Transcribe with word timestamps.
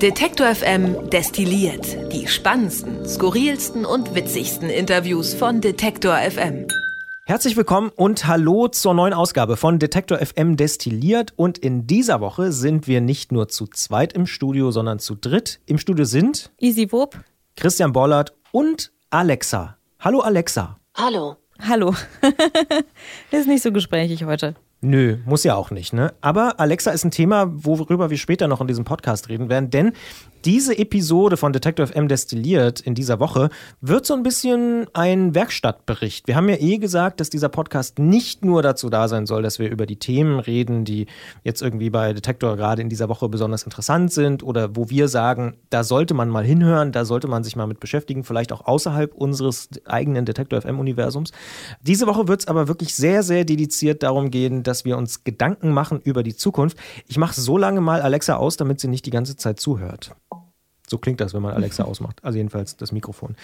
Detektor 0.00 0.54
FM 0.54 1.10
destilliert 1.10 2.10
die 2.10 2.26
spannendsten, 2.26 3.06
skurrilsten 3.06 3.84
und 3.84 4.14
witzigsten 4.14 4.70
Interviews 4.70 5.34
von 5.34 5.60
Detektor 5.60 6.16
FM. 6.16 6.68
Herzlich 7.26 7.54
willkommen 7.54 7.90
und 7.96 8.26
hallo 8.26 8.68
zur 8.68 8.94
neuen 8.94 9.12
Ausgabe 9.12 9.58
von 9.58 9.78
Detektor 9.78 10.16
FM 10.16 10.56
Destilliert. 10.56 11.34
Und 11.36 11.58
in 11.58 11.86
dieser 11.86 12.22
Woche 12.22 12.50
sind 12.50 12.88
wir 12.88 13.02
nicht 13.02 13.30
nur 13.30 13.48
zu 13.48 13.66
zweit 13.66 14.14
im 14.14 14.26
Studio, 14.26 14.70
sondern 14.70 15.00
zu 15.00 15.16
dritt. 15.16 15.60
Im 15.66 15.76
Studio 15.76 16.06
sind 16.06 16.50
Easy 16.58 16.90
Wob, 16.92 17.18
Christian 17.56 17.92
Bollert 17.92 18.32
und 18.52 18.92
Alexa. 19.10 19.76
Hallo 19.98 20.20
Alexa. 20.20 20.78
Hallo. 20.94 21.36
Hallo. 21.60 21.94
ist 23.30 23.46
nicht 23.46 23.62
so 23.62 23.70
gesprächig 23.70 24.24
heute. 24.24 24.54
Nö, 24.82 25.18
muss 25.26 25.44
ja 25.44 25.56
auch 25.56 25.70
nicht, 25.70 25.92
ne? 25.92 26.14
Aber 26.22 26.58
Alexa 26.58 26.90
ist 26.90 27.04
ein 27.04 27.10
Thema, 27.10 27.50
worüber 27.52 28.08
wir 28.08 28.16
später 28.16 28.48
noch 28.48 28.62
in 28.62 28.66
diesem 28.66 28.84
Podcast 28.84 29.28
reden 29.28 29.50
werden, 29.50 29.68
denn 29.68 29.92
diese 30.44 30.78
Episode 30.78 31.36
von 31.36 31.52
Detective 31.52 31.86
FM 31.86 32.08
destilliert 32.08 32.80
in 32.80 32.94
dieser 32.94 33.20
Woche 33.20 33.50
wird 33.80 34.06
so 34.06 34.14
ein 34.14 34.22
bisschen 34.22 34.86
ein 34.94 35.34
Werkstattbericht. 35.34 36.26
Wir 36.26 36.36
haben 36.36 36.48
ja 36.48 36.56
eh 36.56 36.78
gesagt, 36.78 37.20
dass 37.20 37.28
dieser 37.28 37.48
Podcast 37.48 37.98
nicht 37.98 38.44
nur 38.44 38.62
dazu 38.62 38.88
da 38.88 39.08
sein 39.08 39.26
soll, 39.26 39.42
dass 39.42 39.58
wir 39.58 39.70
über 39.70 39.84
die 39.84 39.96
Themen 39.96 40.40
reden, 40.40 40.84
die 40.84 41.06
jetzt 41.44 41.60
irgendwie 41.60 41.90
bei 41.90 42.12
Detektor 42.12 42.56
gerade 42.56 42.80
in 42.80 42.88
dieser 42.88 43.08
Woche 43.08 43.28
besonders 43.28 43.64
interessant 43.64 44.12
sind 44.12 44.42
oder 44.42 44.76
wo 44.76 44.88
wir 44.88 45.08
sagen, 45.08 45.56
da 45.68 45.84
sollte 45.84 46.14
man 46.14 46.30
mal 46.30 46.44
hinhören, 46.44 46.92
da 46.92 47.04
sollte 47.04 47.28
man 47.28 47.44
sich 47.44 47.56
mal 47.56 47.66
mit 47.66 47.80
beschäftigen, 47.80 48.24
vielleicht 48.24 48.52
auch 48.52 48.66
außerhalb 48.66 49.14
unseres 49.14 49.68
eigenen 49.84 50.24
Detektor 50.24 50.62
FM 50.62 50.78
Universums. 50.78 51.32
Diese 51.82 52.06
Woche 52.06 52.28
wird 52.28 52.40
es 52.40 52.48
aber 52.48 52.66
wirklich 52.66 52.94
sehr, 52.94 53.22
sehr 53.22 53.44
dediziert 53.44 54.02
darum 54.02 54.30
gehen, 54.30 54.62
dass 54.62 54.84
wir 54.84 54.96
uns 54.96 55.24
Gedanken 55.24 55.72
machen 55.72 56.00
über 56.02 56.22
die 56.22 56.34
Zukunft. 56.34 56.78
Ich 57.06 57.18
mache 57.18 57.38
so 57.38 57.58
lange 57.58 57.80
mal 57.80 58.00
Alexa 58.00 58.36
aus, 58.36 58.56
damit 58.56 58.80
sie 58.80 58.88
nicht 58.88 59.04
die 59.04 59.10
ganze 59.10 59.36
Zeit 59.36 59.60
zuhört. 59.60 60.14
So 60.90 60.98
klingt 60.98 61.20
das, 61.20 61.34
wenn 61.34 61.42
man 61.42 61.54
Alexa 61.54 61.84
ausmacht. 61.84 62.16
Also 62.24 62.36
jedenfalls 62.38 62.76
das 62.76 62.90
Mikrofon. 62.90 63.36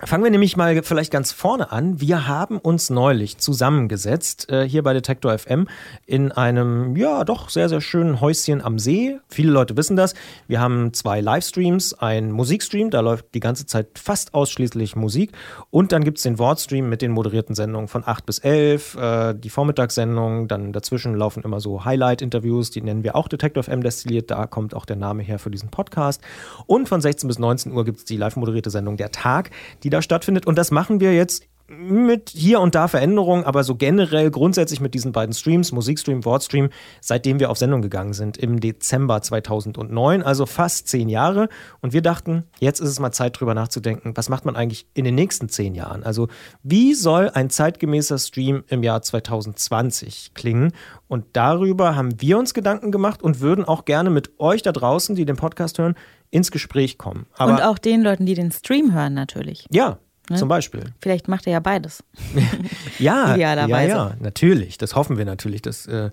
Fangen 0.00 0.24
wir 0.24 0.30
nämlich 0.30 0.56
mal 0.56 0.82
vielleicht 0.82 1.12
ganz 1.12 1.32
vorne 1.32 1.70
an. 1.70 2.00
Wir 2.00 2.26
haben 2.26 2.56
uns 2.56 2.88
neulich 2.88 3.36
zusammengesetzt, 3.36 4.50
äh, 4.50 4.66
hier 4.66 4.82
bei 4.82 4.94
Detektor 4.94 5.36
FM, 5.36 5.68
in 6.06 6.32
einem, 6.32 6.96
ja, 6.96 7.24
doch 7.24 7.50
sehr, 7.50 7.68
sehr 7.68 7.82
schönen 7.82 8.22
Häuschen 8.22 8.64
am 8.64 8.78
See. 8.78 9.18
Viele 9.28 9.52
Leute 9.52 9.76
wissen 9.76 9.96
das. 9.96 10.14
Wir 10.48 10.62
haben 10.62 10.94
zwei 10.94 11.20
Livestreams, 11.20 11.92
ein 11.92 12.32
Musikstream, 12.32 12.88
da 12.88 13.00
läuft 13.00 13.26
die 13.34 13.40
ganze 13.40 13.66
Zeit 13.66 13.98
fast 13.98 14.32
ausschließlich 14.32 14.96
Musik. 14.96 15.32
Und 15.68 15.92
dann 15.92 16.04
gibt 16.04 16.16
es 16.16 16.22
den 16.22 16.38
Wortstream 16.38 16.88
mit 16.88 17.02
den 17.02 17.12
moderierten 17.12 17.54
Sendungen 17.54 17.88
von 17.88 18.02
8 18.06 18.24
bis 18.24 18.38
11, 18.38 18.94
äh, 18.94 19.34
die 19.34 19.50
Vormittagssendung. 19.50 20.48
Dann 20.48 20.72
dazwischen 20.72 21.14
laufen 21.14 21.42
immer 21.42 21.60
so 21.60 21.84
Highlight-Interviews, 21.84 22.70
die 22.70 22.80
nennen 22.80 23.04
wir 23.04 23.14
auch 23.14 23.28
Detektor 23.28 23.62
FM 23.62 23.82
destilliert. 23.82 24.30
Da 24.30 24.46
kommt 24.46 24.74
auch 24.74 24.86
der 24.86 24.96
Name 24.96 25.22
her 25.22 25.38
für 25.38 25.50
diesen 25.50 25.68
Podcast. 25.68 26.22
Und 26.64 26.93
von 26.94 27.00
16 27.00 27.26
bis 27.26 27.40
19 27.40 27.72
Uhr 27.72 27.84
gibt 27.84 27.98
es 27.98 28.04
die 28.04 28.16
live 28.16 28.36
moderierte 28.36 28.70
Sendung 28.70 28.96
Der 28.96 29.10
Tag, 29.10 29.50
die 29.82 29.90
da 29.90 30.00
stattfindet. 30.00 30.46
Und 30.46 30.56
das 30.56 30.70
machen 30.70 31.00
wir 31.00 31.12
jetzt 31.12 31.42
mit 31.66 32.30
hier 32.30 32.60
und 32.60 32.74
da 32.74 32.88
Veränderungen, 32.88 33.44
aber 33.44 33.64
so 33.64 33.74
generell 33.74 34.30
grundsätzlich 34.30 34.80
mit 34.80 34.92
diesen 34.92 35.12
beiden 35.12 35.34
Streams, 35.34 35.72
Musikstream, 35.72 36.24
Wortstream, 36.24 36.68
seitdem 37.00 37.40
wir 37.40 37.50
auf 37.50 37.56
Sendung 37.56 37.80
gegangen 37.80 38.12
sind 38.12 38.36
im 38.36 38.60
Dezember 38.60 39.22
2009, 39.22 40.22
also 40.22 40.44
fast 40.44 40.88
zehn 40.88 41.08
Jahre. 41.08 41.48
Und 41.80 41.94
wir 41.94 42.02
dachten, 42.02 42.44
jetzt 42.60 42.80
ist 42.80 42.90
es 42.90 43.00
mal 43.00 43.12
Zeit 43.12 43.40
drüber 43.40 43.54
nachzudenken, 43.54 44.12
was 44.14 44.28
macht 44.28 44.44
man 44.44 44.56
eigentlich 44.56 44.86
in 44.92 45.04
den 45.04 45.14
nächsten 45.14 45.48
zehn 45.48 45.74
Jahren? 45.74 46.02
Also 46.02 46.28
wie 46.62 46.92
soll 46.94 47.30
ein 47.30 47.48
zeitgemäßer 47.48 48.18
Stream 48.18 48.64
im 48.68 48.82
Jahr 48.82 49.00
2020 49.00 50.32
klingen? 50.34 50.72
Und 51.08 51.24
darüber 51.32 51.96
haben 51.96 52.20
wir 52.20 52.38
uns 52.38 52.52
Gedanken 52.52 52.92
gemacht 52.92 53.22
und 53.22 53.40
würden 53.40 53.64
auch 53.64 53.86
gerne 53.86 54.10
mit 54.10 54.38
euch 54.38 54.62
da 54.62 54.72
draußen, 54.72 55.14
die 55.14 55.24
den 55.24 55.36
Podcast 55.36 55.78
hören, 55.78 55.94
ins 56.30 56.50
Gespräch 56.50 56.98
kommen. 56.98 57.26
Aber 57.36 57.52
und 57.52 57.62
auch 57.62 57.78
den 57.78 58.02
Leuten, 58.02 58.26
die 58.26 58.34
den 58.34 58.50
Stream 58.50 58.92
hören, 58.92 59.14
natürlich. 59.14 59.66
Ja, 59.70 59.98
Ne? 60.30 60.36
Zum 60.36 60.48
Beispiel. 60.48 60.84
Vielleicht 61.00 61.28
macht 61.28 61.46
er 61.46 61.52
ja 61.52 61.60
beides. 61.60 62.02
ja, 62.98 63.36
ja, 63.36 63.66
ja, 63.66 64.16
natürlich. 64.20 64.78
Das 64.78 64.94
hoffen 64.94 65.18
wir 65.18 65.26
natürlich. 65.26 65.60
Das 65.60 65.86
äh, 65.86 66.10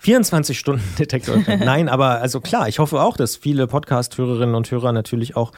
24 0.00 0.58
Stunden 0.58 0.84
Detektor. 0.98 1.38
Nein, 1.46 1.88
aber 1.88 2.20
also 2.20 2.40
klar, 2.42 2.68
ich 2.68 2.78
hoffe 2.78 3.00
auch, 3.00 3.16
dass 3.16 3.36
viele 3.36 3.66
Podcast-Hörerinnen 3.66 4.54
und 4.54 4.70
Hörer 4.70 4.92
natürlich 4.92 5.34
auch 5.34 5.52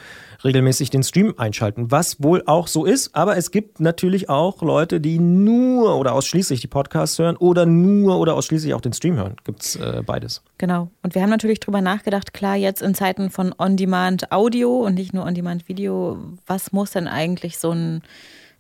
regelmäßig 0.45 0.91
den 0.91 1.03
Stream 1.03 1.35
einschalten, 1.37 1.91
was 1.91 2.23
wohl 2.23 2.43
auch 2.47 2.69
so 2.69 2.85
ist. 2.85 3.15
Aber 3.15 3.37
es 3.37 3.51
gibt 3.51 3.81
natürlich 3.81 4.29
auch 4.29 4.63
Leute, 4.63 5.01
die 5.01 5.19
nur 5.19 5.97
oder 5.97 6.15
ausschließlich 6.15 6.61
die 6.61 6.67
Podcasts 6.67 7.19
hören 7.19 7.37
oder 7.37 7.67
nur 7.67 8.19
oder 8.19 8.35
ausschließlich 8.35 8.75
auch 8.75 8.81
den 8.81 8.93
Stream 8.93 9.17
hören. 9.17 9.37
Gibt 9.45 9.63
es 9.63 9.77
äh, 9.77 10.03
beides. 10.05 10.43
Genau. 10.59 10.91
Und 11.03 11.15
wir 11.15 11.23
haben 11.23 11.31
natürlich 11.31 11.61
drüber 11.61 11.81
nachgedacht, 11.81 12.33
klar, 12.33 12.57
jetzt 12.57 12.83
in 12.83 12.95
Zeiten 12.95 13.31
von 13.31 13.55
On-Demand-Audio 13.57 14.85
und 14.85 14.95
nicht 14.95 15.13
nur 15.13 15.25
On-Demand-Video, 15.25 16.19
was 16.47 16.73
muss 16.73 16.93
denn 16.93 17.09
eigentlich 17.09 17.59
so 17.59 17.73
ein 17.73 18.03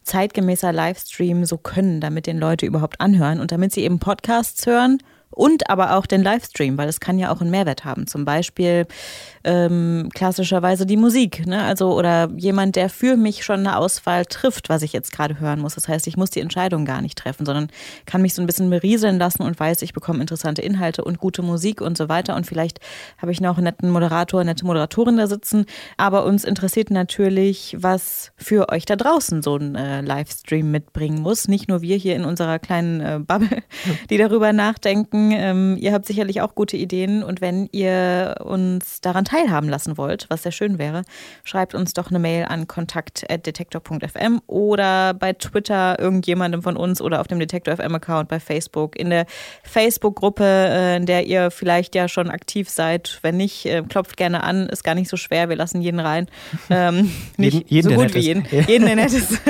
zeitgemäßer 0.06 0.72
Livestream 0.72 1.44
so 1.44 1.58
können, 1.58 2.00
damit 2.00 2.26
den 2.26 2.38
Leute 2.38 2.64
überhaupt 2.64 3.00
anhören 3.00 3.40
und 3.40 3.52
damit 3.52 3.72
sie 3.72 3.82
eben 3.82 3.98
Podcasts 3.98 4.64
hören 4.66 4.98
und 5.30 5.68
aber 5.68 5.96
auch 5.96 6.06
den 6.06 6.22
Livestream, 6.22 6.78
weil 6.78 6.88
es 6.88 7.00
kann 7.00 7.18
ja 7.18 7.32
auch 7.32 7.40
einen 7.40 7.50
Mehrwert 7.50 7.84
haben. 7.84 8.06
Zum 8.06 8.24
Beispiel 8.24 8.86
ähm, 9.46 10.10
klassischerweise 10.12 10.84
die 10.84 10.96
Musik, 10.96 11.46
ne? 11.46 11.62
Also 11.62 11.96
oder 11.96 12.28
jemand, 12.36 12.76
der 12.76 12.90
für 12.90 13.16
mich 13.16 13.44
schon 13.44 13.60
eine 13.60 13.78
Auswahl 13.78 14.26
trifft, 14.26 14.68
was 14.68 14.82
ich 14.82 14.92
jetzt 14.92 15.12
gerade 15.12 15.40
hören 15.40 15.60
muss. 15.60 15.76
Das 15.76 15.88
heißt, 15.88 16.06
ich 16.06 16.16
muss 16.16 16.30
die 16.30 16.40
Entscheidung 16.40 16.84
gar 16.84 17.00
nicht 17.00 17.16
treffen, 17.16 17.46
sondern 17.46 17.68
kann 18.04 18.22
mich 18.22 18.34
so 18.34 18.42
ein 18.42 18.46
bisschen 18.46 18.68
berieseln 18.68 19.18
lassen 19.18 19.42
und 19.42 19.58
weiß, 19.58 19.82
ich 19.82 19.92
bekomme 19.92 20.20
interessante 20.20 20.62
Inhalte 20.62 21.04
und 21.04 21.18
gute 21.18 21.42
Musik 21.42 21.80
und 21.80 21.96
so 21.96 22.08
weiter. 22.08 22.36
Und 22.36 22.46
vielleicht 22.46 22.80
habe 23.18 23.32
ich 23.32 23.40
noch 23.40 23.56
einen 23.56 23.64
netten 23.64 23.90
Moderator, 23.90 24.44
nette 24.44 24.66
Moderatorin 24.66 25.16
da 25.16 25.26
sitzen. 25.26 25.64
Aber 25.96 26.24
uns 26.24 26.44
interessiert 26.44 26.90
natürlich, 26.90 27.76
was 27.78 28.32
für 28.36 28.68
euch 28.68 28.84
da 28.84 28.96
draußen 28.96 29.42
so 29.42 29.56
ein 29.56 29.74
äh, 29.74 30.00
Livestream 30.02 30.70
mitbringen 30.70 31.22
muss. 31.22 31.48
Nicht 31.48 31.68
nur 31.68 31.80
wir 31.80 31.96
hier 31.96 32.16
in 32.16 32.24
unserer 32.24 32.58
kleinen 32.58 33.00
äh, 33.00 33.20
Bubble, 33.24 33.62
die 34.10 34.18
darüber 34.18 34.52
nachdenken 34.52 35.32
ähm, 35.46 35.76
ihr 35.78 35.92
habt 35.92 36.06
sicherlich 36.06 36.40
auch 36.40 36.54
gute 36.54 36.76
Ideen 36.76 37.22
und 37.22 37.40
wenn 37.40 37.68
ihr 37.72 38.36
uns 38.44 39.00
daran 39.00 39.24
teilhaben 39.36 39.68
lassen 39.68 39.98
wollt, 39.98 40.26
was 40.28 40.42
sehr 40.42 40.52
schön 40.52 40.78
wäre, 40.78 41.02
schreibt 41.44 41.74
uns 41.74 41.92
doch 41.92 42.10
eine 42.10 42.18
Mail 42.18 42.44
an 42.44 42.66
kontakt.detektor.fm 42.66 44.40
oder 44.46 45.14
bei 45.14 45.32
Twitter 45.32 45.98
irgendjemandem 45.98 46.62
von 46.62 46.76
uns 46.76 47.00
oder 47.00 47.20
auf 47.20 47.28
dem 47.28 47.38
Detektor 47.38 47.76
FM 47.76 47.94
Account 47.94 48.28
bei 48.28 48.40
Facebook, 48.40 48.96
in 48.96 49.10
der 49.10 49.26
Facebook-Gruppe, 49.62 50.44
äh, 50.44 50.96
in 50.96 51.06
der 51.06 51.26
ihr 51.26 51.50
vielleicht 51.50 51.94
ja 51.94 52.08
schon 52.08 52.30
aktiv 52.30 52.68
seid. 52.68 53.18
Wenn 53.22 53.36
nicht, 53.36 53.66
äh, 53.66 53.82
klopft 53.82 54.16
gerne 54.16 54.42
an, 54.42 54.68
ist 54.68 54.84
gar 54.84 54.94
nicht 54.94 55.08
so 55.08 55.16
schwer, 55.16 55.48
wir 55.48 55.56
lassen 55.56 55.80
jeden 55.82 56.00
rein. 56.00 56.26
Ähm, 56.68 57.12
nicht 57.36 57.54
jeden, 57.54 57.68
jeden, 57.68 57.90
so 57.90 57.96
gut 57.96 58.14
wie 58.14 58.18
jeden. 58.18 58.44
Jeden, 58.66 58.86
der 58.86 58.96
nett 58.96 59.12
ist. 59.12 59.40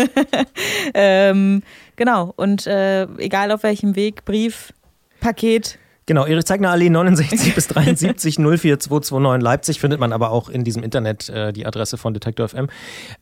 ähm, 0.95 1.63
genau, 1.97 2.33
und 2.37 2.67
äh, 2.67 3.05
egal 3.19 3.51
auf 3.53 3.63
welchem 3.63 3.97
Weg, 3.97 4.25
Brief, 4.25 4.73
Paket. 5.21 5.79
Genau, 6.09 6.25
Erich-Zeigner 6.25 6.71
Allee 6.71 6.89
69 6.89 7.57
bis 7.57 7.67
73 7.67 8.37
04229 8.37 9.43
Leipzig 9.43 9.81
findet 9.81 9.99
man 9.99 10.13
aber 10.13 10.31
auch 10.31 10.49
in 10.49 10.63
diesem 10.63 10.85
Internet 10.85 11.29
äh, 11.29 11.53
die 11.53 11.67
Adresse 11.67 11.97
von 11.97 12.15
Detektor 12.15 12.49
FM. 12.49 12.69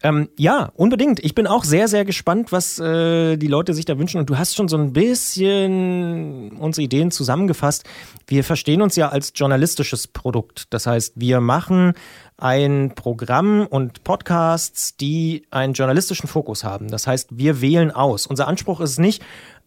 Ähm, 0.02 0.28
ja, 0.36 0.70
unbedingt. 0.76 1.18
Ich 1.24 1.34
bin 1.34 1.46
auch 1.46 1.64
sehr, 1.64 1.88
sehr 1.88 2.04
gespannt, 2.04 2.52
was 2.52 2.78
äh, 2.78 3.38
die 3.38 3.46
Leute 3.46 3.72
sich 3.72 3.86
da 3.86 3.98
wünschen. 3.98 4.20
Und 4.20 4.28
du 4.28 4.36
hast 4.36 4.54
schon 4.54 4.68
so 4.68 4.76
ein 4.76 4.92
bisschen 4.92 6.52
unsere 6.58 6.84
Ideen 6.84 7.10
zusammengefasst. 7.10 7.84
Wir 8.26 8.44
verstehen 8.44 8.82
uns 8.82 8.96
ja 8.96 9.08
als 9.08 9.32
journalistisches 9.34 10.06
Produkt. 10.06 10.66
Das 10.68 10.86
heißt, 10.86 11.14
wir 11.16 11.40
machen 11.40 11.94
ein 12.36 12.92
Programm 12.94 13.66
und 13.66 14.02
Podcasts, 14.04 14.96
die 14.96 15.46
einen 15.50 15.72
journalistischen 15.72 16.28
Fokus 16.28 16.64
haben. 16.64 16.88
Das 16.88 17.06
heißt, 17.06 17.30
wir 17.38 17.60
wählen 17.60 17.90
aus. 17.90 18.26
Unser 18.26 18.48
Anspruch 18.48 18.80
ist 18.80 18.98
nicht, 18.98 19.22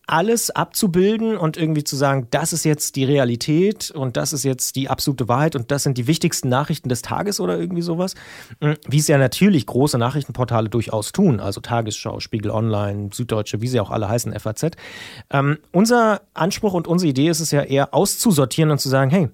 alles 0.08 0.50
abzubilden 0.50 1.38
und 1.38 1.58
irgendwie 1.58 1.84
zu 1.84 1.96
sagen, 1.96 2.28
das 2.32 2.54
ist 2.54 2.64
jetzt 2.64 2.96
die 2.96 3.04
Realität 3.04 3.92
und 3.92 4.18
das 4.18 4.34
ist 4.34 4.44
jetzt 4.44 4.76
die 4.78 4.90
absolute 4.90 5.28
Wahrheit 5.28 5.56
und 5.56 5.70
das 5.70 5.84
sind 5.84 5.98
die 5.98 6.08
wichtigsten 6.08 6.50
Nachrichten 6.50 6.90
des 6.90 7.02
Tages 7.02 7.40
oder 7.40 7.60
irgendwie 7.60 7.82
sowas. 7.82 8.16
Hm, 8.62 8.76
wie 8.88 9.00
es 9.00 9.08
ja 9.08 9.18
natürlich 9.18 9.66
große 9.66 9.98
Nachrichtenportale 9.98 10.70
durchaus 10.70 11.12
tun, 11.12 11.40
also 11.40 11.60
Tagesschau, 11.60 12.22
Spiegel 12.22 12.52
Online, 12.52 13.10
Süddeutsche, 13.14 13.62
wie 13.62 13.68
sie 13.68 13.80
auch 13.80 13.92
alle 13.92 14.08
heißen, 14.08 14.38
FAZ. 14.40 14.72
Ähm, 15.30 15.58
unser 15.72 16.22
Anspruch 16.34 16.74
und 16.74 16.88
unsere 16.88 17.10
Idee 17.10 17.28
ist 17.28 17.42
es 17.42 17.52
ja 17.52 17.62
eher 17.62 17.94
auszusortieren 17.94 18.72
und 18.72 18.80
zu 18.80 18.90
sagen, 18.90 19.12
hey, 19.12 19.30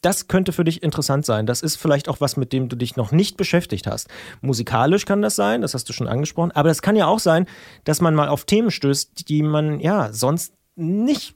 das 0.00 0.28
könnte 0.28 0.52
für 0.52 0.64
dich 0.64 0.82
interessant 0.82 1.26
sein. 1.26 1.46
Das 1.46 1.62
ist 1.62 1.76
vielleicht 1.76 2.08
auch 2.08 2.20
was, 2.20 2.36
mit 2.36 2.52
dem 2.52 2.68
du 2.68 2.76
dich 2.76 2.96
noch 2.96 3.12
nicht 3.12 3.36
beschäftigt 3.36 3.86
hast. 3.86 4.08
Musikalisch 4.40 5.04
kann 5.04 5.22
das 5.22 5.36
sein, 5.36 5.60
das 5.60 5.74
hast 5.74 5.88
du 5.88 5.92
schon 5.92 6.08
angesprochen, 6.08 6.52
aber 6.52 6.70
es 6.70 6.82
kann 6.82 6.96
ja 6.96 7.06
auch 7.06 7.18
sein, 7.18 7.46
dass 7.84 8.00
man 8.00 8.14
mal 8.14 8.28
auf 8.28 8.44
Themen 8.44 8.70
stößt, 8.70 9.28
die 9.28 9.42
man 9.42 9.80
ja 9.80 10.12
sonst 10.12 10.54
nicht 10.76 11.34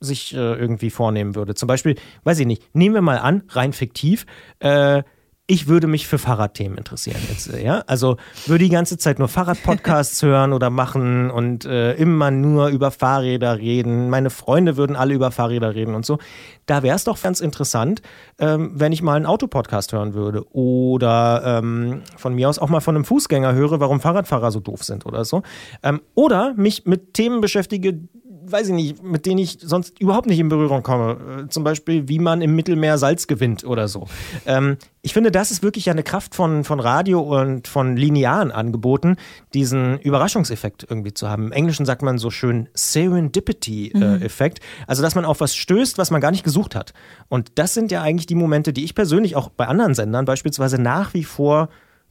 sich 0.00 0.34
äh, 0.34 0.36
irgendwie 0.36 0.90
vornehmen 0.90 1.34
würde. 1.34 1.54
Zum 1.54 1.66
Beispiel, 1.66 1.96
weiß 2.24 2.38
ich 2.40 2.46
nicht, 2.46 2.74
nehmen 2.74 2.94
wir 2.94 3.02
mal 3.02 3.18
an, 3.18 3.44
rein 3.48 3.72
fiktiv, 3.72 4.26
äh, 4.58 5.02
ich 5.48 5.66
würde 5.66 5.88
mich 5.88 6.06
für 6.06 6.18
Fahrradthemen 6.18 6.78
interessieren 6.78 7.20
jetzt, 7.28 7.52
ja. 7.52 7.82
Also 7.88 8.16
würde 8.46 8.62
die 8.62 8.70
ganze 8.70 8.96
Zeit 8.96 9.18
nur 9.18 9.26
Fahrradpodcasts 9.26 10.22
hören 10.22 10.52
oder 10.52 10.70
machen 10.70 11.30
und 11.30 11.64
äh, 11.64 11.94
immer 11.94 12.30
nur 12.30 12.68
über 12.68 12.92
Fahrräder 12.92 13.58
reden. 13.58 14.08
Meine 14.08 14.30
Freunde 14.30 14.76
würden 14.76 14.94
alle 14.94 15.14
über 15.14 15.32
Fahrräder 15.32 15.74
reden 15.74 15.94
und 15.96 16.06
so. 16.06 16.18
Da 16.66 16.84
wäre 16.84 16.94
es 16.94 17.02
doch 17.04 17.20
ganz 17.20 17.40
interessant, 17.40 18.02
ähm, 18.38 18.70
wenn 18.74 18.92
ich 18.92 19.02
mal 19.02 19.16
einen 19.16 19.26
Autopodcast 19.26 19.92
hören 19.92 20.14
würde 20.14 20.46
oder 20.54 21.42
ähm, 21.44 22.02
von 22.16 22.34
mir 22.34 22.48
aus 22.48 22.60
auch 22.60 22.68
mal 22.68 22.80
von 22.80 22.94
einem 22.94 23.04
Fußgänger 23.04 23.52
höre, 23.52 23.80
warum 23.80 24.00
Fahrradfahrer 24.00 24.52
so 24.52 24.60
doof 24.60 24.84
sind 24.84 25.06
oder 25.06 25.24
so. 25.24 25.42
Ähm, 25.82 26.02
oder 26.14 26.54
mich 26.54 26.86
mit 26.86 27.14
Themen 27.14 27.40
beschäftige, 27.40 27.98
weiß 28.44 28.68
ich 28.68 28.74
nicht, 28.74 29.02
mit 29.02 29.26
denen 29.26 29.38
ich 29.38 29.58
sonst 29.60 29.98
überhaupt 30.00 30.26
nicht 30.26 30.38
in 30.38 30.48
Berührung 30.48 30.82
komme. 30.82 31.44
Äh, 31.44 31.48
zum 31.48 31.64
Beispiel, 31.64 32.08
wie 32.08 32.18
man 32.18 32.42
im 32.42 32.54
Mittelmeer 32.54 32.98
Salz 32.98 33.26
gewinnt 33.26 33.64
oder 33.64 33.88
so. 33.88 34.08
Ähm, 34.46 34.76
ich 35.02 35.12
finde, 35.12 35.30
das 35.30 35.50
ist 35.50 35.62
wirklich 35.62 35.90
eine 35.90 36.02
Kraft 36.02 36.34
von, 36.34 36.64
von 36.64 36.80
Radio 36.80 37.20
und 37.20 37.68
von 37.68 37.96
linearen 37.96 38.52
Angeboten, 38.52 39.16
diesen 39.54 39.98
Überraschungseffekt 39.98 40.86
irgendwie 40.88 41.14
zu 41.14 41.28
haben. 41.28 41.46
Im 41.46 41.52
Englischen 41.52 41.86
sagt 41.86 42.02
man 42.02 42.18
so 42.18 42.30
schön 42.30 42.68
Serendipity-Effekt. 42.74 44.60
Mhm. 44.60 44.84
Also, 44.86 45.02
dass 45.02 45.14
man 45.14 45.24
auf 45.24 45.40
was 45.40 45.54
stößt, 45.54 45.98
was 45.98 46.10
man 46.10 46.20
gar 46.20 46.30
nicht 46.30 46.44
gesucht 46.44 46.74
hat. 46.74 46.92
Und 47.28 47.52
das 47.56 47.74
sind 47.74 47.90
ja 47.90 48.02
eigentlich 48.02 48.26
die 48.26 48.34
Momente, 48.34 48.72
die 48.72 48.84
ich 48.84 48.94
persönlich 48.94 49.36
auch 49.36 49.48
bei 49.48 49.66
anderen 49.66 49.94
Sendern 49.94 50.24
beispielsweise 50.24 50.80
nach 50.80 51.14
wie 51.14 51.24
vor 51.24 51.68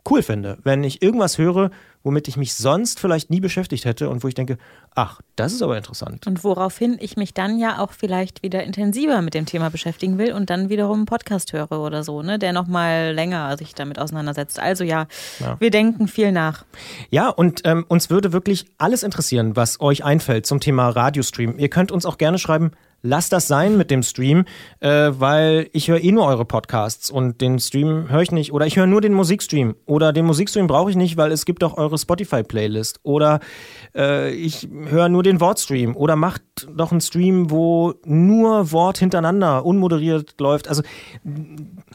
cool 0.09 0.21
finde. 0.21 0.57
Wenn 0.63 0.83
ich 0.83 1.01
irgendwas 1.01 1.37
höre, 1.37 1.71
womit 2.03 2.27
ich 2.27 2.37
mich 2.37 2.53
sonst 2.55 2.99
vielleicht 2.99 3.29
nie 3.29 3.39
beschäftigt 3.39 3.85
hätte 3.85 4.09
und 4.09 4.23
wo 4.23 4.27
ich 4.27 4.33
denke, 4.33 4.57
ach, 4.95 5.21
das 5.35 5.53
ist 5.53 5.61
aber 5.61 5.77
interessant. 5.77 6.27
Und 6.27 6.43
woraufhin 6.43 6.97
ich 6.99 7.17
mich 7.17 7.33
dann 7.33 7.59
ja 7.59 7.79
auch 7.79 7.91
vielleicht 7.91 8.43
wieder 8.43 8.63
intensiver 8.63 9.21
mit 9.21 9.33
dem 9.33 9.45
Thema 9.45 9.69
beschäftigen 9.69 10.17
will 10.17 10.33
und 10.33 10.49
dann 10.49 10.69
wiederum 10.69 10.99
einen 10.99 11.05
Podcast 11.05 11.53
höre 11.53 11.71
oder 11.71 12.03
so, 12.03 12.21
ne, 12.21 12.39
der 12.39 12.53
nochmal 12.53 13.13
länger 13.13 13.57
sich 13.57 13.75
damit 13.75 13.99
auseinandersetzt. 13.99 14.59
Also 14.59 14.83
ja, 14.83 15.07
ja. 15.39 15.57
wir 15.59 15.71
denken 15.71 16.07
viel 16.07 16.31
nach. 16.31 16.65
Ja, 17.09 17.29
und 17.29 17.61
ähm, 17.65 17.85
uns 17.87 18.09
würde 18.09 18.33
wirklich 18.33 18.65
alles 18.77 19.03
interessieren, 19.03 19.55
was 19.55 19.79
euch 19.79 20.03
einfällt 20.03 20.45
zum 20.45 20.59
Thema 20.59 20.89
Radiostream. 20.89 21.57
Ihr 21.57 21.69
könnt 21.69 21.91
uns 21.91 22.05
auch 22.05 22.17
gerne 22.17 22.39
schreiben, 22.39 22.71
lasst 23.01 23.33
das 23.33 23.47
sein 23.47 23.77
mit 23.77 23.91
dem 23.91 24.03
Stream, 24.03 24.45
äh, 24.79 25.11
weil 25.13 25.69
ich 25.73 25.87
höre 25.87 26.03
eh 26.03 26.11
nur 26.11 26.25
eure 26.25 26.45
Podcasts 26.45 27.09
und 27.09 27.41
den 27.41 27.59
Stream 27.59 28.09
höre 28.09 28.21
ich 28.21 28.31
nicht. 28.31 28.53
Oder 28.53 28.65
ich 28.67 28.77
höre 28.77 28.87
nur 28.87 29.01
den 29.01 29.13
Musikstream. 29.13 29.75
Oder 29.85 30.13
den 30.13 30.25
Musikstream 30.25 30.67
brauche 30.67 30.89
ich 30.89 30.95
nicht, 30.95 31.17
weil 31.17 31.31
es 31.31 31.45
gibt 31.45 31.63
doch 31.63 31.77
eure 31.77 31.97
Spotify-Playlist. 31.97 32.99
Oder 33.03 33.39
äh, 33.95 34.31
ich 34.31 34.67
höre 34.85 35.09
nur 35.09 35.23
den 35.23 35.39
Wortstream. 35.39 35.95
Oder 35.95 36.15
macht 36.15 36.41
doch 36.75 36.91
einen 36.91 37.01
Stream, 37.01 37.49
wo 37.49 37.93
nur 38.05 38.71
Wort 38.71 38.97
hintereinander 38.97 39.65
unmoderiert 39.65 40.35
läuft. 40.39 40.67
Also 40.67 40.83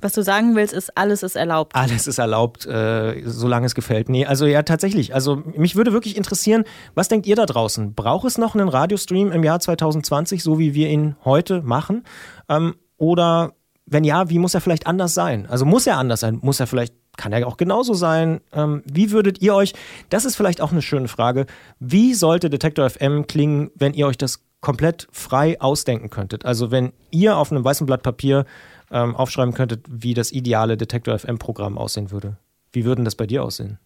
was 0.01 0.13
du 0.13 0.23
sagen 0.23 0.57
willst, 0.57 0.75
ist, 0.75 0.97
alles 0.97 1.23
ist 1.23 1.37
erlaubt. 1.37 1.75
Alles 1.75 2.07
ist 2.07 2.19
erlaubt, 2.19 2.67
äh, 2.67 3.23
solange 3.25 3.67
es 3.67 3.75
gefällt. 3.75 4.09
Nee, 4.09 4.27
also 4.27 4.47
ja, 4.47 4.63
tatsächlich. 4.63 5.15
Also 5.15 5.43
mich 5.57 5.77
würde 5.77 5.93
wirklich 5.93 6.17
interessieren, 6.17 6.65
was 6.95 7.09
denkt 7.09 7.27
ihr 7.27 7.37
da 7.37 7.47
draußen? 7.47 7.95
Braucht 7.95 8.27
es 8.27 8.39
noch 8.39 8.55
einen 8.55 8.69
Radiostream 8.69 9.33
im 9.33 9.45
Jahr 9.45 9.61
2020, 9.61 10.43
so 10.43 10.59
wie 10.59 10.75
wir 10.75 10.89
ihn 10.89 10.96
heute 11.25 11.63
machen? 11.63 12.05
Ähm, 12.49 12.75
oder 12.97 13.53
wenn 13.87 14.05
ja, 14.05 14.29
wie 14.31 14.39
muss 14.39 14.55
er 14.55 14.61
vielleicht 14.61 14.87
anders 14.87 15.15
sein? 15.15 15.47
Also 15.47 15.65
muss 15.65 15.87
er 15.87 15.97
anders 15.97 16.21
sein? 16.21 16.39
Muss 16.43 16.61
er 16.61 16.67
vielleicht, 16.67 16.95
kann 17.17 17.33
er 17.33 17.47
auch 17.47 17.57
genauso 17.57 17.95
sein? 17.95 18.41
Ähm, 18.53 18.83
wie 18.85 19.11
würdet 19.13 19.41
ihr 19.41 19.55
euch, 19.55 19.75
das 20.11 20.25
ist 20.25 20.37
vielleicht 20.37 20.61
auch 20.61 20.73
eine 20.73 20.83
schöne 20.83 21.09
Frage, 21.09 21.47
wie 21.79 22.15
sollte 22.15 22.51
Detektor 22.51 22.89
FM 22.89 23.27
klingen, 23.27 23.71
wenn 23.75 23.95
ihr 23.95 24.07
euch 24.07 24.19
das 24.19 24.41
komplett 24.61 25.07
frei 25.13 25.61
ausdenken 25.61 26.11
könntet? 26.11 26.45
Also 26.45 26.71
wenn 26.71 26.93
ihr 27.11 27.37
auf 27.37 27.53
einem 27.53 27.65
weißen 27.65 27.87
Blatt 27.87 28.03
Papier 28.03 28.45
ähm, 28.91 29.15
aufschreiben 29.17 29.55
könntet, 29.55 29.85
wie 29.89 30.15
das 30.15 30.33
ideale 30.33 30.77
Detektor 30.77 31.19
FM-Programm 31.19 31.79
aussehen 31.79 32.11
würde. 32.11 32.37
Wie 32.73 32.85
würden 32.85 33.05
das 33.05 33.15
bei 33.15 33.27
dir 33.27 33.43
aussehen? 33.43 33.79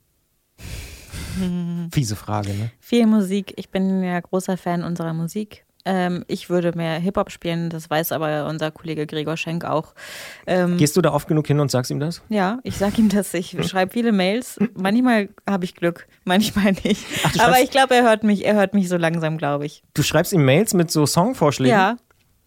Fiese 1.92 2.16
Frage, 2.16 2.54
ne? 2.54 2.70
Viel 2.80 3.06
Musik. 3.06 3.54
Ich 3.56 3.70
bin 3.70 4.02
ja 4.02 4.18
großer 4.20 4.56
Fan 4.56 4.82
unserer 4.82 5.14
Musik. 5.14 5.64
Ähm, 5.84 6.24
ich 6.28 6.50
würde 6.50 6.76
mehr 6.76 6.98
Hip-Hop 6.98 7.30
spielen, 7.30 7.70
das 7.70 7.88
weiß 7.88 8.12
aber 8.12 8.46
unser 8.46 8.70
Kollege 8.70 9.06
Gregor 9.06 9.36
Schenk 9.36 9.64
auch. 9.64 9.94
Ähm, 10.46 10.76
Gehst 10.76 10.96
du 10.96 11.00
da 11.00 11.12
oft 11.12 11.26
genug 11.26 11.46
hin 11.46 11.58
und 11.58 11.70
sagst 11.70 11.90
ihm 11.90 12.00
das? 12.00 12.22
Ja, 12.28 12.58
ich 12.64 12.76
sag 12.76 12.98
ihm 12.98 13.08
das. 13.08 13.32
Ich 13.32 13.56
schreibe 13.66 13.92
viele 13.92 14.12
Mails. 14.12 14.58
Manchmal 14.74 15.30
habe 15.48 15.64
ich 15.64 15.74
Glück, 15.74 16.06
manchmal 16.24 16.72
nicht. 16.84 17.04
Ach, 17.24 17.46
aber 17.46 17.60
ich 17.60 17.70
glaube, 17.70 17.94
er 17.94 18.02
hört 18.02 18.24
mich, 18.24 18.44
er 18.44 18.54
hört 18.54 18.74
mich 18.74 18.88
so 18.88 18.96
langsam, 18.96 19.38
glaube 19.38 19.66
ich. 19.66 19.82
Du 19.94 20.02
schreibst 20.02 20.32
ihm 20.32 20.44
Mails 20.44 20.74
mit 20.74 20.90
so 20.90 21.06
Songvorschlägen? 21.06 21.76
Ja. 21.76 21.96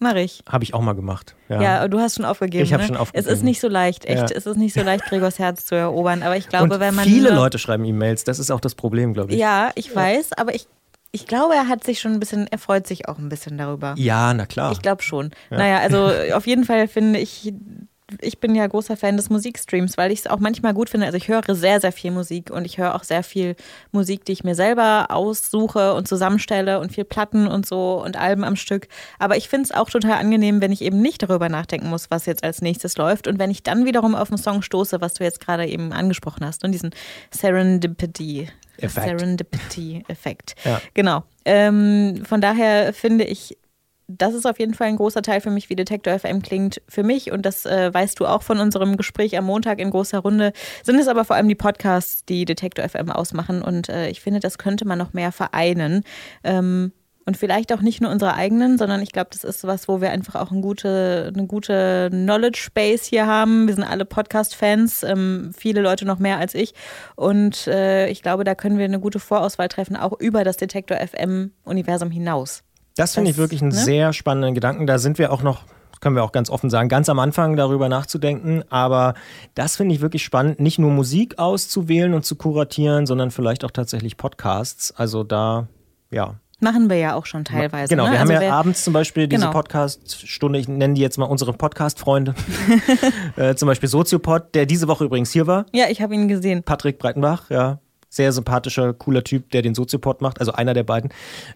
Mach 0.03 0.15
ich. 0.15 0.43
Habe 0.49 0.65
ich 0.65 0.73
auch 0.73 0.81
mal 0.81 0.93
gemacht. 0.93 1.33
Ja, 1.47 1.61
ja 1.61 1.87
du 1.87 1.99
hast 1.99 2.15
schon 2.15 2.25
aufgegeben. 2.25 2.65
Ich 2.65 2.73
habe 2.73 2.83
ne? 2.83 2.87
schon 2.87 2.97
aufgegeben. 2.97 3.25
Es 3.25 3.33
ist 3.33 3.41
nicht 3.41 3.61
so 3.61 3.69
leicht, 3.69 4.05
echt. 4.05 4.31
Ja. 4.31 4.35
Es 4.35 4.45
ist 4.45 4.57
nicht 4.57 4.73
so 4.73 4.81
leicht, 4.81 5.05
Gregors 5.05 5.39
Herz 5.39 5.65
zu 5.65 5.75
erobern. 5.75 6.23
Aber 6.23 6.35
ich 6.35 6.49
glaube, 6.49 6.73
Und 6.73 6.79
wenn 6.81 6.93
man. 6.93 7.05
Viele 7.05 7.33
Leute 7.33 7.57
schreiben 7.57 7.85
E-Mails, 7.85 8.25
das 8.25 8.37
ist 8.37 8.51
auch 8.51 8.59
das 8.59 8.75
Problem, 8.75 9.13
glaube 9.13 9.31
ich. 9.31 9.39
Ja, 9.39 9.71
ich 9.75 9.87
ja. 9.87 9.95
weiß, 9.95 10.33
aber 10.33 10.53
ich, 10.53 10.67
ich 11.15 11.27
glaube, 11.27 11.53
er 11.53 11.67
hat 11.67 11.83
sich 11.83 11.99
schon 11.99 12.13
ein 12.13 12.19
bisschen, 12.19 12.47
er 12.47 12.57
freut 12.57 12.87
sich 12.87 13.07
auch 13.07 13.19
ein 13.19 13.29
bisschen 13.29 13.55
darüber. 13.57 13.93
Ja, 13.97 14.33
na 14.33 14.47
klar. 14.47 14.71
Ich 14.71 14.81
glaube 14.81 15.03
schon. 15.03 15.31
Naja, 15.51 15.77
also 15.77 16.09
auf 16.33 16.47
jeden 16.47 16.65
Fall 16.65 16.87
finde 16.87 17.19
ich 17.19 17.53
ich 18.21 18.39
bin 18.39 18.53
ja 18.53 18.67
großer 18.67 18.97
Fan 18.97 19.17
des 19.17 19.29
Musikstreams, 19.29 19.97
weil 19.97 20.11
ich 20.11 20.19
es 20.19 20.27
auch 20.27 20.39
manchmal 20.39 20.73
gut 20.73 20.89
finde. 20.89 21.05
Also 21.05 21.17
ich 21.17 21.29
höre 21.29 21.41
sehr, 21.55 21.79
sehr 21.79 21.91
viel 21.91 22.11
Musik 22.11 22.51
und 22.51 22.65
ich 22.65 22.77
höre 22.77 22.95
auch 22.95 23.03
sehr 23.03 23.23
viel 23.23 23.55
Musik, 23.91 24.25
die 24.25 24.33
ich 24.33 24.43
mir 24.43 24.55
selber 24.55 25.07
aussuche 25.09 25.93
und 25.93 26.07
zusammenstelle 26.07 26.79
und 26.79 26.91
viel 26.91 27.05
Platten 27.05 27.47
und 27.47 27.65
so 27.65 28.03
und 28.03 28.17
Alben 28.17 28.43
am 28.43 28.55
Stück. 28.55 28.87
Aber 29.19 29.37
ich 29.37 29.49
finde 29.49 29.65
es 29.65 29.71
auch 29.71 29.89
total 29.89 30.13
angenehm, 30.13 30.61
wenn 30.61 30.71
ich 30.71 30.81
eben 30.81 31.01
nicht 31.01 31.23
darüber 31.23 31.49
nachdenken 31.49 31.89
muss, 31.89 32.11
was 32.11 32.25
jetzt 32.25 32.43
als 32.43 32.61
nächstes 32.61 32.97
läuft 32.97 33.27
und 33.27 33.39
wenn 33.39 33.51
ich 33.51 33.63
dann 33.63 33.85
wiederum 33.85 34.15
auf 34.15 34.29
einen 34.29 34.37
Song 34.37 34.61
stoße, 34.61 35.01
was 35.01 35.13
du 35.15 35.23
jetzt 35.23 35.39
gerade 35.39 35.65
eben 35.65 35.91
angesprochen 35.93 36.45
hast 36.45 36.63
und 36.63 36.71
diesen 36.71 36.91
Serendipity. 37.31 38.49
Serendipity-Effekt. 38.79 40.55
Ja. 40.63 40.81
Genau. 40.93 41.23
Ähm, 41.45 42.23
von 42.25 42.41
daher 42.41 42.93
finde 42.93 43.25
ich 43.25 43.57
das 44.07 44.33
ist 44.33 44.45
auf 44.45 44.59
jeden 44.59 44.73
Fall 44.73 44.87
ein 44.87 44.97
großer 44.97 45.21
Teil 45.21 45.41
für 45.41 45.49
mich, 45.49 45.69
wie 45.69 45.75
Detektor 45.75 46.17
FM 46.17 46.41
klingt 46.41 46.81
für 46.87 47.03
mich. 47.03 47.31
Und 47.31 47.45
das 47.45 47.65
äh, 47.65 47.93
weißt 47.93 48.19
du 48.19 48.25
auch 48.25 48.43
von 48.43 48.59
unserem 48.59 48.97
Gespräch 48.97 49.37
am 49.37 49.45
Montag 49.45 49.79
in 49.79 49.91
großer 49.91 50.19
Runde. 50.19 50.53
Sind 50.83 50.99
es 50.99 51.07
aber 51.07 51.25
vor 51.25 51.35
allem 51.35 51.47
die 51.47 51.55
Podcasts, 51.55 52.25
die 52.25 52.45
Detektor 52.45 52.87
FM 52.87 53.09
ausmachen. 53.09 53.61
Und 53.61 53.89
äh, 53.89 54.09
ich 54.09 54.21
finde, 54.21 54.39
das 54.39 54.57
könnte 54.57 54.85
man 54.85 54.97
noch 54.97 55.13
mehr 55.13 55.31
vereinen. 55.31 56.03
Ähm, 56.43 56.91
und 57.25 57.37
vielleicht 57.37 57.71
auch 57.73 57.81
nicht 57.81 58.01
nur 58.01 58.11
unsere 58.11 58.33
eigenen, 58.33 58.77
sondern 58.77 59.01
ich 59.01 59.11
glaube, 59.11 59.29
das 59.31 59.43
ist 59.43 59.63
was, 59.65 59.87
wo 59.87 60.01
wir 60.01 60.11
einfach 60.11 60.35
auch 60.35 60.51
eine 60.51 60.61
gute, 60.61 61.31
eine 61.33 61.47
gute 61.47 62.09
Knowledge 62.11 62.69
Base 62.73 63.05
hier 63.09 63.27
haben. 63.27 63.67
Wir 63.67 63.75
sind 63.75 63.83
alle 63.83 64.05
Podcast-Fans, 64.05 65.03
ähm, 65.03 65.51
viele 65.57 65.81
Leute 65.81 66.05
noch 66.05 66.19
mehr 66.19 66.37
als 66.37 66.53
ich. 66.53 66.73
Und 67.15 67.67
äh, 67.67 68.07
ich 68.09 68.21
glaube, 68.21 68.43
da 68.43 68.55
können 68.55 68.77
wir 68.77 68.85
eine 68.85 68.99
gute 68.99 69.19
Vorauswahl 69.19 69.69
treffen, 69.69 69.95
auch 69.95 70.19
über 70.19 70.43
das 70.43 70.57
Detektor 70.57 70.97
FM-Universum 70.97 72.11
hinaus. 72.11 72.63
Das 72.95 73.15
finde 73.15 73.31
ich 73.31 73.37
wirklich 73.37 73.61
einen 73.61 73.71
ne? 73.71 73.77
sehr 73.77 74.13
spannenden 74.13 74.53
Gedanken. 74.53 74.85
Da 74.85 74.99
sind 74.99 75.17
wir 75.17 75.31
auch 75.31 75.41
noch 75.41 75.63
können 76.03 76.17
wir 76.17 76.23
auch 76.25 76.33
ganz 76.33 76.49
offen 76.49 76.69
sagen, 76.69 76.89
ganz 76.89 77.07
am 77.07 77.17
Anfang 77.17 77.55
darüber 77.55 77.87
nachzudenken. 77.87 78.63
Aber 78.69 79.13
das 79.55 79.77
finde 79.77 79.95
ich 79.95 80.01
wirklich 80.01 80.21
spannend, 80.21 80.59
nicht 80.59 80.77
nur 80.77 80.91
Musik 80.91 81.39
auszuwählen 81.39 82.13
und 82.13 82.25
zu 82.25 82.35
kuratieren, 82.35 83.05
sondern 83.05 83.31
vielleicht 83.31 83.63
auch 83.63 83.71
tatsächlich 83.71 84.17
Podcasts. 84.17 84.91
Also 84.91 85.23
da, 85.23 85.69
ja. 86.11 86.35
Machen 86.63 86.89
wir 86.89 86.97
ja 86.97 87.15
auch 87.15 87.25
schon 87.25 87.43
teilweise. 87.43 87.89
Genau, 87.89 88.05
ne? 88.05 88.13
wir 88.13 88.19
also 88.21 88.33
haben 88.33 88.41
ja 88.41 88.53
abends 88.53 88.83
zum 88.83 88.93
Beispiel 88.93 89.27
diese 89.27 89.41
genau. 89.41 89.51
Podcast-Stunde, 89.51 90.59
ich 90.59 90.67
nenne 90.67 90.93
die 90.93 91.01
jetzt 91.01 91.17
mal 91.17 91.25
unsere 91.25 91.53
Podcast-Freunde. 91.53 92.33
äh, 93.35 93.55
zum 93.55 93.67
Beispiel 93.67 93.89
Soziopod, 93.89 94.55
der 94.55 94.65
diese 94.65 94.87
Woche 94.87 95.03
übrigens 95.05 95.31
hier 95.31 95.45
war. 95.45 95.65
Ja, 95.73 95.85
ich 95.89 96.01
habe 96.01 96.15
ihn 96.15 96.27
gesehen. 96.27 96.63
Patrick 96.63 96.99
Breitenbach, 96.99 97.49
ja 97.49 97.79
sehr 98.13 98.31
sympathischer, 98.31 98.93
cooler 98.93 99.23
Typ, 99.23 99.49
der 99.51 99.63
den 99.63 99.73
Soziopod 99.73 100.21
macht, 100.21 100.39
also 100.39 100.51
einer 100.53 100.73
der 100.73 100.83
beiden, 100.83 101.09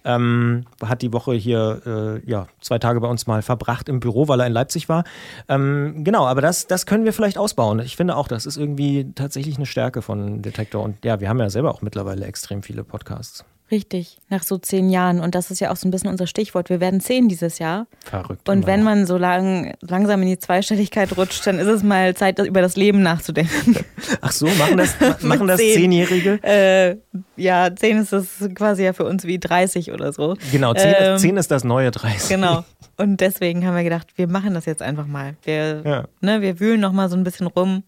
ähm, 0.03 0.65
hat 0.83 1.03
die 1.03 1.13
Woche 1.13 1.35
hier 1.35 1.81
äh, 2.25 2.29
ja, 2.29 2.47
zwei 2.61 2.79
Tage 2.79 2.99
bei 2.99 3.07
uns 3.07 3.27
mal 3.27 3.43
verbracht 3.43 3.89
im 3.89 3.99
Büro, 3.99 4.27
weil 4.27 4.39
er 4.39 4.47
in 4.47 4.53
Leipzig 4.53 4.89
war. 4.89 5.03
Ähm, 5.47 6.03
genau, 6.03 6.25
aber 6.25 6.41
das, 6.41 6.65
das 6.65 6.87
können 6.87 7.05
wir 7.05 7.13
vielleicht 7.13 7.37
ausbauen. 7.37 7.79
Ich 7.79 7.95
finde 7.95 8.15
auch, 8.15 8.27
das 8.27 8.47
ist 8.47 8.57
irgendwie 8.57 9.11
tatsächlich 9.13 9.57
eine 9.57 9.67
Stärke 9.67 10.01
von 10.01 10.41
Detektor. 10.41 10.83
Und 10.83 11.05
ja, 11.05 11.19
wir 11.19 11.29
haben 11.29 11.39
ja 11.39 11.49
selber 11.49 11.71
auch 11.71 11.83
mittlerweile 11.83 12.25
extrem 12.25 12.63
viele 12.63 12.83
Podcasts. 12.83 13.45
Richtig, 13.69 14.17
nach 14.29 14.43
so 14.43 14.57
zehn 14.57 14.89
Jahren. 14.89 15.19
Und 15.19 15.35
das 15.35 15.51
ist 15.51 15.59
ja 15.59 15.71
auch 15.71 15.75
so 15.75 15.87
ein 15.87 15.91
bisschen 15.91 16.09
unser 16.09 16.25
Stichwort. 16.25 16.69
Wir 16.69 16.79
werden 16.79 17.01
zehn 17.01 17.27
dieses 17.27 17.59
Jahr. 17.59 17.87
Verrückt. 18.05 18.47
Und 18.47 18.65
wenn 18.65 18.81
man 18.81 19.05
so 19.05 19.17
lang, 19.17 19.75
langsam 19.81 20.21
in 20.21 20.29
die 20.29 20.39
Zweistelligkeit 20.39 21.17
rutscht, 21.17 21.45
dann 21.45 21.59
ist 21.59 21.67
es 21.67 21.83
mal 21.83 22.15
Zeit, 22.15 22.39
über 22.39 22.61
das 22.61 22.77
Leben 22.77 23.01
nachzudenken. 23.01 23.75
Ach 24.21 24.31
so, 24.31 24.45
machen 24.45 24.77
das, 24.77 24.95
machen 25.21 25.47
das 25.47 25.57
zehn. 25.57 25.81
Zehnjährige? 25.81 26.39
Äh, 26.43 26.95
ja, 27.35 27.75
zehn 27.75 27.97
ist 27.97 28.13
das 28.13 28.49
quasi 28.55 28.85
ja 28.85 28.93
für 28.93 29.03
uns 29.03 29.25
wie 29.25 29.37
30 29.37 29.91
oder 29.91 30.13
so. 30.13 30.35
Genau, 30.51 30.73
zehn, 30.73 30.95
ähm, 30.97 31.15
ist, 31.15 31.21
zehn 31.21 31.35
ist 31.35 31.51
das 31.51 31.65
neue 31.65 31.91
30. 31.91 32.29
Genau. 32.29 32.63
Und 32.95 33.19
deswegen 33.19 33.65
haben 33.67 33.75
wir 33.75 33.83
gedacht, 33.83 34.07
wir 34.15 34.27
machen 34.29 34.53
das 34.53 34.65
jetzt 34.65 34.81
einfach 34.81 35.07
mal. 35.07 35.35
Wir, 35.43 35.81
ja. 35.83 36.05
ne, 36.21 36.41
wir 36.41 36.61
wühlen 36.61 36.79
noch 36.79 36.93
mal 36.93 37.09
so 37.09 37.17
ein 37.17 37.25
bisschen 37.25 37.47
rum 37.47 37.83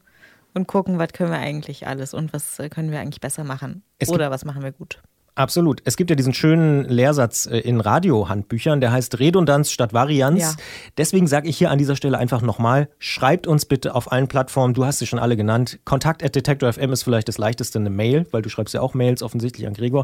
und 0.54 0.68
gucken, 0.68 1.00
was 1.00 1.14
können 1.14 1.32
wir 1.32 1.40
eigentlich 1.40 1.88
alles 1.88 2.14
und 2.14 2.34
was 2.34 2.58
können 2.70 2.92
wir 2.92 3.00
eigentlich 3.00 3.22
besser 3.22 3.46
machen. 3.46 3.84
Es 3.98 4.10
oder 4.10 4.30
was 4.30 4.44
machen 4.44 4.62
wir 4.62 4.74
gut 4.74 5.00
Absolut. 5.40 5.82
Es 5.86 5.96
gibt 5.96 6.10
ja 6.10 6.18
diesen 6.18 6.34
schönen 6.34 6.84
Lehrsatz 6.84 7.46
äh, 7.46 7.60
in 7.60 7.80
Radiohandbüchern, 7.80 8.82
der 8.82 8.92
heißt 8.92 9.20
Redundanz 9.20 9.72
statt 9.72 9.94
Varianz. 9.94 10.42
Ja. 10.42 10.54
Deswegen 10.98 11.28
sage 11.28 11.48
ich 11.48 11.58
hier 11.58 11.72
an 11.72 11.78
dieser 11.78 11.96
Stelle 11.96 12.18
einfach 12.18 12.42
nochmal, 12.42 12.90
schreibt 13.00 13.48
uns 13.48 13.64
bitte 13.64 13.96
auf 13.96 14.12
allen 14.12 14.28
Plattformen, 14.28 14.74
du 14.74 14.84
hast 14.84 15.00
sie 15.00 15.08
schon 15.08 15.18
alle 15.18 15.38
genannt. 15.38 15.80
Kontakt 15.86 16.26
at 16.26 16.36
detektor.fm 16.36 16.92
ist 16.92 17.04
vielleicht 17.04 17.30
das 17.30 17.38
leichteste, 17.38 17.80
eine 17.80 17.90
Mail, 17.90 18.28
weil 18.32 18.42
du 18.42 18.50
schreibst 18.50 18.74
ja 18.74 18.82
auch 18.82 18.94
Mails 18.94 19.24
offensichtlich 19.24 19.66
an 19.66 19.76
Gregor. 19.76 20.04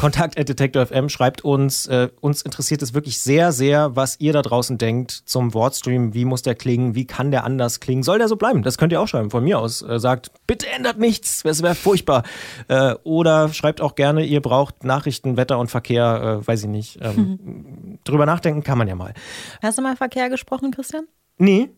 Kontakt 0.00 0.36
at 0.36 0.48
detektor.fm, 0.48 1.08
schreibt 1.08 1.44
uns. 1.44 1.86
Äh, 1.86 2.08
uns 2.20 2.42
interessiert 2.42 2.82
es 2.82 2.92
wirklich 2.92 3.20
sehr, 3.20 3.52
sehr, 3.52 3.94
was 3.94 4.18
ihr 4.18 4.32
da 4.32 4.42
draußen 4.42 4.78
denkt 4.78 5.12
zum 5.12 5.54
Wortstream. 5.54 6.12
Wie 6.12 6.24
muss 6.24 6.42
der 6.42 6.56
klingen? 6.56 6.96
Wie 6.96 7.06
kann 7.06 7.30
der 7.30 7.44
anders 7.44 7.78
klingen? 7.78 8.02
Soll 8.02 8.18
der 8.18 8.26
so 8.26 8.34
bleiben? 8.34 8.64
Das 8.64 8.78
könnt 8.78 8.92
ihr 8.92 9.00
auch 9.00 9.06
schreiben 9.06 9.30
von 9.30 9.44
mir 9.44 9.60
aus. 9.60 9.82
Äh, 9.82 10.00
sagt, 10.00 10.32
bitte 10.48 10.66
ändert 10.68 10.98
nichts, 10.98 11.44
es 11.44 11.62
wäre 11.62 11.76
furchtbar. 11.76 12.24
Äh, 12.66 12.96
oder 13.04 13.52
schreibt 13.52 13.80
auch 13.80 13.94
gerne, 13.94 14.24
ihr 14.24 14.40
braucht 14.40 14.71
Nachrichten, 14.82 15.36
Wetter 15.36 15.58
und 15.58 15.70
Verkehr, 15.70 16.40
äh, 16.42 16.46
weiß 16.46 16.62
ich 16.62 16.68
nicht. 16.68 16.98
Ähm, 17.00 17.98
drüber 18.04 18.26
nachdenken 18.26 18.62
kann 18.62 18.78
man 18.78 18.88
ja 18.88 18.94
mal. 18.94 19.14
Hast 19.62 19.78
du 19.78 19.82
mal 19.82 19.96
Verkehr 19.96 20.28
gesprochen, 20.28 20.70
Christian? 20.70 21.06
Nee. 21.38 21.70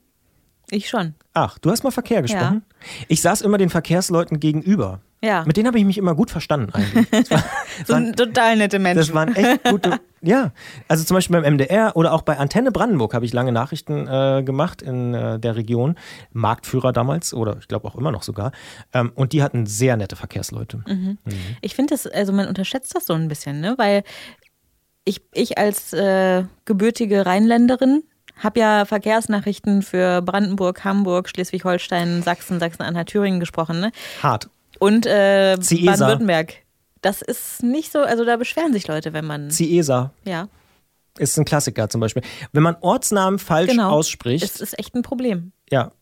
Ich 0.71 0.89
schon. 0.89 1.15
Ach, 1.35 1.59
du 1.59 1.71
hast 1.71 1.85
mal 1.85 1.91
Verkehr 1.91 2.23
gesprochen? 2.23 2.65
Ich 3.09 3.21
saß 3.21 3.43
immer 3.43 3.59
den 3.59 3.71
Verkehrsleuten 3.71 4.41
gegenüber. 4.41 5.01
Ja. 5.25 5.45
Mit 5.47 5.57
denen 5.57 5.67
habe 5.67 5.79
ich 5.79 5.85
mich 5.85 5.99
immer 5.99 6.15
gut 6.15 6.31
verstanden 6.31 6.73
eigentlich. 6.75 7.31
War, 7.31 7.43
So 7.87 7.95
ein 7.95 8.15
total 8.15 8.57
nette 8.57 8.79
Menschen. 8.79 8.99
das 8.99 9.15
waren 9.15 9.35
echt 9.35 9.65
gute. 9.65 10.01
Ja, 10.27 10.53
also 10.89 11.05
zum 11.05 11.17
Beispiel 11.17 11.39
beim 11.39 11.53
MDR 11.55 11.97
oder 11.97 12.15
auch 12.15 12.23
bei 12.23 12.39
Antenne 12.39 12.73
Brandenburg 12.73 13.13
habe 13.13 13.27
ich 13.27 13.35
lange 13.35 13.53
Nachrichten 13.53 14.09
äh, 14.09 14.43
gemacht 14.43 14.81
in 14.81 15.13
äh, 15.13 15.39
der 15.39 15.55
Region. 15.55 15.97
Marktführer 16.33 16.93
damals 16.95 17.35
oder 17.35 17.59
ich 17.61 17.69
glaube 17.69 17.87
auch 17.87 17.95
immer 17.95 18.11
noch 18.11 18.23
sogar. 18.23 18.53
Ähm, 18.95 19.13
und 19.17 19.35
die 19.35 19.43
hatten 19.43 19.67
sehr 19.67 19.99
nette 19.99 20.17
Verkehrsleute. 20.17 20.83
Mhm. 20.87 21.19
Ich 21.61 21.75
finde 21.75 21.93
das, 21.93 22.07
also 22.07 22.33
man 22.33 22.49
unterschätzt 22.49 22.95
das 22.97 23.05
so 23.05 23.13
ein 23.13 23.29
bisschen, 23.29 23.61
ne? 23.61 23.75
Weil 23.77 24.03
ich, 25.05 25.21
ich 25.35 25.59
als 25.59 25.93
äh, 25.93 26.45
gebürtige 26.65 27.27
Rheinländerin 27.27 28.03
habe 28.39 28.61
ja 28.61 28.85
Verkehrsnachrichten 28.87 29.83
für 29.83 30.23
Brandenburg, 30.23 30.85
Hamburg, 30.85 31.29
Schleswig-Holstein, 31.29 32.23
Sachsen, 32.23 32.59
Sachsen-Anhalt, 32.61 33.09
Thüringen 33.09 33.41
gesprochen, 33.41 33.81
ne? 33.81 33.93
Hart. 34.23 34.49
Und 34.79 35.07
äh, 35.07 35.57
Ciesa. 35.61 35.93
Baden-Württemberg. 35.93 36.55
Das 37.01 37.21
ist 37.23 37.63
nicht 37.63 37.93
so, 37.93 38.01
also 38.01 38.25
da 38.25 38.37
beschweren 38.37 38.73
sich 38.73 38.87
Leute, 38.89 39.13
wenn 39.13 39.27
man. 39.27 39.51
Ciesa 39.51 40.13
ja, 40.25 40.49
ist 41.19 41.39
ein 41.39 41.45
Klassiker 41.45 41.89
zum 41.89 42.01
Beispiel. 42.01 42.23
Wenn 42.53 42.63
man 42.63 42.77
Ortsnamen 42.81 43.39
falsch 43.39 43.71
genau. 43.71 43.91
ausspricht, 43.91 44.43
Es 44.45 44.61
ist 44.61 44.79
echt 44.79 44.95
ein 44.95 45.03
Problem. 45.03 45.53
ja, 45.71 45.93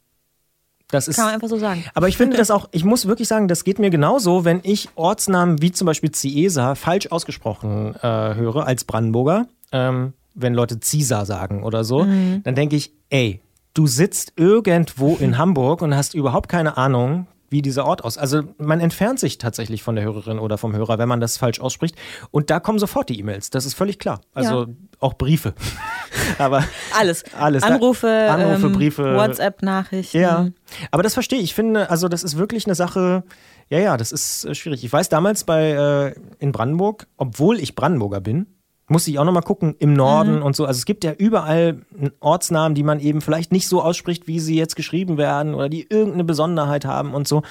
das 0.88 1.08
ist 1.08 1.16
Kann 1.16 1.24
man 1.24 1.34
einfach 1.34 1.48
so 1.48 1.56
sagen. 1.58 1.84
Aber 1.94 2.08
ich 2.08 2.18
finde 2.18 2.36
das 2.36 2.50
auch, 2.50 2.68
ich 2.70 2.84
muss 2.84 3.06
wirklich 3.06 3.26
sagen, 3.26 3.48
das 3.48 3.64
geht 3.64 3.78
mir 3.78 3.88
genauso, 3.88 4.44
wenn 4.44 4.60
ich 4.62 4.90
Ortsnamen 4.94 5.62
wie 5.62 5.72
zum 5.72 5.86
Beispiel 5.86 6.10
Ciesa 6.12 6.74
falsch 6.74 7.06
ausgesprochen 7.10 7.94
äh, 7.96 8.00
höre 8.34 8.66
als 8.66 8.84
Brandenburger. 8.84 9.46
Ähm, 9.72 10.12
wenn 10.34 10.52
Leute 10.54 10.80
Cisa 10.80 11.24
sagen 11.24 11.62
oder 11.64 11.82
so, 11.84 12.04
Mhm. 12.04 12.42
dann 12.44 12.54
denke 12.54 12.76
ich, 12.76 12.92
ey, 13.10 13.40
du 13.74 13.86
sitzt 13.86 14.34
irgendwo 14.36 15.16
in 15.16 15.38
Hamburg 15.38 15.80
und 15.82 15.94
hast 15.96 16.14
überhaupt 16.14 16.48
keine 16.50 16.76
Ahnung, 16.76 17.26
wie 17.52 17.62
dieser 17.62 17.84
Ort 17.86 18.02
aus. 18.04 18.18
Also 18.18 18.42
man 18.58 18.80
entfernt 18.80 19.20
sich 19.20 19.38
tatsächlich 19.38 19.82
von 19.82 19.94
der 19.94 20.04
Hörerin 20.04 20.38
oder 20.38 20.58
vom 20.58 20.74
Hörer, 20.74 20.98
wenn 20.98 21.08
man 21.08 21.20
das 21.20 21.36
falsch 21.36 21.60
ausspricht. 21.60 21.94
Und 22.30 22.50
da 22.50 22.58
kommen 22.58 22.78
sofort 22.78 23.08
die 23.08 23.18
E-Mails. 23.20 23.50
Das 23.50 23.64
ist 23.66 23.74
völlig 23.74 23.98
klar. 23.98 24.20
Also 24.34 24.62
Ja. 24.62 24.68
auch 25.00 25.14
Briefe. 25.14 25.54
Aber 26.38 26.64
Alles. 26.98 27.24
Alles. 27.38 27.62
Anrufe, 27.62 28.08
Anrufe, 28.08 28.66
ähm, 28.66 28.72
Briefe. 28.72 29.14
WhatsApp-Nachrichten. 29.16 30.18
Ja, 30.20 30.48
aber 30.90 31.02
das 31.02 31.14
verstehe 31.14 31.38
ich. 31.38 31.44
Ich 31.52 31.54
finde, 31.54 31.90
also 31.90 32.08
das 32.08 32.22
ist 32.22 32.38
wirklich 32.38 32.66
eine 32.66 32.74
Sache, 32.74 33.24
ja, 33.68 33.78
ja, 33.78 33.96
das 33.96 34.10
ist 34.12 34.44
äh, 34.44 34.54
schwierig. 34.54 34.82
Ich 34.84 34.92
weiß 34.92 35.08
damals 35.10 35.44
bei 35.44 35.70
äh, 35.70 36.14
in 36.38 36.52
Brandenburg, 36.52 37.06
obwohl 37.18 37.58
ich 37.58 37.74
Brandenburger 37.74 38.20
bin, 38.20 38.46
musste 38.88 39.10
ich 39.10 39.18
auch 39.18 39.24
nochmal 39.24 39.42
gucken, 39.42 39.74
im 39.78 39.92
Norden 39.94 40.36
Mhm. 40.36 40.42
und 40.42 40.56
so. 40.56 40.66
Also 40.66 40.78
es 40.78 40.84
gibt 40.84 41.04
ja 41.04 41.12
überall 41.12 41.80
Ortsnamen, 42.20 42.74
die 42.74 42.82
man 42.82 43.00
eben 43.00 43.20
vielleicht 43.20 43.52
nicht 43.52 43.66
so 43.68 43.82
ausspricht, 43.82 44.26
wie 44.26 44.40
sie 44.40 44.56
jetzt 44.56 44.76
geschrieben 44.76 45.16
werden 45.18 45.54
oder 45.54 45.68
die 45.68 45.86
irgendeine 45.88 46.24
Besonderheit 46.24 46.84
haben 46.84 47.14
und 47.14 47.26
so. 47.28 47.42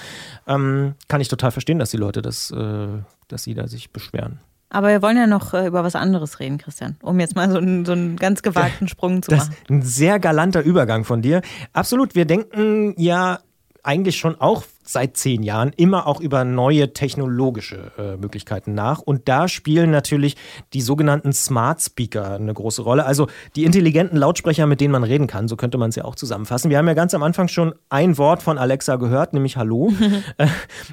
Ähm, 0.46 0.94
kann 1.08 1.20
ich 1.20 1.28
total 1.28 1.50
verstehen, 1.50 1.78
dass 1.78 1.90
die 1.90 1.96
Leute 1.96 2.22
das, 2.22 2.50
äh, 2.50 2.86
dass 3.28 3.42
sie 3.44 3.54
da 3.54 3.66
sich 3.66 3.90
beschweren. 3.92 4.38
Aber 4.70 4.88
wir 4.88 5.02
wollen 5.02 5.16
ja 5.18 5.26
noch 5.26 5.52
äh, 5.52 5.66
über 5.66 5.84
was 5.84 5.94
anderes 5.96 6.40
reden, 6.40 6.56
Christian. 6.58 6.96
Um 7.02 7.20
jetzt 7.20 7.34
mal 7.36 7.50
so 7.50 7.58
einen, 7.58 7.84
so 7.84 7.92
einen 7.92 8.16
ganz 8.16 8.42
gewagten 8.42 8.88
Sprung 8.88 9.22
zu 9.22 9.30
Das 9.30 9.48
machen. 9.48 9.56
ist 9.64 9.70
ein 9.70 9.82
sehr 9.82 10.18
galanter 10.18 10.62
Übergang 10.62 11.04
von 11.04 11.20
dir. 11.22 11.42
Absolut, 11.72 12.14
wir 12.14 12.24
denken 12.24 12.94
ja 12.96 13.40
eigentlich 13.82 14.16
schon 14.16 14.40
auch 14.40 14.62
seit 14.82 15.16
zehn 15.16 15.42
Jahren 15.42 15.72
immer 15.76 16.06
auch 16.06 16.20
über 16.20 16.44
neue 16.44 16.92
technologische 16.92 17.92
äh, 17.98 18.16
Möglichkeiten 18.16 18.74
nach. 18.74 19.00
Und 19.00 19.28
da 19.28 19.48
spielen 19.48 19.90
natürlich 19.90 20.36
die 20.72 20.80
sogenannten 20.80 21.32
Smart 21.32 21.80
Speaker 21.80 22.34
eine 22.34 22.52
große 22.52 22.82
Rolle. 22.82 23.04
Also 23.04 23.28
die 23.56 23.64
intelligenten 23.64 24.16
Lautsprecher, 24.16 24.66
mit 24.66 24.80
denen 24.80 24.92
man 24.92 25.04
reden 25.04 25.26
kann. 25.26 25.48
So 25.48 25.56
könnte 25.56 25.78
man 25.78 25.90
es 25.90 25.96
ja 25.96 26.04
auch 26.04 26.14
zusammenfassen. 26.14 26.70
Wir 26.70 26.78
haben 26.78 26.88
ja 26.88 26.94
ganz 26.94 27.14
am 27.14 27.22
Anfang 27.22 27.48
schon 27.48 27.74
ein 27.88 28.18
Wort 28.18 28.42
von 28.42 28.58
Alexa 28.58 28.96
gehört, 28.96 29.32
nämlich 29.32 29.56
Hallo. 29.56 29.92
Äh, 30.38 30.46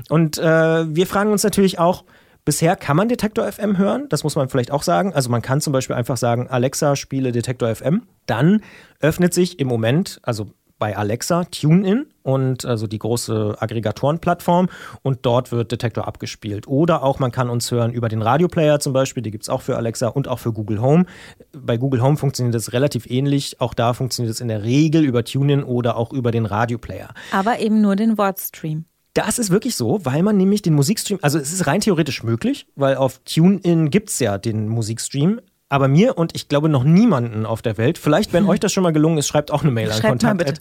Und 0.10 0.38
äh, 0.38 0.43
wir 0.43 1.08
fragen 1.08 1.31
uns 1.31 1.43
natürlich 1.43 1.77
auch, 1.79 2.03
Bisher 2.46 2.75
kann 2.75 2.98
man 2.98 3.10
Detektor 3.10 3.51
FM 3.51 3.77
hören, 3.77 4.08
das 4.10 4.24
muss 4.24 4.36
man 4.36 4.50
vielleicht 4.50 4.72
auch 4.72 4.81
sagen. 4.81 5.13
Also 5.13 5.29
man 5.29 5.43
kann 5.43 5.62
zum 5.62 5.72
Beispiel 5.72 5.96
einfach 5.96 6.17
sagen, 6.17 6.48
Alexa, 6.48 6.96
spiele 6.96 7.31
Detektor 7.31 7.75
FM. 7.75 8.08
Dann 8.25 8.63
öffnet 9.01 9.36
sich 9.36 9.60
im 9.60 9.67
Moment, 9.67 10.19
also 10.24 10.50
bei 10.79 10.98
Alexa, 10.98 11.43
TuneIn 11.43 12.07
und 12.24 12.65
also 12.65 12.88
die 12.88 12.98
große 12.98 13.57
Aggregatorenplattform 13.59 14.69
und 15.03 15.19
dort 15.24 15.51
wird 15.51 15.71
Detektor 15.71 16.07
abgespielt. 16.07 16.67
Oder 16.67 17.03
auch 17.03 17.19
man 17.19 17.31
kann 17.31 17.50
uns 17.50 17.69
hören 17.69 17.91
über 17.91 18.09
den 18.09 18.21
Radioplayer 18.21 18.79
zum 18.79 18.93
Beispiel, 18.93 19.21
die 19.21 19.31
gibt 19.31 19.43
es 19.43 19.50
auch 19.50 19.62
für 19.62 19.75
Alexa 19.75 20.07
und 20.07 20.27
auch 20.27 20.39
für 20.39 20.53
Google 20.53 20.81
Home. 20.81 21.05
Bei 21.51 21.77
Google 21.77 22.01
Home 22.01 22.17
funktioniert 22.17 22.55
das 22.55 22.74
relativ 22.74 23.09
ähnlich. 23.09 23.59
Auch 23.62 23.74
da 23.74 23.93
funktioniert 23.93 24.33
es 24.33 24.41
in 24.41 24.48
der 24.48 24.63
Regel 24.63 25.03
über 25.03 25.24
TuneIn 25.24 25.63
oder 25.63 25.98
auch 25.98 26.13
über 26.13 26.31
den 26.31 26.45
Radioplayer. 26.45 27.09
Aber 27.31 27.59
eben 27.59 27.81
nur 27.81 27.95
den 27.95 28.17
Wortstream. 28.17 28.86
Das 29.13 29.39
ist 29.39 29.50
wirklich 29.50 29.75
so, 29.75 30.05
weil 30.05 30.24
man 30.24 30.38
nämlich 30.38 30.62
den 30.62 30.75
Musikstream, 30.75 31.19
also 31.21 31.39
es 31.39 31.51
ist 31.51 31.67
rein 31.67 31.81
theoretisch 31.81 32.24
möglich, 32.24 32.67
weil 32.75 32.95
auf 32.95 33.19
TuneIn 33.25 33.89
gibt 33.89 34.09
es 34.09 34.19
ja 34.19 34.38
den 34.38 34.69
Musikstream. 34.69 35.41
Aber 35.69 35.88
mir 35.88 36.17
und 36.17 36.35
ich 36.35 36.47
glaube 36.47 36.67
noch 36.67 36.83
niemanden 36.83 37.45
auf 37.45 37.61
der 37.61 37.77
Welt, 37.77 37.97
vielleicht 37.97 38.33
wenn 38.33 38.45
euch 38.49 38.59
das 38.59 38.73
schon 38.73 38.83
mal 38.83 38.93
gelungen 38.93 39.19
ist, 39.19 39.27
schreibt 39.27 39.51
auch 39.51 39.61
eine 39.61 39.71
Mail 39.71 39.91
an 39.91 40.01
Kontakt. 40.01 40.59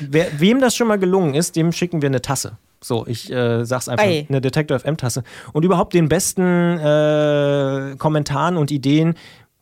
Wer, 0.00 0.40
wem 0.40 0.60
das 0.60 0.74
schon 0.74 0.88
mal 0.88 0.98
gelungen 0.98 1.34
ist, 1.34 1.56
dem 1.56 1.72
schicken 1.72 2.02
wir 2.02 2.08
eine 2.08 2.22
Tasse. 2.22 2.56
So, 2.82 3.06
ich 3.06 3.30
äh, 3.32 3.64
sag's 3.64 3.88
einfach, 3.88 4.04
Ei. 4.04 4.26
eine 4.28 4.40
Detektor 4.40 4.78
FM 4.78 4.96
Tasse. 4.96 5.24
Und 5.52 5.64
überhaupt 5.64 5.94
den 5.94 6.08
besten 6.08 6.78
äh, 6.78 7.96
Kommentaren 7.96 8.56
und 8.56 8.70
Ideen 8.70 9.14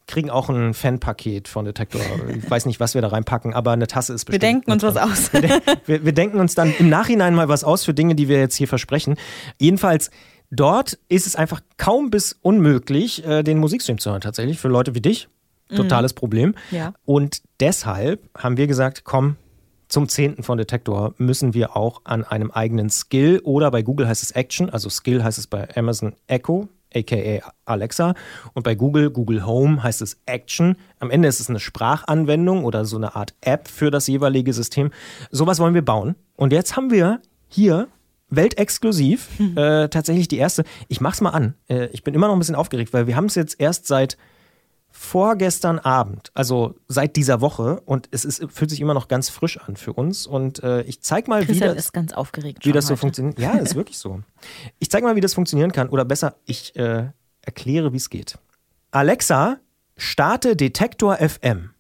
kriegen 0.07 0.29
auch 0.31 0.51
ein 0.51 0.75
Fanpaket 0.75 1.49
von 1.49 1.65
Detektor. 1.65 2.03
Ich 2.37 2.49
weiß 2.49 2.67
nicht, 2.67 2.79
was 2.79 2.95
wir 2.95 3.01
da 3.01 3.09
reinpacken, 3.09 3.55
aber 3.55 3.73
eine 3.73 3.87
Tasse 3.87 4.13
ist 4.13 4.29
Wir 4.29 4.39
bestimmt. 4.39 4.43
denken 4.43 4.73
uns 4.73 4.83
was 4.83 4.97
aus. 4.97 5.33
Wir, 5.33 5.63
wir, 5.87 6.05
wir 6.05 6.13
denken 6.13 6.41
uns 6.41 6.55
dann 6.55 6.75
im 6.79 6.91
Nachhinein 6.91 7.35
mal 7.35 7.49
was 7.49 7.65
aus 7.65 7.85
für 7.85 7.95
Dinge, 7.95 8.15
die 8.15 8.29
wir 8.29 8.39
jetzt 8.39 8.57
hier 8.57 8.69
versprechen. 8.69 9.17
Jedenfalls, 9.59 10.11
dort 10.55 10.99
ist 11.09 11.27
es 11.27 11.37
einfach 11.37 11.61
kaum 11.77 12.11
bis 12.11 12.37
unmöglich, 12.43 13.25
äh, 13.27 13.43
den 13.43 13.59
Musikstream 13.59 13.99
zu 13.99 14.11
hören, 14.11 14.21
tatsächlich, 14.21 14.59
für 14.59 14.69
Leute 14.69 14.95
wie 14.95 15.01
dich. 15.01 15.29
Totales 15.75 16.13
Problem. 16.13 16.55
Ja. 16.71 16.93
Und 17.05 17.43
deshalb 17.59 18.29
haben 18.37 18.57
wir 18.57 18.67
gesagt, 18.67 19.05
komm, 19.05 19.37
zum 19.89 20.09
10. 20.09 20.43
von 20.43 20.59
Detektor 20.59 21.15
müssen 21.19 21.55
wir 21.55 21.77
auch 21.77 22.03
an 22.05 22.25
einem 22.25 22.51
eigenen 22.51 22.91
Skill 22.91 23.41
oder 23.45 23.71
bei 23.71 23.83
Google 23.83 24.09
heißt 24.09 24.23
es 24.23 24.31
Action, 24.33 24.71
also 24.71 24.89
Skill 24.89 25.23
heißt 25.23 25.39
es 25.39 25.47
bei 25.47 25.69
Amazon 25.77 26.15
Echo, 26.27 26.69
aka 26.95 27.53
Alexa, 27.65 28.15
und 28.55 28.63
bei 28.63 28.75
Google, 28.75 29.11
Google 29.11 29.47
Home 29.47 29.83
heißt 29.83 30.03
es 30.03 30.21
Action. 30.27 30.77
Am 30.99 31.11
Ende 31.11 31.29
ist 31.29 31.41
es 31.41 31.49
eine 31.49 31.61
Sprachanwendung 31.61 32.65
oder 32.65 32.85
so 32.85 32.97
eine 32.97 33.15
Art 33.15 33.35
App 33.41 33.69
für 33.69 33.91
das 33.91 34.07
jeweilige 34.07 34.53
System. 34.53 34.91
Sowas 35.31 35.59
wollen 35.59 35.75
wir 35.75 35.85
bauen. 35.85 36.15
Und 36.37 36.53
jetzt 36.53 36.77
haben 36.77 36.91
wir 36.91 37.21
hier 37.49 37.89
weltexklusiv 38.37 39.29
äh, 39.57 39.89
tatsächlich 39.89 40.29
die 40.29 40.39
erste. 40.39 40.65
Ich 40.89 41.01
mach's 41.01 41.21
mal 41.21 41.31
an. 41.31 41.55
Äh, 41.69 41.87
ich 41.87 42.05
bin 42.05 42.15
immer 42.15 42.27
noch 42.27 42.35
ein 42.35 42.39
bisschen 42.39 42.55
aufgeregt, 42.55 42.93
weil 42.93 43.07
wir 43.07 43.17
haben 43.17 43.27
es 43.27 43.35
jetzt 43.35 43.61
erst 43.61 43.87
seit 43.87 44.17
vorgestern 44.97 45.81
Abend, 45.81 46.31
also 46.35 46.77
seit 46.87 47.17
dieser 47.17 47.41
Woche, 47.41 47.81
und 47.85 48.09
es 48.13 48.25
ist, 48.25 48.47
fühlt 48.49 48.71
sich 48.71 48.81
immer 48.81 48.95
noch 48.95 49.09
ganz 49.09 49.29
frisch 49.29 49.59
an 49.59 49.75
für 49.75 49.93
uns. 49.93 50.25
Und 50.25 50.63
äh, 50.63 50.83
ich 50.83 51.03
zeig 51.03 51.27
mal, 51.27 51.43
wie 51.43 51.47
Christian 51.47 51.75
das, 51.75 51.87
ist 51.87 51.93
ganz 51.93 52.13
aufgeregt. 52.13 52.65
wie 52.65 52.71
das 52.71 52.87
so 52.87 52.95
funktioniert. 52.95 53.39
Ja, 53.41 53.53
ist 53.59 53.75
wirklich 53.75 53.99
so. 53.99 54.23
Ich 54.79 54.91
zeig 54.91 55.03
mal, 55.03 55.17
wie 55.17 55.21
das 55.21 55.35
funktionieren 55.35 55.73
kann. 55.73 55.89
Oder 55.89 56.05
besser, 56.05 56.37
ich 56.47 56.77
äh, 56.77 57.09
erkläre, 57.43 57.93
wie 57.93 57.97
es 57.97 58.09
geht. 58.09 58.39
Alexa, 58.93 59.59
starte 59.97 60.55
Detektor 60.55 61.17
FM. 61.17 61.71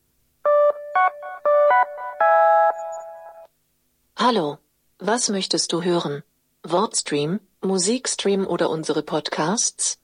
Hallo, 4.17 4.59
was 4.99 5.29
möchtest 5.29 5.73
du 5.73 5.83
hören? 5.83 6.25
Wortstream, 6.66 7.40
Musikstream 7.61 8.47
oder 8.47 8.71
unsere 8.71 9.02
Podcasts? 9.02 9.99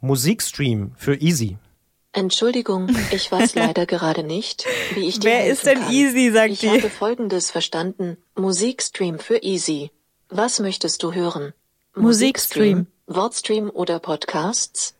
Musikstream 0.00 0.92
für 0.96 1.14
Easy. 1.14 1.58
Entschuldigung, 2.10 2.88
ich 3.12 3.30
weiß 3.30 3.54
leider 3.54 3.86
gerade 3.86 4.24
nicht, 4.24 4.66
wie 4.94 5.06
ich 5.06 5.20
dir 5.20 5.28
Wer 5.30 5.38
helfen 5.38 5.52
ist 5.52 5.66
denn 5.66 5.78
kann. 5.78 5.92
Easy, 5.92 6.32
sagt 6.32 6.50
ich 6.50 6.58
die. 6.58 6.70
habe 6.70 6.90
folgendes 6.90 7.52
verstanden. 7.52 8.16
Musikstream 8.34 9.20
für 9.20 9.44
Easy. 9.44 9.92
Was 10.28 10.58
möchtest 10.58 11.04
du 11.04 11.12
hören? 11.12 11.54
Musikstream. 11.94 12.88
Wortstream 13.06 13.70
oder 13.70 14.00
Podcasts? 14.00 14.94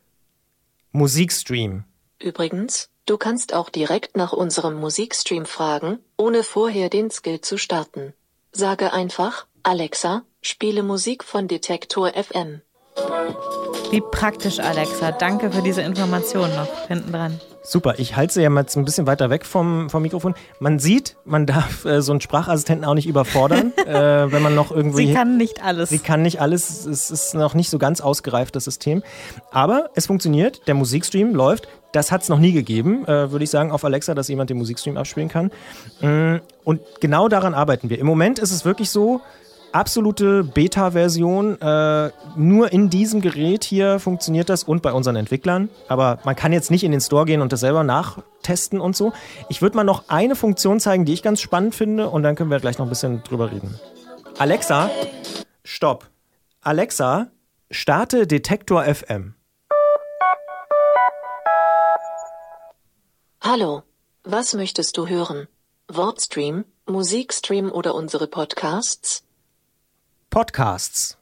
Musikstream. 0.93 1.83
Übrigens, 2.21 2.91
du 3.07 3.19
kannst 3.19 3.55
auch 3.55 3.71
direkt 3.71 4.17
nach 4.17 4.33
unserem 4.33 4.75
Musikstream 4.75 5.47
fragen, 5.47 5.99
ohne 6.17 6.45
vorher 6.45 6.91
den 6.91 7.11
Skill 7.11 7.41
zu 7.41 7.59
starten. 7.59 8.13
Sage 8.53 8.93
einfach, 8.93 9.47
Alexa, 9.65 10.23
spiele 10.43 10.83
Musik 10.83 11.25
von 11.25 11.49
Detektor 11.49 12.11
FM. 12.11 12.63
Wie 13.91 14.01
praktisch, 14.01 14.61
Alexa. 14.61 15.13
Danke 15.13 15.51
für 15.51 15.63
diese 15.63 15.83
Information 15.83 16.49
noch 16.55 16.87
hinten 16.87 17.13
dran. 17.13 17.41
Super, 17.63 17.99
ich 17.99 18.17
halte 18.17 18.35
sie 18.35 18.43
ja 18.43 18.49
mal 18.49 18.65
ein 18.75 18.85
bisschen 18.85 19.07
weiter 19.07 19.31
weg 19.31 19.45
vom, 19.45 19.91
vom 19.91 20.03
Mikrofon. 20.03 20.35
Man 20.61 20.79
sieht, 20.79 21.17
man 21.25 21.45
darf 21.45 21.85
äh, 21.85 22.01
so 22.01 22.13
einen 22.13 22.21
Sprachassistenten 22.21 22.85
auch 22.85 22.95
nicht 22.95 23.07
überfordern, 23.07 23.73
äh, 23.87 24.33
wenn 24.33 24.43
man 24.43 24.55
noch 24.55 24.71
irgendwie. 24.71 25.09
Sie 25.09 25.15
kann 25.15 25.37
nicht 25.37 25.63
alles. 25.63 25.91
Sie 25.91 25.99
kann 25.99 26.23
nicht 26.23 26.41
alles. 26.41 26.87
Es 26.87 27.11
ist 27.11 27.35
noch 27.35 27.55
nicht 27.55 27.69
so 27.69 27.79
ganz 27.79 28.01
ausgereift, 28.01 28.57
das 28.57 28.65
System. 28.65 29.03
Aber 29.51 29.91
es 29.95 30.07
funktioniert. 30.07 30.67
Der 30.69 30.75
Musikstream 30.75 31.35
läuft. 31.35 31.69
Das 31.93 32.13
hat 32.13 32.23
es 32.23 32.29
noch 32.29 32.39
nie 32.39 32.53
gegeben, 32.53 33.05
äh, 33.07 33.33
würde 33.33 33.43
ich 33.43 33.51
sagen, 33.51 33.73
auf 33.73 33.85
Alexa, 33.85 34.15
dass 34.15 34.29
jemand 34.29 34.49
den 34.49 34.59
Musikstream 34.59 34.97
abspielen 34.97 35.29
kann. 35.29 35.51
Mm, 36.01 36.37
und 36.63 36.81
genau 37.01 37.27
daran 37.27 37.53
arbeiten 37.53 37.91
wir. 37.91 37.99
Im 37.99 38.07
Moment 38.07 38.39
ist 38.39 38.53
es 38.53 38.65
wirklich 38.65 38.91
so, 38.91 39.21
absolute 39.73 40.45
Beta-Version. 40.45 41.61
Äh, 41.61 42.11
nur 42.37 42.73
in 42.73 42.91
diesem 42.91 43.21
Gerät 43.21 43.65
hier 43.65 43.99
funktioniert 43.99 44.49
das 44.49 44.65
und 44.65 44.83
bei 44.83 44.93
unseren 44.93 45.17
Entwicklern. 45.17 45.69
Aber 45.89 46.19
man 46.25 46.37
kann 46.37 46.53
jetzt 46.53 46.71
nicht 46.71 46.85
in 46.85 46.93
den 46.93 47.01
Store 47.01 47.25
gehen 47.25 47.41
und 47.41 47.53
das 47.53 47.61
selber 47.61 47.85
nachtesten 47.85 48.81
und 48.81 48.97
so. 48.97 49.13
Ich 49.49 49.63
würde 49.63 49.77
mal 49.77 49.85
noch 49.85 50.09
eine 50.09 50.37
Funktion 50.37 50.81
zeigen, 50.81 51.05
die 51.05 51.13
ich 51.13 51.23
ganz 51.23 51.41
spannend 51.41 51.75
finde 51.75 52.09
und 52.09 52.23
dann 52.23 52.37
können 52.37 52.51
wir 52.51 52.61
gleich 52.61 52.79
noch 52.79 52.87
ein 52.87 52.91
bisschen 52.91 53.23
drüber 53.23 53.51
reden. 53.51 53.79
Alexa, 54.39 54.91
stopp. 55.65 56.09
Alexa, 56.63 57.29
starte 57.71 58.27
Detektor 58.27 58.85
FM. 58.85 59.35
Hallo, 63.43 63.83
was 64.23 64.55
möchtest 64.55 64.97
du 64.99 65.07
hören? 65.09 65.49
Wortstream, 65.89 66.65
Musikstream 66.87 67.73
oder 67.73 67.95
unsere 67.95 68.27
Podcasts? 68.27 69.25
Podcasts. 70.31 71.19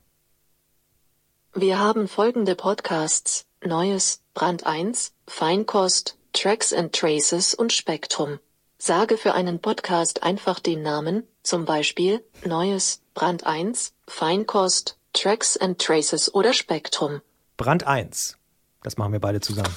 Wir 1.54 1.78
haben 1.78 2.08
folgende 2.08 2.54
Podcasts: 2.54 3.46
Neues, 3.64 4.20
Brand 4.34 4.66
1, 4.66 5.14
Feinkost, 5.26 6.18
Tracks 6.34 6.74
and 6.74 6.94
Traces 6.94 7.54
und 7.54 7.72
Spektrum. 7.72 8.38
Sage 8.76 9.16
für 9.16 9.32
einen 9.32 9.60
Podcast 9.60 10.22
einfach 10.22 10.60
den 10.60 10.82
Namen, 10.82 11.26
zum 11.42 11.64
Beispiel 11.64 12.22
Neues, 12.44 13.00
Brand 13.14 13.46
1, 13.46 13.94
Feinkost, 14.06 14.98
Tracks 15.14 15.56
and 15.56 15.78
Traces 15.78 16.34
oder 16.34 16.52
Spektrum. 16.52 17.22
Brand 17.56 17.86
1. 17.86 18.36
Das 18.82 18.98
machen 18.98 19.12
wir 19.12 19.20
beide 19.20 19.40
zusammen. 19.40 19.74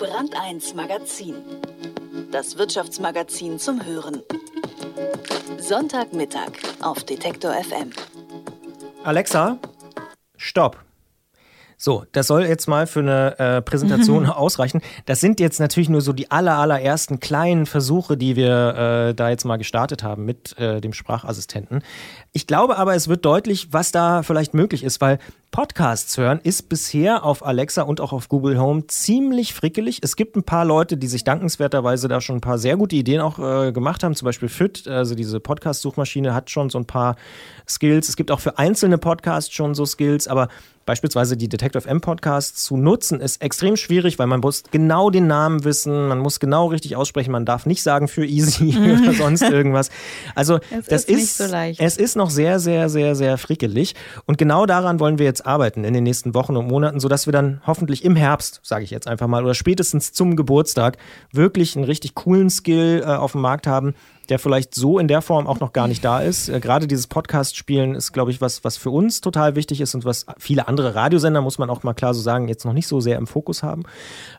Brand 0.00 0.34
1 0.34 0.74
Magazin. 0.74 1.36
Das 2.32 2.58
Wirtschaftsmagazin 2.58 3.60
zum 3.60 3.86
Hören. 3.86 4.24
Sonntagmittag 5.58 6.50
auf 6.82 7.04
Detektor 7.04 7.54
FM. 7.54 7.92
Alexa, 9.04 9.58
stopp. 10.38 10.83
So, 11.76 12.04
das 12.12 12.26
soll 12.26 12.44
jetzt 12.44 12.68
mal 12.68 12.86
für 12.86 13.00
eine 13.00 13.38
äh, 13.38 13.62
Präsentation 13.62 14.26
ausreichen. 14.30 14.80
Das 15.06 15.20
sind 15.20 15.40
jetzt 15.40 15.60
natürlich 15.60 15.88
nur 15.88 16.00
so 16.00 16.12
die 16.12 16.30
aller, 16.30 16.56
allerersten 16.58 17.20
kleinen 17.20 17.66
Versuche, 17.66 18.16
die 18.16 18.36
wir 18.36 19.08
äh, 19.10 19.14
da 19.14 19.30
jetzt 19.30 19.44
mal 19.44 19.56
gestartet 19.56 20.02
haben 20.02 20.24
mit 20.24 20.58
äh, 20.58 20.80
dem 20.80 20.92
Sprachassistenten. 20.92 21.82
Ich 22.32 22.46
glaube 22.46 22.78
aber, 22.78 22.94
es 22.94 23.08
wird 23.08 23.24
deutlich, 23.24 23.68
was 23.72 23.92
da 23.92 24.22
vielleicht 24.22 24.54
möglich 24.54 24.84
ist, 24.84 25.00
weil 25.00 25.18
Podcasts 25.54 26.18
hören 26.18 26.40
ist 26.42 26.68
bisher 26.68 27.22
auf 27.22 27.46
Alexa 27.46 27.82
und 27.82 28.00
auch 28.00 28.12
auf 28.12 28.28
Google 28.28 28.58
Home 28.58 28.88
ziemlich 28.88 29.54
frickelig. 29.54 30.00
Es 30.02 30.16
gibt 30.16 30.34
ein 30.34 30.42
paar 30.42 30.64
Leute, 30.64 30.96
die 30.96 31.06
sich 31.06 31.22
dankenswerterweise 31.22 32.08
da 32.08 32.20
schon 32.20 32.38
ein 32.38 32.40
paar 32.40 32.58
sehr 32.58 32.76
gute 32.76 32.96
Ideen 32.96 33.20
auch 33.20 33.38
äh, 33.38 33.70
gemacht 33.70 34.02
haben. 34.02 34.16
Zum 34.16 34.26
Beispiel 34.26 34.48
FIT, 34.48 34.88
also 34.88 35.14
diese 35.14 35.38
Podcast-Suchmaschine, 35.38 36.34
hat 36.34 36.50
schon 36.50 36.70
so 36.70 36.78
ein 36.78 36.86
paar 36.86 37.14
Skills. 37.68 38.08
Es 38.08 38.16
gibt 38.16 38.32
auch 38.32 38.40
für 38.40 38.58
einzelne 38.58 38.98
Podcasts 38.98 39.54
schon 39.54 39.76
so 39.76 39.86
Skills, 39.86 40.26
aber 40.26 40.48
beispielsweise 40.84 41.36
die 41.36 41.48
Detective 41.48 41.88
M 41.88 42.00
Podcasts 42.00 42.64
zu 42.64 42.76
nutzen, 42.76 43.20
ist 43.20 43.42
extrem 43.42 43.76
schwierig, 43.76 44.18
weil 44.18 44.26
man 44.26 44.40
muss 44.40 44.62
genau 44.70 45.10
den 45.10 45.26
Namen 45.26 45.64
wissen, 45.64 46.08
man 46.08 46.18
muss 46.18 46.40
genau 46.40 46.66
richtig 46.66 46.96
aussprechen, 46.96 47.32
man 47.32 47.44
darf 47.44 47.66
nicht 47.66 47.82
sagen 47.82 48.08
für 48.08 48.26
easy 48.26 48.76
oder 49.02 49.12
sonst 49.14 49.42
irgendwas. 49.42 49.90
Also 50.34 50.58
Es 50.70 50.86
das 50.86 51.04
ist 51.04 51.22
ist, 51.22 51.38
so 51.38 51.46
leicht. 51.46 51.80
es 51.80 51.96
ist 51.96 52.16
noch 52.16 52.30
sehr, 52.30 52.58
sehr, 52.58 52.88
sehr, 52.88 53.14
sehr 53.14 53.38
frickelig. 53.38 53.94
Und 54.26 54.38
genau 54.38 54.66
daran 54.66 55.00
wollen 55.00 55.18
wir 55.18 55.26
jetzt 55.26 55.46
arbeiten 55.46 55.84
in 55.84 55.94
den 55.94 56.04
nächsten 56.04 56.34
Wochen 56.34 56.56
und 56.56 56.66
Monaten, 56.68 57.00
sodass 57.00 57.26
wir 57.26 57.32
dann 57.32 57.60
hoffentlich 57.66 58.04
im 58.04 58.16
Herbst, 58.16 58.60
sage 58.62 58.84
ich 58.84 58.90
jetzt 58.90 59.06
einfach 59.06 59.26
mal, 59.26 59.44
oder 59.44 59.54
spätestens 59.54 60.12
zum 60.12 60.36
Geburtstag 60.36 60.98
wirklich 61.32 61.76
einen 61.76 61.84
richtig 61.84 62.14
coolen 62.14 62.50
Skill 62.50 63.02
äh, 63.04 63.06
auf 63.06 63.32
dem 63.32 63.40
Markt 63.40 63.66
haben, 63.66 63.94
der 64.26 64.38
vielleicht 64.38 64.74
so 64.74 64.98
in 64.98 65.08
der 65.08 65.22
Form 65.22 65.46
auch 65.46 65.60
noch 65.60 65.72
gar 65.72 65.88
nicht 65.88 66.04
da 66.04 66.20
ist. 66.20 66.48
Äh, 66.48 66.60
Gerade 66.60 66.86
dieses 66.86 67.06
Podcast-Spielen 67.06 67.94
ist, 67.94 68.12
glaube 68.12 68.30
ich, 68.30 68.40
was, 68.40 68.64
was 68.64 68.76
für 68.76 68.90
uns 68.90 69.20
total 69.20 69.56
wichtig 69.56 69.80
ist 69.80 69.94
und 69.94 70.04
was 70.04 70.26
viele 70.38 70.68
andere 70.68 70.94
Radiosender, 70.94 71.40
muss 71.40 71.58
man 71.58 71.70
auch 71.70 71.82
mal 71.82 71.94
klar 71.94 72.14
so 72.14 72.20
sagen, 72.20 72.48
jetzt 72.48 72.64
noch 72.64 72.72
nicht 72.72 72.88
so 72.88 73.00
sehr 73.00 73.18
im 73.18 73.26
Fokus 73.26 73.62
haben. 73.62 73.84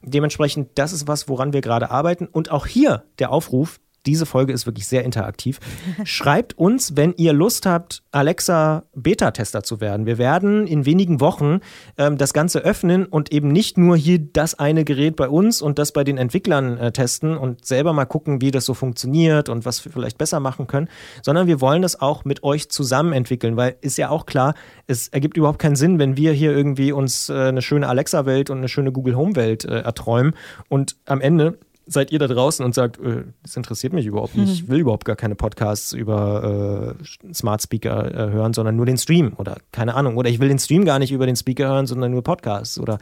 Dementsprechend, 0.01 0.69
das 0.75 0.93
ist 0.93 1.07
was, 1.07 1.29
woran 1.29 1.53
wir 1.53 1.61
gerade 1.61 1.91
arbeiten. 1.91 2.27
Und 2.27 2.51
auch 2.51 2.65
hier 2.65 3.03
der 3.19 3.31
Aufruf, 3.31 3.79
diese 4.05 4.25
Folge 4.25 4.53
ist 4.53 4.65
wirklich 4.65 4.87
sehr 4.87 5.03
interaktiv. 5.03 5.59
Schreibt 6.03 6.57
uns, 6.57 6.95
wenn 6.95 7.13
ihr 7.17 7.33
Lust 7.33 7.65
habt, 7.65 8.03
Alexa 8.11 8.83
Beta-Tester 8.95 9.63
zu 9.63 9.81
werden. 9.81 10.05
Wir 10.05 10.17
werden 10.17 10.67
in 10.67 10.85
wenigen 10.85 11.19
Wochen 11.19 11.59
ähm, 11.97 12.17
das 12.17 12.33
Ganze 12.33 12.59
öffnen 12.59 13.05
und 13.05 13.31
eben 13.31 13.49
nicht 13.49 13.77
nur 13.77 13.97
hier 13.97 14.19
das 14.19 14.57
eine 14.57 14.85
Gerät 14.85 15.15
bei 15.15 15.29
uns 15.29 15.61
und 15.61 15.79
das 15.79 15.91
bei 15.91 16.03
den 16.03 16.17
Entwicklern 16.17 16.77
äh, 16.77 16.91
testen 16.91 17.37
und 17.37 17.65
selber 17.65 17.93
mal 17.93 18.05
gucken, 18.05 18.41
wie 18.41 18.51
das 18.51 18.65
so 18.65 18.73
funktioniert 18.73 19.49
und 19.49 19.65
was 19.65 19.83
wir 19.83 19.91
vielleicht 19.91 20.17
besser 20.17 20.39
machen 20.39 20.67
können, 20.67 20.87
sondern 21.21 21.47
wir 21.47 21.61
wollen 21.61 21.81
das 21.81 21.99
auch 21.99 22.25
mit 22.25 22.43
euch 22.43 22.69
zusammen 22.69 23.13
entwickeln, 23.13 23.57
weil 23.57 23.75
ist 23.81 23.97
ja 23.97 24.09
auch 24.09 24.25
klar, 24.25 24.53
es 24.87 25.07
ergibt 25.09 25.37
überhaupt 25.37 25.59
keinen 25.59 25.75
Sinn, 25.75 25.99
wenn 25.99 26.17
wir 26.17 26.31
hier 26.33 26.55
irgendwie 26.55 26.91
uns 26.91 27.29
äh, 27.29 27.33
eine 27.33 27.61
schöne 27.61 27.87
Alexa-Welt 27.87 28.49
und 28.49 28.59
eine 28.59 28.69
schöne 28.69 28.91
Google 28.91 29.15
Home-Welt 29.15 29.65
äh, 29.65 29.79
erträumen 29.79 30.33
und 30.69 30.95
am 31.05 31.21
Ende 31.21 31.57
seid 31.87 32.11
ihr 32.11 32.19
da 32.19 32.27
draußen 32.27 32.65
und 32.65 32.73
sagt, 32.73 32.99
äh, 32.99 33.23
das 33.43 33.55
interessiert 33.55 33.93
mich 33.93 34.05
überhaupt 34.05 34.35
nicht, 34.35 34.51
ich 34.51 34.67
will 34.67 34.79
überhaupt 34.79 35.05
gar 35.05 35.15
keine 35.15 35.35
Podcasts 35.35 35.93
über 35.93 36.95
äh, 36.99 37.33
Smart 37.33 37.61
Speaker 37.61 38.11
äh, 38.11 38.31
hören, 38.31 38.53
sondern 38.53 38.75
nur 38.75 38.85
den 38.85 38.97
Stream 38.97 39.33
oder 39.37 39.57
keine 39.71 39.95
Ahnung. 39.95 40.17
Oder 40.17 40.29
ich 40.29 40.39
will 40.39 40.47
den 40.47 40.59
Stream 40.59 40.85
gar 40.85 40.99
nicht 40.99 41.11
über 41.11 41.25
den 41.25 41.35
Speaker 41.35 41.67
hören, 41.67 41.87
sondern 41.87 42.11
nur 42.11 42.23
Podcasts 42.23 42.79
oder 42.79 42.97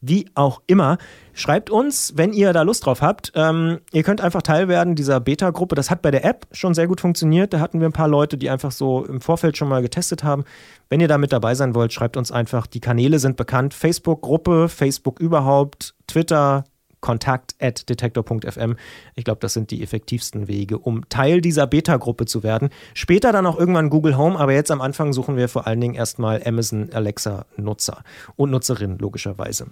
wie 0.00 0.26
auch 0.34 0.60
immer. 0.66 0.98
Schreibt 1.32 1.70
uns, 1.70 2.14
wenn 2.16 2.32
ihr 2.32 2.52
da 2.52 2.62
Lust 2.62 2.84
drauf 2.84 3.00
habt. 3.00 3.32
Ähm, 3.34 3.78
ihr 3.92 4.02
könnt 4.02 4.20
einfach 4.20 4.42
Teil 4.42 4.66
werden 4.66 4.96
dieser 4.96 5.20
Beta-Gruppe. 5.20 5.76
Das 5.76 5.90
hat 5.90 6.02
bei 6.02 6.10
der 6.10 6.24
App 6.24 6.46
schon 6.50 6.74
sehr 6.74 6.88
gut 6.88 7.00
funktioniert. 7.00 7.52
Da 7.52 7.60
hatten 7.60 7.80
wir 7.80 7.88
ein 7.88 7.92
paar 7.92 8.08
Leute, 8.08 8.36
die 8.36 8.50
einfach 8.50 8.72
so 8.72 9.04
im 9.04 9.20
Vorfeld 9.20 9.56
schon 9.56 9.68
mal 9.68 9.80
getestet 9.80 10.24
haben. 10.24 10.44
Wenn 10.90 11.00
ihr 11.00 11.08
da 11.08 11.16
mit 11.16 11.32
dabei 11.32 11.54
sein 11.54 11.74
wollt, 11.74 11.92
schreibt 11.92 12.16
uns 12.16 12.32
einfach. 12.32 12.66
Die 12.66 12.80
Kanäle 12.80 13.20
sind 13.20 13.36
bekannt. 13.36 13.72
Facebook-Gruppe, 13.72 14.68
Facebook 14.68 15.20
überhaupt, 15.20 15.94
Twitter, 16.08 16.64
kontakt 17.00 17.54
at 17.60 17.88
detektor.fm. 17.88 18.76
Ich 19.14 19.24
glaube, 19.24 19.40
das 19.40 19.52
sind 19.52 19.70
die 19.70 19.82
effektivsten 19.82 20.48
Wege, 20.48 20.78
um 20.78 21.08
Teil 21.08 21.40
dieser 21.40 21.66
Beta-Gruppe 21.66 22.26
zu 22.26 22.42
werden. 22.42 22.70
Später 22.94 23.32
dann 23.32 23.46
auch 23.46 23.58
irgendwann 23.58 23.90
Google 23.90 24.16
Home, 24.16 24.38
aber 24.38 24.52
jetzt 24.52 24.70
am 24.70 24.80
Anfang 24.80 25.12
suchen 25.12 25.36
wir 25.36 25.48
vor 25.48 25.66
allen 25.66 25.80
Dingen 25.80 25.94
erstmal 25.94 26.42
Amazon 26.44 26.90
Alexa-Nutzer 26.92 28.02
und 28.36 28.50
Nutzerinnen, 28.50 28.98
logischerweise. 28.98 29.66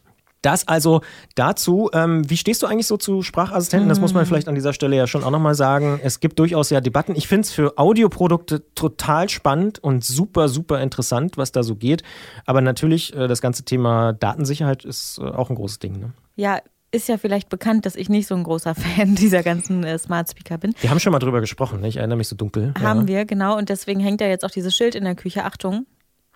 Das 0.47 0.69
also 0.69 1.01
dazu. 1.35 1.91
Ähm, 1.93 2.31
wie 2.31 2.37
stehst 2.37 2.62
du 2.62 2.69
eigentlich 2.69 2.87
so 2.87 2.97
zu 2.97 3.23
Sprachassistenten? 3.23 3.89
Das 3.89 3.99
muss 3.99 4.15
man 4.15 4.27
vielleicht 4.27 4.47
an 4.47 4.55
dieser 4.55 4.73
Stelle 4.73 4.95
ja 4.95 5.09
schon 5.09 5.25
auch 5.25 5.33
nochmal 5.33 5.57
sagen. 5.57 5.99
Es 6.05 6.21
gibt 6.21 6.39
durchaus 6.39 6.71
ja 6.71 6.81
Debatten. 6.81 7.17
Ich 7.17 7.27
finde 7.27 7.41
es 7.41 7.53
für 7.53 7.79
Audioprodukte 7.79 8.62
total 8.75 9.29
spannend 9.29 9.81
und 9.83 10.05
super, 10.05 10.49
super 10.49 10.81
interessant, 10.81 11.37
was 11.37 11.51
da 11.51 11.65
so 11.65 11.75
geht. 11.75 12.05
Aber 12.45 12.61
natürlich, 12.61 13.12
äh, 13.17 13.27
das 13.27 13.41
ganze 13.41 13.65
Thema 13.65 14.12
Datensicherheit 14.12 14.85
ist 14.85 15.19
äh, 15.19 15.25
auch 15.25 15.51
ein 15.51 15.57
großes 15.57 15.81
Ding. 15.81 15.99
Ne? 15.99 16.12
Ja, 16.37 16.61
ist 16.92 17.09
ja 17.09 17.18
vielleicht 17.18 17.49
bekannt, 17.49 17.87
dass 17.87 17.96
ich 17.96 18.09
nicht 18.09 18.27
so 18.27 18.35
ein 18.35 18.44
großer 18.44 18.75
Fan 18.75 19.14
dieser 19.16 19.42
ganzen 19.42 19.85
äh, 19.85 19.99
Smart 19.99 20.31
Speaker 20.31 20.59
bin. 20.59 20.75
Wir 20.81 20.90
haben 20.90 21.01
schon 21.01 21.12
mal 21.12 21.18
drüber 21.18 21.40
gesprochen, 21.40 21.81
ne? 21.81 21.88
ich 21.88 21.96
erinnere 21.96 22.18
mich 22.18 22.29
so 22.29 22.37
dunkel. 22.37 22.72
Haben 22.81 23.03
ja. 23.03 23.09
wir, 23.09 23.25
genau. 23.25 23.57
Und 23.57 23.68
deswegen 23.68 24.01
hängt 24.01 24.20
ja 24.20 24.29
jetzt 24.29 24.44
auch 24.44 24.51
dieses 24.51 24.75
Schild 24.75 24.94
in 24.94 25.05
der 25.05 25.14
Küche. 25.14 25.44
Achtung, 25.44 25.87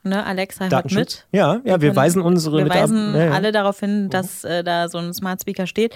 ne, 0.02 0.24
Alexa 0.24 0.68
hört 0.68 0.92
mit. 0.92 1.26
Ja, 1.32 1.60
ja, 1.64 1.64
wir 1.64 1.78
können- 1.78 1.96
weisen 1.96 2.22
unsere 2.22 2.58
Wir 2.58 2.68
weisen 2.68 3.14
ja, 3.14 3.26
ja. 3.26 3.30
alle 3.32 3.52
darauf 3.52 3.80
hin, 3.80 4.10
dass 4.10 4.44
äh, 4.44 4.64
da 4.64 4.88
so 4.88 4.98
ein 4.98 5.12
Smart 5.14 5.40
Speaker 5.40 5.66
steht. 5.66 5.94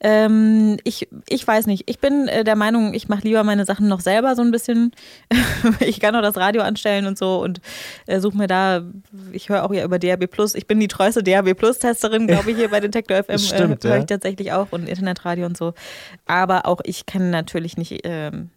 Ähm, 0.00 0.76
ich, 0.84 1.08
ich 1.28 1.46
weiß 1.46 1.66
nicht. 1.66 1.84
Ich 1.88 1.98
bin 1.98 2.28
äh, 2.28 2.44
der 2.44 2.56
Meinung, 2.56 2.92
ich 2.92 3.08
mache 3.08 3.22
lieber 3.22 3.44
meine 3.44 3.64
Sachen 3.64 3.88
noch 3.88 4.00
selber 4.00 4.34
so 4.36 4.42
ein 4.42 4.50
bisschen. 4.50 4.92
ich 5.80 6.00
kann 6.00 6.14
auch 6.14 6.22
das 6.22 6.36
Radio 6.36 6.62
anstellen 6.62 7.06
und 7.06 7.16
so 7.16 7.42
und 7.42 7.60
äh, 8.06 8.20
suche 8.20 8.36
mir 8.36 8.46
da, 8.46 8.82
ich 9.32 9.48
höre 9.48 9.64
auch 9.64 9.72
ja 9.72 9.84
über 9.84 9.98
DAB 9.98 10.26
Plus. 10.26 10.54
Ich 10.54 10.66
bin 10.66 10.80
die 10.80 10.88
treueste 10.88 11.22
DAB 11.22 11.54
Plus 11.54 11.78
Testerin, 11.78 12.26
glaube 12.26 12.50
ich, 12.50 12.56
hier 12.56 12.70
bei 12.70 12.80
Detektor 12.80 13.22
FM. 13.22 13.38
Stimmt, 13.38 13.84
äh, 13.84 13.88
höre 13.88 13.96
ja. 13.96 14.00
ich 14.00 14.06
tatsächlich 14.06 14.52
auch 14.52 14.68
und 14.70 14.88
Internetradio 14.88 15.46
und 15.46 15.56
so. 15.56 15.72
Aber 16.26 16.66
auch 16.66 16.80
ich 16.84 17.06
kann 17.06 17.30
natürlich 17.30 17.76
nicht 17.76 18.00
ähm, 18.04 18.50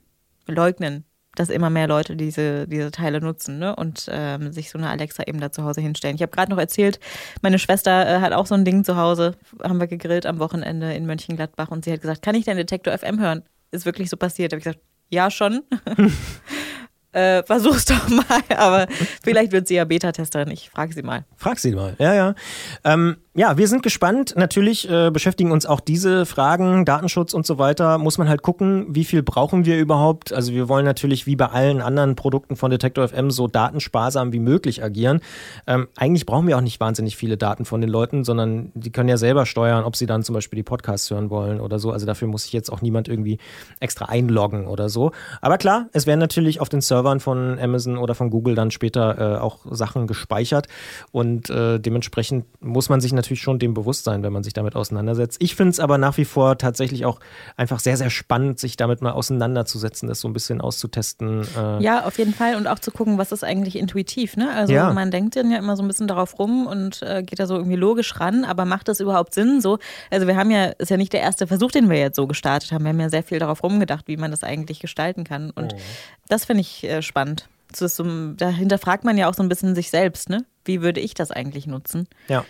leugnen, 0.46 1.06
dass 1.36 1.50
immer 1.50 1.70
mehr 1.70 1.88
Leute 1.88 2.16
diese, 2.16 2.68
diese 2.68 2.92
Teile 2.92 3.22
nutzen 3.22 3.60
ne? 3.60 3.76
und 3.76 4.08
ähm, 4.12 4.52
sich 4.52 4.70
so 4.70 4.78
eine 4.78 4.90
Alexa 4.90 5.24
eben 5.26 5.40
da 5.40 5.52
zu 5.52 5.64
Hause 5.64 5.82
hinstellen. 5.82 6.16
Ich 6.16 6.22
habe 6.22 6.32
gerade 6.32 6.52
noch 6.52 6.58
erzählt, 6.58 7.00
meine 7.42 7.60
Schwester 7.60 8.08
äh, 8.08 8.20
hat 8.20 8.34
auch 8.34 8.46
so 8.46 8.56
ein 8.56 8.66
Ding 8.66 8.84
zu 8.84 8.98
Hause, 8.98 9.36
haben 9.64 9.80
wir 9.80 9.88
gegrillt 9.88 10.26
am 10.26 10.40
Wochenende 10.40 10.94
in 10.94 11.06
Mönchengladbach 11.06 11.70
und 11.70 11.86
sie 11.86 11.94
hat 11.94 12.02
gesagt, 12.02 12.22
kann 12.22 12.36
ich 12.36 12.46
deinen 12.46 12.58
Detektor 12.58 12.98
FM 12.98 13.20
hören? 13.20 13.44
Ist 13.72 13.86
wirklich 13.86 14.10
so 14.10 14.18
passiert. 14.18 14.52
Da 14.52 14.56
habe 14.56 14.60
ich 14.60 14.66
gesagt, 14.66 14.84
ja 15.10 15.30
schon. 15.30 15.62
äh, 17.12 17.44
versuch's 17.44 17.86
doch 17.86 18.08
mal, 18.10 18.42
aber 18.56 18.88
vielleicht 19.24 19.52
wird 19.52 19.68
sie 19.68 19.76
ja 19.76 19.86
Beta-Testerin. 19.86 20.52
Ich 20.52 20.70
frage 20.70 20.94
sie 20.94 21.04
mal. 21.04 21.26
Frag 21.36 21.60
sie 21.60 21.72
mal, 21.72 21.96
ja, 22.00 22.14
ja. 22.14 22.36
Ähm, 22.84 23.18
ja, 23.40 23.58
wir 23.58 23.70
sind 23.70 23.84
gespannt. 23.84 24.34
Natürlich 24.36 24.90
äh, 24.92 25.12
beschäftigen 25.12 25.54
uns 25.54 25.66
auch 25.66 25.80
diese 25.80 26.26
Fragen, 26.26 26.84
Datenschutz 26.84 27.34
und 27.34 27.46
so 27.46 27.58
weiter. 27.58 27.98
Muss 27.98 28.18
man 28.18 28.28
halt 28.28 28.42
gucken, 28.42 28.88
wie 28.90 29.06
viel 29.06 29.24
brauchen 29.24 29.64
wir 29.64 29.78
überhaupt. 29.78 30.34
Also 30.34 30.52
wir 30.52 30.68
wollen 30.68 30.84
natürlich 30.84 31.26
wie 31.26 31.38
bei 31.38 31.46
allen 31.46 31.82
anderen 31.82 32.18
Produkten 32.18 32.58
von 32.58 32.70
Detektor 32.70 33.08
FM 33.08 33.32
so 33.32 33.48
datensparsam 33.48 34.34
wie 34.34 34.40
möglich 34.40 34.84
agieren. 34.84 35.22
Ähm, 35.68 35.88
eigentlich 35.96 36.26
brauchen 36.26 36.50
wir 36.50 36.58
auch 36.58 36.62
nicht 36.62 36.82
wahnsinnig 36.82 37.16
viele 37.16 37.38
Daten 37.38 37.64
von 37.64 37.80
den 37.80 37.90
Leuten, 37.90 38.26
sondern 38.26 38.74
die 38.74 38.92
können 38.92 39.08
ja 39.08 39.16
selber 39.16 39.46
steuern, 39.46 39.86
ob 39.86 39.96
sie 39.96 40.06
dann 40.06 40.22
zum 40.22 40.34
Beispiel 40.36 40.58
die 40.58 40.64
Podcasts 40.64 41.10
hören 41.10 41.30
wollen 41.30 41.62
oder 41.62 41.80
so. 41.80 41.92
Also 41.92 42.06
dafür 42.06 42.28
muss 42.28 42.44
sich 42.44 42.52
jetzt 42.52 42.70
auch 42.70 42.82
niemand 42.82 43.08
irgendwie 43.08 43.38
extra 43.80 44.08
einloggen 44.08 44.68
oder 44.68 44.90
so. 44.90 45.14
Aber 45.40 45.58
klar, 45.58 45.88
es 45.94 46.06
werden 46.06 46.20
natürlich 46.20 46.60
auf 46.60 46.68
den 46.68 46.82
Servern 46.82 47.22
von 47.22 47.58
Amazon 47.58 47.98
oder 48.00 48.16
von 48.16 48.32
Google 48.32 48.56
dann 48.56 48.70
später 48.70 49.38
äh, 49.38 49.40
auch 49.40 49.60
Sachen 49.72 50.08
gespeichert 50.08 50.68
und 51.14 51.50
äh, 51.50 51.80
dementsprechend 51.80 52.44
muss 52.60 52.90
man 52.90 53.00
sich 53.00 53.14
natürlich 53.14 53.29
natürlich 53.30 53.42
schon 53.42 53.60
dem 53.60 53.74
bewusst 53.74 54.06
sein, 54.06 54.24
wenn 54.24 54.34
man 54.34 54.44
sich 54.44 54.54
damit 54.54 54.76
auseinandersetzt. 54.76 55.38
Ich 55.40 55.56
finde 55.56 55.72
es 55.72 55.80
aber 55.80 55.98
nach 55.98 56.18
wie 56.18 56.26
vor 56.26 56.58
tatsächlich 56.58 57.06
auch 57.06 57.20
einfach 57.56 57.80
sehr, 57.80 57.96
sehr 57.96 58.10
spannend, 58.10 58.60
sich 58.60 58.76
damit 58.76 59.02
mal 59.02 59.12
auseinanderzusetzen, 59.12 60.10
das 60.10 60.20
so 60.20 60.28
ein 60.28 60.34
bisschen 60.34 60.62
auszutesten. 60.62 61.48
Äh 61.56 61.84
ja, 61.84 62.06
auf 62.06 62.18
jeden 62.18 62.34
Fall 62.34 62.56
und 62.56 62.68
auch 62.68 62.80
zu 62.80 62.92
gucken, 62.92 63.18
was 63.18 63.32
ist 63.32 63.44
eigentlich 63.44 63.78
intuitiv. 63.78 64.36
Ne? 64.36 64.52
Also 64.52 64.74
ja. 64.74 64.92
man 64.94 65.12
denkt 65.12 65.36
dann 65.36 65.52
ja 65.52 65.60
immer 65.60 65.78
so 65.78 65.84
ein 65.84 65.88
bisschen 65.88 66.08
darauf 66.08 66.40
rum 66.40 66.66
und 66.66 67.04
äh, 67.04 67.22
geht 67.22 67.40
da 67.40 67.46
so 67.46 67.56
irgendwie 67.56 67.76
logisch 67.76 68.20
ran, 68.20 68.46
aber 68.46 68.66
macht 68.66 68.88
das 68.88 69.00
überhaupt 69.00 69.34
Sinn? 69.34 69.62
So, 69.62 69.78
also 70.10 70.26
wir 70.26 70.36
haben 70.36 70.50
ja, 70.50 70.66
ist 70.66 70.90
ja 70.90 70.98
nicht 70.98 71.14
der 71.14 71.22
erste 71.22 71.46
Versuch, 71.46 71.72
den 71.72 71.90
wir 71.90 72.00
jetzt 72.00 72.16
so 72.16 72.26
gestartet 72.26 72.72
haben. 72.72 72.84
Wir 72.84 72.90
haben 72.90 73.00
ja 73.00 73.10
sehr 73.10 73.24
viel 73.24 73.38
darauf 73.38 73.64
rumgedacht, 73.64 74.08
wie 74.08 74.18
man 74.18 74.32
das 74.32 74.44
eigentlich 74.44 74.80
gestalten 74.80 75.24
kann. 75.24 75.52
Und 75.52 75.74
oh. 75.74 75.80
das 76.28 76.46
finde 76.46 76.62
ich 76.62 76.84
äh, 76.84 77.02
spannend. 77.04 77.48
So, 77.72 77.88
dahinter 78.36 78.80
fragt 78.80 79.04
man 79.04 79.16
ja 79.18 79.30
auch 79.30 79.36
so 79.36 79.44
ein 79.44 79.50
bisschen 79.50 79.76
sich 79.76 79.92
selbst, 79.92 80.28
ne? 80.30 80.44
Wie 80.66 80.82
würde 80.82 81.00
ich 81.00 81.14
das 81.14 81.30
eigentlich 81.30 81.68
nutzen? 81.68 82.08
Ja. 82.28 82.44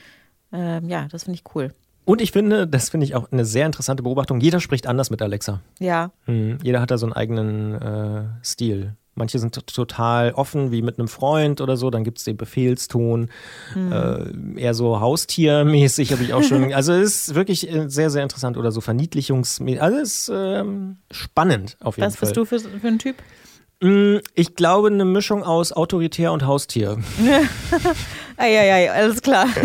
Ähm, 0.51 0.89
ja, 0.89 1.07
das 1.09 1.23
finde 1.23 1.39
ich 1.39 1.55
cool. 1.55 1.71
Und 2.05 2.21
ich 2.21 2.31
finde, 2.31 2.67
das 2.67 2.89
finde 2.89 3.05
ich 3.05 3.13
auch 3.13 3.31
eine 3.31 3.45
sehr 3.45 3.67
interessante 3.67 4.01
Beobachtung. 4.01 4.39
Jeder 4.39 4.59
spricht 4.59 4.87
anders 4.87 5.11
mit 5.11 5.21
Alexa. 5.21 5.61
Ja. 5.79 6.11
Mhm. 6.25 6.57
Jeder 6.63 6.81
hat 6.81 6.89
da 6.89 6.97
so 6.97 7.05
einen 7.05 7.13
eigenen 7.13 7.75
äh, 7.75 8.23
Stil. 8.43 8.95
Manche 9.13 9.37
sind 9.37 9.53
total 9.67 10.31
offen, 10.31 10.71
wie 10.71 10.81
mit 10.81 10.97
einem 10.97 11.07
Freund 11.07 11.61
oder 11.61 11.77
so. 11.77 11.91
Dann 11.91 12.03
gibt 12.03 12.17
es 12.17 12.23
den 12.23 12.37
Befehlston. 12.37 13.29
Mhm. 13.75 13.91
Äh, 13.91 14.61
eher 14.61 14.73
so 14.73 14.99
haustiermäßig 14.99 16.11
habe 16.13 16.23
ich 16.23 16.33
auch 16.33 16.41
schon. 16.41 16.73
also 16.73 16.93
es 16.93 17.27
ist 17.27 17.35
wirklich 17.35 17.69
äh, 17.69 17.89
sehr, 17.89 18.09
sehr 18.09 18.23
interessant. 18.23 18.57
Oder 18.57 18.71
so 18.71 18.81
verniedlichungsmäßig. 18.81 19.81
Also 19.81 19.97
es 19.99 20.13
ist 20.13 20.31
ähm, 20.33 20.97
spannend 21.11 21.77
auf 21.81 21.97
jeden 21.97 22.07
Was 22.07 22.15
Fall. 22.15 22.29
Was 22.29 22.29
bist 22.29 22.37
du 22.37 22.69
für, 22.69 22.79
für 22.79 22.87
ein 22.87 22.97
Typ? 22.97 23.17
Mm, 23.81 24.17
ich 24.33 24.55
glaube, 24.55 24.87
eine 24.87 25.05
Mischung 25.05 25.43
aus 25.43 25.73
Autoritär 25.73 26.31
und 26.31 26.47
Haustier. 26.47 26.97
Eieiei, 28.39 28.91
alles 28.91 29.21
klar. 29.21 29.47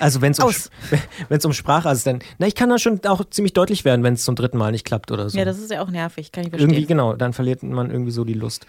Also 0.00 0.20
wenn 0.20 0.32
es 0.32 0.40
um, 0.40 0.50
um 1.44 1.52
Sprachassistent, 1.52 2.24
na 2.38 2.48
ich 2.48 2.56
kann 2.56 2.68
da 2.68 2.78
schon 2.78 3.00
auch 3.06 3.24
ziemlich 3.30 3.52
deutlich 3.52 3.84
werden, 3.84 4.02
wenn 4.02 4.14
es 4.14 4.24
zum 4.24 4.34
dritten 4.34 4.58
Mal 4.58 4.72
nicht 4.72 4.84
klappt 4.84 5.12
oder 5.12 5.28
so. 5.28 5.38
Ja, 5.38 5.44
das 5.44 5.60
ist 5.60 5.70
ja 5.70 5.82
auch 5.82 5.88
nervig, 5.88 6.32
kann 6.32 6.42
ich 6.42 6.50
verstehen. 6.50 6.70
Irgendwie 6.70 6.86
genau, 6.86 7.14
dann 7.14 7.32
verliert 7.32 7.62
man 7.62 7.90
irgendwie 7.90 8.10
so 8.10 8.24
die 8.24 8.34
Lust. 8.34 8.66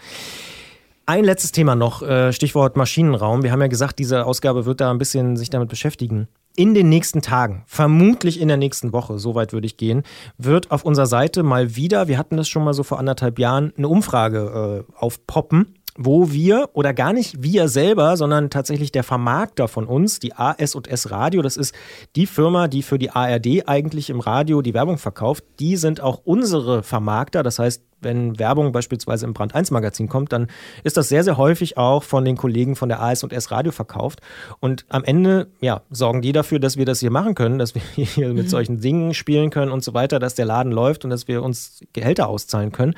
Ein 1.06 1.24
letztes 1.24 1.50
Thema 1.50 1.74
noch, 1.74 2.02
äh, 2.02 2.32
Stichwort 2.32 2.76
Maschinenraum. 2.76 3.42
Wir 3.42 3.50
haben 3.50 3.60
ja 3.60 3.66
gesagt, 3.66 3.98
diese 3.98 4.24
Ausgabe 4.24 4.66
wird 4.66 4.80
da 4.80 4.92
ein 4.92 4.98
bisschen 4.98 5.36
sich 5.36 5.50
damit 5.50 5.68
beschäftigen. 5.68 6.28
In 6.56 6.74
den 6.74 6.88
nächsten 6.88 7.20
Tagen, 7.20 7.64
vermutlich 7.66 8.40
in 8.40 8.46
der 8.46 8.56
nächsten 8.56 8.92
Woche, 8.92 9.18
so 9.18 9.34
weit 9.34 9.52
würde 9.52 9.66
ich 9.66 9.76
gehen, 9.76 10.04
wird 10.38 10.70
auf 10.70 10.84
unserer 10.84 11.06
Seite 11.06 11.42
mal 11.42 11.74
wieder, 11.74 12.06
wir 12.06 12.16
hatten 12.16 12.36
das 12.36 12.48
schon 12.48 12.62
mal 12.62 12.72
so 12.72 12.84
vor 12.84 13.00
anderthalb 13.00 13.40
Jahren, 13.40 13.72
eine 13.76 13.88
Umfrage 13.88 14.84
äh, 14.88 14.94
aufpoppen 14.96 15.74
wo 15.96 16.32
wir 16.32 16.70
oder 16.72 16.92
gar 16.92 17.12
nicht 17.12 17.42
wir 17.42 17.68
selber, 17.68 18.16
sondern 18.16 18.50
tatsächlich 18.50 18.92
der 18.92 19.04
Vermarkter 19.04 19.68
von 19.68 19.86
uns, 19.86 20.18
die 20.18 20.34
AS&S 20.34 21.10
Radio, 21.10 21.42
das 21.42 21.56
ist 21.56 21.74
die 22.16 22.26
Firma, 22.26 22.68
die 22.68 22.82
für 22.82 22.98
die 22.98 23.10
ARD 23.10 23.68
eigentlich 23.68 24.10
im 24.10 24.20
Radio 24.20 24.62
die 24.62 24.74
Werbung 24.74 24.98
verkauft, 24.98 25.44
die 25.60 25.76
sind 25.76 26.00
auch 26.00 26.20
unsere 26.24 26.82
Vermarkter, 26.82 27.42
das 27.42 27.58
heißt, 27.58 27.82
wenn 28.04 28.38
Werbung 28.38 28.70
beispielsweise 28.70 29.26
im 29.26 29.32
Brand 29.32 29.54
1 29.54 29.70
Magazin 29.70 30.08
kommt, 30.08 30.32
dann 30.32 30.48
ist 30.84 30.96
das 30.96 31.08
sehr, 31.08 31.24
sehr 31.24 31.36
häufig 31.36 31.76
auch 31.76 32.02
von 32.02 32.24
den 32.24 32.36
Kollegen 32.36 32.76
von 32.76 32.88
der 32.88 33.02
AS&S 33.02 33.50
Radio 33.50 33.72
verkauft. 33.72 34.20
Und 34.60 34.84
am 34.90 35.04
Ende, 35.04 35.48
ja, 35.60 35.80
sorgen 35.90 36.22
die 36.22 36.32
dafür, 36.32 36.60
dass 36.60 36.76
wir 36.76 36.84
das 36.84 37.00
hier 37.00 37.10
machen 37.10 37.34
können, 37.34 37.58
dass 37.58 37.74
wir 37.74 37.82
hier 37.94 38.28
mit 38.28 38.44
mhm. 38.44 38.48
solchen 38.48 38.80
Dingen 38.80 39.14
spielen 39.14 39.50
können 39.50 39.72
und 39.72 39.82
so 39.82 39.94
weiter, 39.94 40.18
dass 40.18 40.34
der 40.34 40.44
Laden 40.44 40.70
läuft 40.70 41.04
und 41.04 41.10
dass 41.10 41.26
wir 41.26 41.42
uns 41.42 41.80
Gehälter 41.92 42.28
auszahlen 42.28 42.70
können. 42.70 42.94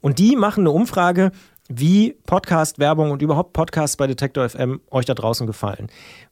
Und 0.00 0.18
die 0.18 0.36
machen 0.36 0.60
eine 0.60 0.70
Umfrage, 0.70 1.32
wie 1.68 2.16
Podcast-Werbung 2.26 3.10
und 3.10 3.22
überhaupt 3.22 3.52
Podcasts 3.54 3.96
bei 3.96 4.06
Detektor 4.06 4.48
FM 4.48 4.80
euch 4.90 5.06
da 5.06 5.14
draußen 5.14 5.46
gefallen. 5.46 5.88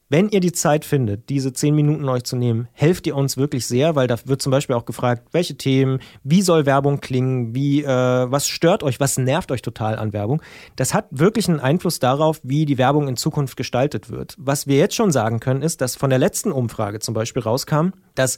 Wenn 0.09 0.29
ihr 0.29 0.41
die 0.41 0.51
Zeit 0.51 0.85
findet, 0.85 1.29
diese 1.29 1.53
zehn 1.53 1.73
Minuten 1.73 2.07
euch 2.07 2.23
zu 2.23 2.35
nehmen, 2.35 2.67
helft 2.73 3.07
ihr 3.07 3.15
uns 3.15 3.35
wirklich 3.35 3.65
sehr, 3.65 3.95
weil 3.95 4.05
da 4.05 4.15
wird 4.25 4.43
zum 4.43 4.51
Beispiel 4.51 4.75
auch 4.75 4.85
gefragt, 4.85 5.29
welche 5.31 5.57
Themen, 5.57 6.01
wie 6.23 6.43
soll 6.43 6.67
Werbung 6.67 6.99
klingen, 6.99 7.55
wie, 7.55 7.83
äh, 7.83 7.87
was 7.87 8.47
stört 8.47 8.83
euch, 8.83 8.99
was 8.99 9.17
nervt 9.17 9.51
euch 9.51 9.63
total 9.63 9.97
an 9.97 10.13
Werbung. 10.13 10.43
Das 10.75 10.93
hat 10.93 11.07
wirklich 11.09 11.49
einen 11.49 11.59
Einfluss 11.59 11.97
darauf, 11.97 12.39
wie 12.43 12.65
die 12.65 12.77
Werbung 12.77 13.07
in 13.07 13.15
Zukunft 13.15 13.57
gestaltet 13.57 14.11
wird. 14.11 14.35
Was 14.37 14.67
wir 14.67 14.77
jetzt 14.77 14.93
schon 14.93 15.11
sagen 15.11 15.39
können, 15.39 15.63
ist, 15.63 15.81
dass 15.81 15.95
von 15.95 16.11
der 16.11 16.19
letzten 16.19 16.51
Umfrage 16.51 16.99
zum 16.99 17.15
Beispiel 17.15 17.41
rauskam, 17.41 17.89
dass 18.13 18.37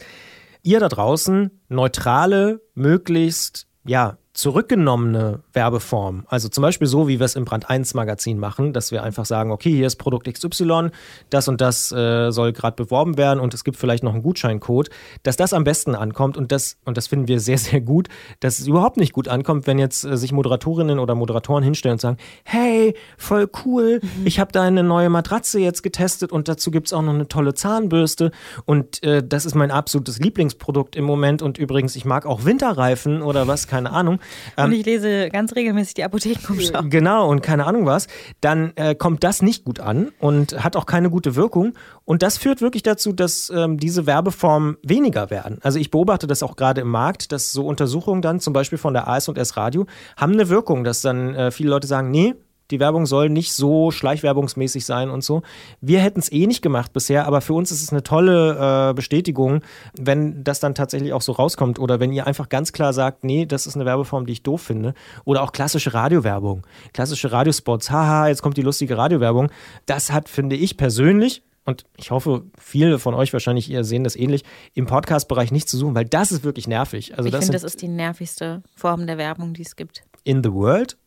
ihr 0.63 0.79
da 0.79 0.88
draußen 0.88 1.51
neutrale, 1.67 2.62
möglichst 2.73 3.67
ja, 3.86 4.17
zurückgenommene 4.35 5.39
Werbeform, 5.53 6.25
also 6.27 6.49
zum 6.49 6.61
Beispiel 6.61 6.87
so, 6.87 7.07
wie 7.07 7.19
wir 7.19 7.25
es 7.25 7.37
im 7.37 7.45
Brand 7.45 7.69
1 7.69 7.93
Magazin 7.93 8.37
machen, 8.37 8.73
dass 8.73 8.91
wir 8.91 9.01
einfach 9.01 9.23
sagen, 9.23 9.49
okay, 9.49 9.71
hier 9.71 9.87
ist 9.87 9.95
Produkt 9.95 10.27
XY, 10.31 10.89
das 11.29 11.47
und 11.47 11.61
das 11.61 11.89
äh, 11.93 12.31
soll 12.31 12.51
gerade 12.51 12.75
beworben 12.75 13.15
werden 13.15 13.39
und 13.39 13.53
es 13.53 13.63
gibt 13.63 13.77
vielleicht 13.77 14.03
noch 14.03 14.13
einen 14.13 14.23
Gutscheincode, 14.23 14.89
dass 15.23 15.37
das 15.37 15.53
am 15.53 15.63
besten 15.63 15.95
ankommt 15.95 16.35
und 16.35 16.51
das, 16.51 16.75
und 16.83 16.97
das 16.97 17.07
finden 17.07 17.29
wir 17.29 17.39
sehr, 17.39 17.57
sehr 17.57 17.79
gut, 17.79 18.09
dass 18.41 18.59
es 18.59 18.67
überhaupt 18.67 18.97
nicht 18.97 19.13
gut 19.13 19.29
ankommt, 19.29 19.67
wenn 19.67 19.79
jetzt 19.79 20.03
äh, 20.03 20.17
sich 20.17 20.33
Moderatorinnen 20.33 20.99
oder 20.99 21.15
Moderatoren 21.15 21.63
hinstellen 21.63 21.93
und 21.93 22.01
sagen, 22.01 22.17
hey, 22.43 22.93
voll 23.17 23.49
cool, 23.65 24.01
mhm. 24.01 24.27
ich 24.27 24.41
habe 24.41 24.51
da 24.51 24.63
eine 24.63 24.83
neue 24.83 25.09
Matratze 25.09 25.61
jetzt 25.61 25.81
getestet 25.81 26.33
und 26.33 26.49
dazu 26.49 26.71
gibt 26.71 26.87
es 26.87 26.93
auch 26.93 27.03
noch 27.03 27.13
eine 27.13 27.29
tolle 27.29 27.53
Zahnbürste 27.53 28.31
und 28.65 29.01
äh, 29.01 29.23
das 29.25 29.45
ist 29.45 29.55
mein 29.55 29.71
absolutes 29.71 30.19
Lieblingsprodukt 30.19 30.97
im 30.97 31.05
Moment 31.05 31.41
und 31.41 31.57
übrigens, 31.57 31.95
ich 31.95 32.03
mag 32.03 32.25
auch 32.25 32.43
Winterreifen 32.43 33.21
oder 33.21 33.47
was, 33.47 33.69
keine 33.69 33.91
Ahnung. 33.91 34.19
Ähm, 34.57 34.65
und 34.65 34.71
ich 34.73 34.85
lese 34.85 35.29
ganz 35.29 35.55
regelmäßig 35.55 35.95
die 35.95 36.03
Apothekenumschau. 36.03 36.83
Genau, 36.89 37.29
und 37.29 37.41
keine 37.41 37.65
Ahnung 37.65 37.85
was. 37.85 38.07
Dann 38.41 38.71
äh, 38.75 38.95
kommt 38.95 39.23
das 39.23 39.41
nicht 39.41 39.65
gut 39.65 39.79
an 39.79 40.11
und 40.19 40.63
hat 40.63 40.75
auch 40.75 40.85
keine 40.85 41.09
gute 41.09 41.35
Wirkung. 41.35 41.73
Und 42.05 42.21
das 42.21 42.38
führt 42.38 42.61
wirklich 42.61 42.83
dazu, 42.83 43.11
dass 43.11 43.51
ähm, 43.53 43.77
diese 43.77 44.05
Werbeformen 44.05 44.77
weniger 44.83 45.29
werden. 45.29 45.59
Also 45.61 45.79
ich 45.79 45.91
beobachte 45.91 46.27
das 46.27 46.43
auch 46.43 46.55
gerade 46.55 46.81
im 46.81 46.89
Markt, 46.89 47.31
dass 47.31 47.51
so 47.51 47.65
Untersuchungen 47.65 48.21
dann 48.21 48.39
zum 48.39 48.53
Beispiel 48.53 48.77
von 48.77 48.93
der 48.93 49.07
AS&S 49.07 49.57
Radio 49.57 49.85
haben 50.15 50.33
eine 50.33 50.49
Wirkung, 50.49 50.83
dass 50.83 51.01
dann 51.01 51.33
äh, 51.35 51.51
viele 51.51 51.69
Leute 51.69 51.88
sagen, 51.88 52.11
nee, 52.11 52.35
die 52.71 52.80
Werbung 52.80 53.06
soll 53.06 53.30
nicht 53.30 53.54
so 53.54 53.91
schleichwerbungsmäßig 53.91 54.86
sein 54.86 55.10
und 55.10 55.23
so. 55.23 55.41
Wir 55.82 55.99
hätten 55.99 56.19
es 56.19 56.32
eh 56.32 56.47
nicht 56.47 56.62
gemacht 56.62 56.93
bisher, 56.93 57.25
aber 57.28 57.41
für 57.41 57.54
uns 57.54 57.71
ist 57.71 57.82
es 57.82 57.91
eine 57.91 58.04
tolle 58.04 58.89
äh, 58.89 58.93
Bestätigung, 58.93 59.62
wenn 59.97 60.43
das 60.43 60.60
dann 60.60 60.75
tatsächlich 60.75 61.13
auch 61.13 61.21
so 61.21 61.32
rauskommt 61.32 61.80
oder 61.80 61.99
wenn 61.99 62.12
ihr 62.12 62.28
einfach 62.28 62.49
ganz 62.49 62.71
klar 62.71 62.93
sagt, 62.93 63.23
nee, 63.23 63.45
das 63.45 63.67
ist 63.67 63.75
eine 63.75 63.86
Werbeform, 63.86 64.25
die 64.25 64.34
ich 64.34 64.43
doof 64.43 64.62
finde. 64.62 64.93
Oder 65.25 65.43
auch 65.43 65.51
klassische 65.51 65.93
Radiowerbung, 65.93 66.65
klassische 66.93 67.32
Radiospots, 67.32 67.91
haha, 67.91 68.28
jetzt 68.28 68.41
kommt 68.41 68.58
die 68.58 68.62
lustige 68.62 68.97
Radiowerbung. 68.97 69.51
Das 69.86 70.12
hat, 70.12 70.30
finde 70.30 70.56
ich 70.56 70.78
persönlich, 70.78 71.43
und 71.65 71.84
ich 71.97 72.12
hoffe, 72.12 72.43
viele 72.58 72.99
von 72.99 73.15
euch 73.15 73.34
wahrscheinlich 73.34 73.69
ihr 73.69 73.84
sehen 73.84 74.04
das 74.04 74.15
ähnlich, 74.15 74.43
im 74.75 74.86
Podcast-Bereich 74.86 75.51
nicht 75.51 75.67
zu 75.67 75.78
suchen, 75.78 75.95
weil 75.95 76.06
das 76.06 76.32
ist 76.32 76.43
wirklich 76.43 76.67
nervig. 76.67 77.17
Also 77.17 77.28
ich 77.28 77.36
finde, 77.36 77.54
das 77.54 77.63
ist 77.63 77.82
die 77.82 77.88
nervigste 77.88 78.62
Form 78.75 79.08
der 79.08 79.17
Werbung, 79.17 79.54
die 79.54 79.63
es 79.63 79.75
gibt. 79.75 80.04
In 80.23 80.43
the 80.43 80.51
world? 80.51 80.97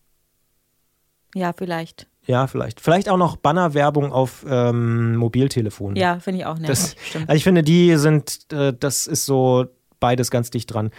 Ja, 1.34 1.52
vielleicht. 1.52 2.06
Ja, 2.26 2.46
vielleicht. 2.46 2.80
Vielleicht 2.80 3.08
auch 3.08 3.16
noch 3.16 3.36
Bannerwerbung 3.36 4.12
auf 4.12 4.44
ähm, 4.48 5.16
Mobiltelefonen. 5.16 5.96
Ja, 5.96 6.20
finde 6.20 6.40
ich 6.40 6.46
auch 6.46 6.58
nervig. 6.58 6.94
Das, 7.12 7.22
also 7.22 7.32
ich 7.32 7.42
finde, 7.42 7.62
die 7.62 7.96
sind, 7.96 8.52
äh, 8.52 8.74
das 8.78 9.06
ist 9.06 9.24
so 9.24 9.66
beides 9.98 10.30
ganz 10.30 10.50
dicht 10.50 10.72
dran. 10.72 10.90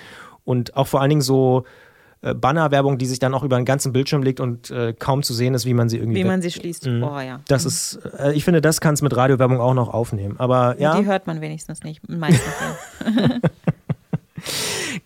Und 0.44 0.76
auch 0.76 0.88
vor 0.88 1.02
allen 1.02 1.10
Dingen 1.10 1.22
so 1.22 1.66
äh, 2.22 2.34
Bannerwerbung, 2.34 2.98
die 2.98 3.06
sich 3.06 3.20
dann 3.20 3.34
auch 3.36 3.44
über 3.44 3.56
einen 3.56 3.66
ganzen 3.66 3.94
Bildschirm 3.94 4.24
legt 4.24 4.40
und 4.40 4.72
äh, 4.72 4.94
kaum 4.94 5.22
zu 5.22 5.34
sehen 5.34 5.54
ist, 5.54 5.66
wie 5.66 5.76
man 5.76 5.88
sie 5.88 5.98
irgendwie. 5.98 6.18
Wie 6.20 6.24
man 6.26 6.42
sie 6.42 6.52
schließt. 6.52 6.88
Mhm. 6.88 7.04
Oh 7.04 7.20
ja. 7.20 7.42
Das 7.48 7.64
mhm. 7.64 7.68
ist, 7.68 8.00
äh, 8.18 8.34
ich 8.34 8.44
finde, 8.44 8.60
das 8.60 8.82
kann 8.82 8.96
es 8.96 9.04
mit 9.04 9.16
Radiowerbung 9.16 9.60
auch 9.62 9.76
noch 9.76 9.94
aufnehmen. 9.94 10.36
Aber 10.40 10.80
ja. 10.80 11.00
Die 11.00 11.06
hört 11.06 11.28
man 11.28 11.42
wenigstens 11.42 11.84
nicht. 11.84 12.10
Meistens 12.10 12.42
nicht. 13.06 13.42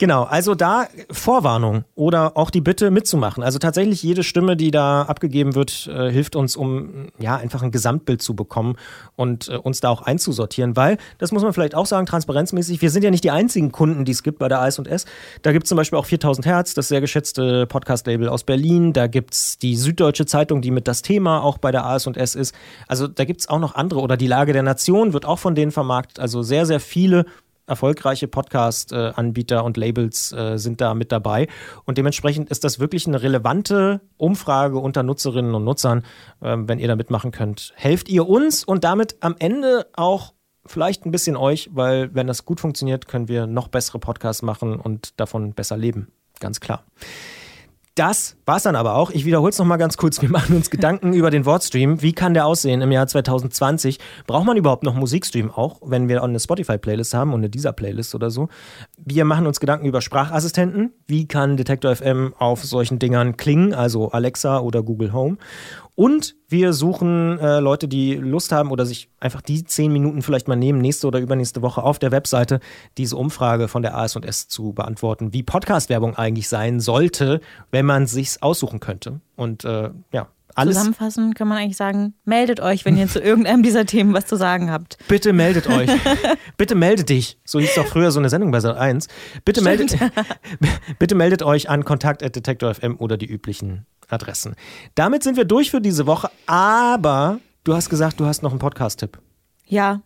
Genau, 0.03 0.23
also 0.23 0.53
da 0.53 0.87
Vorwarnung 1.11 1.85
oder 1.95 2.35
auch 2.35 2.49
die 2.49 2.59
Bitte 2.59 2.91
mitzumachen. 2.91 3.41
Also 3.41 3.57
tatsächlich 3.57 4.03
jede 4.03 4.21
Stimme, 4.23 4.57
die 4.57 4.69
da 4.69 5.03
abgegeben 5.03 5.55
wird, 5.55 5.87
äh, 5.87 6.11
hilft 6.11 6.35
uns, 6.35 6.57
um 6.57 7.07
ja 7.19 7.37
einfach 7.37 7.63
ein 7.63 7.71
Gesamtbild 7.71 8.21
zu 8.21 8.35
bekommen 8.35 8.75
und 9.15 9.47
äh, 9.47 9.55
uns 9.55 9.79
da 9.79 9.87
auch 9.87 10.01
einzusortieren, 10.01 10.75
weil, 10.75 10.97
das 11.19 11.31
muss 11.31 11.41
man 11.41 11.53
vielleicht 11.53 11.73
auch 11.73 11.85
sagen, 11.85 12.05
transparenzmäßig, 12.05 12.81
wir 12.81 12.89
sind 12.89 13.03
ja 13.03 13.11
nicht 13.11 13.23
die 13.23 13.31
einzigen 13.31 13.71
Kunden, 13.71 14.03
die 14.03 14.11
es 14.11 14.23
gibt 14.23 14.39
bei 14.39 14.49
der 14.49 14.59
AS&S. 14.59 15.05
Da 15.41 15.53
gibt 15.53 15.67
es 15.67 15.69
zum 15.69 15.77
Beispiel 15.77 15.97
auch 15.97 16.05
4000 16.05 16.47
Hertz, 16.47 16.73
das 16.73 16.89
sehr 16.89 16.99
geschätzte 16.99 17.65
Podcast-Label 17.65 18.27
aus 18.27 18.43
Berlin. 18.43 18.91
Da 18.91 19.07
gibt 19.07 19.33
es 19.33 19.57
die 19.57 19.77
Süddeutsche 19.77 20.25
Zeitung, 20.25 20.61
die 20.61 20.71
mit 20.71 20.89
das 20.89 21.01
Thema 21.01 21.41
auch 21.41 21.57
bei 21.57 21.71
der 21.71 21.85
AS&S 21.85 22.35
ist. 22.35 22.53
Also 22.89 23.07
da 23.07 23.23
gibt 23.23 23.39
es 23.39 23.47
auch 23.47 23.59
noch 23.59 23.75
andere 23.75 24.01
oder 24.01 24.17
die 24.17 24.27
Lage 24.27 24.51
der 24.51 24.63
Nation 24.63 25.13
wird 25.13 25.25
auch 25.25 25.39
von 25.39 25.55
denen 25.55 25.71
vermarktet. 25.71 26.19
Also 26.19 26.43
sehr, 26.43 26.65
sehr 26.65 26.81
viele 26.81 27.25
erfolgreiche 27.67 28.27
Podcast-Anbieter 28.27 29.63
und 29.63 29.77
Labels 29.77 30.31
äh, 30.33 30.57
sind 30.57 30.81
da 30.81 30.93
mit 30.93 31.11
dabei. 31.11 31.47
Und 31.85 31.97
dementsprechend 31.97 32.49
ist 32.49 32.63
das 32.63 32.79
wirklich 32.79 33.07
eine 33.07 33.21
relevante 33.21 34.01
Umfrage 34.17 34.79
unter 34.79 35.03
Nutzerinnen 35.03 35.55
und 35.55 35.63
Nutzern. 35.63 36.03
Ähm, 36.41 36.67
wenn 36.67 36.79
ihr 36.79 36.87
da 36.87 36.95
mitmachen 36.95 37.31
könnt, 37.31 37.73
helft 37.75 38.09
ihr 38.09 38.27
uns 38.27 38.63
und 38.63 38.83
damit 38.83 39.17
am 39.21 39.35
Ende 39.39 39.87
auch 39.93 40.33
vielleicht 40.65 41.05
ein 41.05 41.11
bisschen 41.11 41.35
euch, 41.35 41.69
weil 41.73 42.13
wenn 42.15 42.27
das 42.27 42.45
gut 42.45 42.59
funktioniert, 42.59 43.07
können 43.07 43.27
wir 43.27 43.47
noch 43.47 43.67
bessere 43.67 43.99
Podcasts 43.99 44.41
machen 44.41 44.79
und 44.79 45.19
davon 45.19 45.53
besser 45.53 45.77
leben. 45.77 46.07
Ganz 46.39 46.59
klar. 46.59 46.83
Das 47.95 48.37
war's 48.47 48.63
dann 48.63 48.75
aber 48.75 48.95
auch. 48.95 49.11
Ich 49.11 49.23
wiederhole 49.23 49.51
es 49.51 49.59
nochmal 49.59 49.77
ganz 49.77 49.97
kurz. 49.97 50.19
Wir 50.19 50.29
machen 50.29 50.55
uns 50.55 50.71
Gedanken 50.71 51.13
über 51.13 51.29
den 51.29 51.45
Wortstream. 51.45 52.01
Wie 52.01 52.13
kann 52.13 52.33
der 52.33 52.47
aussehen 52.47 52.81
im 52.81 52.91
Jahr 52.91 53.05
2020? 53.05 53.99
Braucht 54.25 54.47
man 54.47 54.57
überhaupt 54.57 54.81
noch 54.81 54.95
Musikstream 54.95 55.51
auch, 55.51 55.79
wenn 55.85 56.09
wir 56.09 56.23
eine 56.23 56.39
Spotify-Playlist 56.39 57.13
haben 57.13 57.33
und 57.33 57.41
eine 57.41 57.51
dieser 57.51 57.71
Playlist 57.71 58.15
oder 58.15 58.31
so? 58.31 58.49
Wir 58.97 59.25
machen 59.25 59.45
uns 59.45 59.59
Gedanken 59.59 59.85
über 59.85 60.01
Sprachassistenten. 60.01 60.91
Wie 61.05 61.27
kann 61.27 61.55
Detector 61.55 61.95
FM 61.95 62.33
auf 62.39 62.63
solchen 62.63 62.97
Dingern 62.97 63.37
klingen, 63.37 63.75
also 63.75 64.09
Alexa 64.09 64.57
oder 64.57 64.81
Google 64.81 65.13
Home? 65.13 65.37
Und 65.95 66.35
wir 66.47 66.73
suchen 66.73 67.37
äh, 67.37 67.59
Leute, 67.59 67.87
die 67.87 68.15
Lust 68.15 68.51
haben 68.51 68.71
oder 68.71 68.85
sich 68.85 69.09
einfach 69.19 69.41
die 69.41 69.63
zehn 69.63 69.93
Minuten 69.93 70.23
vielleicht 70.23 70.47
mal 70.47 70.55
nehmen, 70.55 70.79
nächste 70.81 71.05
oder 71.05 71.19
übernächste 71.19 71.61
Woche 71.61 71.83
auf 71.83 71.99
der 71.99 72.11
Webseite 72.11 72.59
diese 72.97 73.15
Umfrage 73.15 73.67
von 73.67 73.83
der 73.83 73.95
AS&S 73.95 74.47
zu 74.47 74.73
beantworten, 74.73 75.33
wie 75.33 75.43
Podcast-Werbung 75.43 76.15
eigentlich 76.15 76.49
sein 76.49 76.79
sollte, 76.79 77.41
wenn 77.69 77.85
man 77.85 78.07
sich's 78.07 78.41
aussuchen 78.41 78.79
könnte. 78.79 79.21
Und 79.35 79.65
äh, 79.65 79.91
ja, 80.11 80.29
alles. 80.55 80.75
Zusammenfassend 80.75 81.35
kann 81.35 81.47
man 81.47 81.57
eigentlich 81.57 81.77
sagen, 81.77 82.13
meldet 82.25 82.59
euch, 82.59 82.85
wenn 82.85 82.97
ihr 82.97 83.07
zu 83.07 83.19
irgendeinem 83.19 83.63
dieser 83.63 83.85
Themen 83.85 84.13
was 84.13 84.25
zu 84.25 84.35
sagen 84.35 84.71
habt. 84.71 84.97
Bitte 85.07 85.33
meldet 85.33 85.67
euch. 85.67 85.89
bitte 86.57 86.75
meldet 86.75 87.09
dich. 87.09 87.37
So 87.43 87.59
hieß 87.59 87.75
doch 87.75 87.85
früher 87.85 88.11
so 88.11 88.19
eine 88.19 88.29
Sendung 88.29 88.51
bei 88.51 88.59
Sat 88.59 88.77
1. 88.77 89.07
Bitte 89.45 89.61
meldet, 89.61 89.97
bitte 90.99 91.15
meldet 91.15 91.43
euch 91.43 91.69
an 91.69 91.85
kontakt.detektor.fm 91.85 92.97
oder 92.97 93.17
die 93.17 93.27
üblichen 93.27 93.85
Adressen. 94.09 94.55
Damit 94.95 95.23
sind 95.23 95.37
wir 95.37 95.45
durch 95.45 95.71
für 95.71 95.81
diese 95.81 96.05
Woche, 96.05 96.29
aber 96.45 97.39
du 97.63 97.73
hast 97.73 97.89
gesagt, 97.89 98.19
du 98.19 98.25
hast 98.25 98.43
noch 98.43 98.51
einen 98.51 98.59
Podcast-Tipp. 98.59 99.19
Ja, 99.65 100.01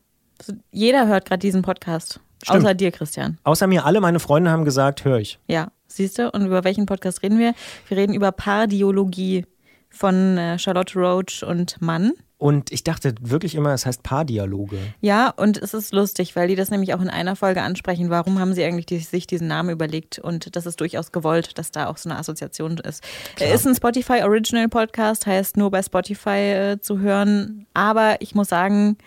jeder 0.71 1.07
hört 1.07 1.25
gerade 1.25 1.39
diesen 1.39 1.61
Podcast. 1.61 2.19
Stimmt. 2.43 2.59
Außer 2.59 2.73
dir, 2.73 2.91
Christian. 2.91 3.39
Außer 3.43 3.67
mir, 3.67 3.85
alle 3.85 3.99
meine 3.99 4.19
Freunde 4.19 4.51
haben 4.51 4.63
gesagt, 4.63 5.05
höre 5.05 5.17
ich. 5.17 5.39
Ja, 5.47 5.71
siehst 5.87 6.19
du? 6.19 6.29
Und 6.29 6.45
über 6.45 6.63
welchen 6.63 6.85
Podcast 6.85 7.23
reden 7.23 7.39
wir? 7.39 7.53
Wir 7.87 7.97
reden 7.97 8.13
über 8.13 8.31
Pardiologie 8.31 9.45
von 9.89 10.37
äh, 10.37 10.59
Charlotte 10.59 10.97
Roach 10.97 11.43
und 11.43 11.81
Mann. 11.81 12.13
Und 12.39 12.71
ich 12.71 12.83
dachte 12.83 13.15
wirklich 13.19 13.55
immer, 13.55 13.73
es 13.73 13.87
heißt 13.87 14.03
Paardialoge. 14.03 14.77
Ja, 15.01 15.29
und 15.29 15.57
es 15.57 15.73
ist 15.73 15.91
lustig, 15.91 16.35
weil 16.35 16.47
die 16.47 16.55
das 16.55 16.69
nämlich 16.69 16.93
auch 16.93 17.01
in 17.01 17.09
einer 17.09 17.35
Folge 17.35 17.63
ansprechen. 17.63 18.11
Warum 18.11 18.37
haben 18.39 18.53
sie 18.53 18.63
eigentlich 18.63 18.85
die, 18.85 18.99
sich 18.99 19.25
diesen 19.25 19.47
Namen 19.47 19.71
überlegt? 19.71 20.19
Und 20.19 20.55
das 20.55 20.67
ist 20.67 20.79
durchaus 20.79 21.11
gewollt, 21.11 21.57
dass 21.57 21.71
da 21.71 21.87
auch 21.87 21.97
so 21.97 22.09
eine 22.09 22.19
Assoziation 22.19 22.77
ist. 22.77 23.03
Er 23.39 23.55
ist 23.55 23.65
ein 23.65 23.75
Spotify 23.75 24.21
Original 24.21 24.69
Podcast, 24.69 25.25
heißt 25.25 25.57
nur 25.57 25.71
bei 25.71 25.81
Spotify 25.81 26.29
äh, 26.29 26.79
zu 26.79 26.99
hören. 26.99 27.65
Aber 27.73 28.21
ich 28.21 28.35
muss 28.35 28.49
sagen, 28.49 28.97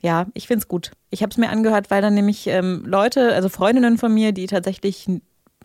ja, 0.00 0.26
ich 0.32 0.46
finde 0.46 0.60
es 0.60 0.68
gut. 0.68 0.92
Ich 1.10 1.22
habe 1.22 1.30
es 1.30 1.36
mir 1.36 1.50
angehört, 1.50 1.90
weil 1.90 2.00
dann 2.00 2.14
nämlich 2.14 2.46
ähm, 2.46 2.84
Leute, 2.86 3.34
also 3.34 3.50
Freundinnen 3.50 3.98
von 3.98 4.14
mir, 4.14 4.32
die 4.32 4.46
tatsächlich 4.46 5.06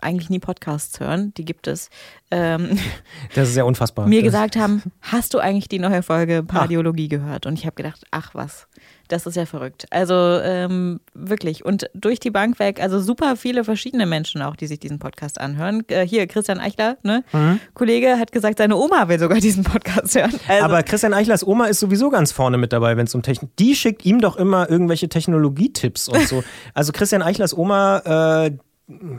eigentlich 0.02 0.30
nie 0.30 0.40
Podcasts 0.40 1.00
hören, 1.00 1.34
die 1.36 1.46
gibt 1.46 1.68
es. 1.68 1.90
Ähm, 2.32 2.78
das 3.36 3.50
ist 3.50 3.56
ja 3.56 3.64
unfassbar. 3.64 4.08
Mir 4.08 4.24
gesagt 4.24 4.56
haben, 4.56 4.82
hast 5.02 5.34
du 5.34 5.40
eigentlich 5.40 5.68
die 5.68 5.80
neue 5.80 6.04
Folge 6.04 6.44
Pardiologie 6.44 7.06
ah. 7.06 7.18
gehört? 7.18 7.46
Und 7.46 7.54
ich 7.60 7.66
habe 7.66 7.76
gedacht, 7.76 8.04
ach 8.12 8.34
was, 8.34 8.68
das 9.12 9.26
ist 9.26 9.36
ja 9.36 9.46
verrückt. 9.46 9.86
Also 9.90 10.14
ähm, 10.14 11.02
wirklich. 11.14 11.66
Und 11.66 11.90
durch 11.94 12.20
die 12.20 12.32
Bank 12.32 12.60
weg, 12.60 12.82
also 12.82 13.00
super 13.00 13.36
viele 13.36 13.64
verschiedene 13.64 14.06
Menschen 14.06 14.42
auch, 14.42 14.56
die 14.56 14.68
sich 14.68 14.80
diesen 14.80 15.00
Podcast 15.00 15.40
anhören. 15.40 15.84
Äh, 15.88 16.08
hier, 16.08 16.28
Christian 16.28 16.60
Eichler, 16.60 16.98
ne? 17.04 17.24
Mhm. 17.34 17.60
Kollege, 17.74 18.18
hat 18.18 18.32
gesagt, 18.32 18.60
seine 18.60 18.78
Oma 18.78 19.10
will 19.10 19.20
sogar 19.20 19.40
diesen 19.40 19.64
Podcast 19.64 20.16
hören. 20.16 20.34
Also, 20.48 20.66
Aber 20.66 20.84
Christian 20.84 21.14
Eichlers 21.14 21.46
Oma 21.46 21.66
ist 21.66 21.80
sowieso 21.80 22.10
ganz 22.10 22.32
vorne 22.32 22.58
mit 22.58 22.72
dabei, 22.72 22.96
wenn 22.96 23.06
es 23.06 23.14
um 23.14 23.22
Technik. 23.22 23.56
Die 23.58 23.76
schickt 23.76 24.06
ihm 24.06 24.22
doch 24.22 24.38
immer 24.38 24.70
irgendwelche 24.70 25.10
Technologietipps 25.10 26.08
und 26.08 26.28
so. 26.28 26.44
Also 26.74 26.92
Christian 26.92 27.22
Eichlers 27.22 27.58
Oma, 27.58 28.46
äh, 28.46 28.52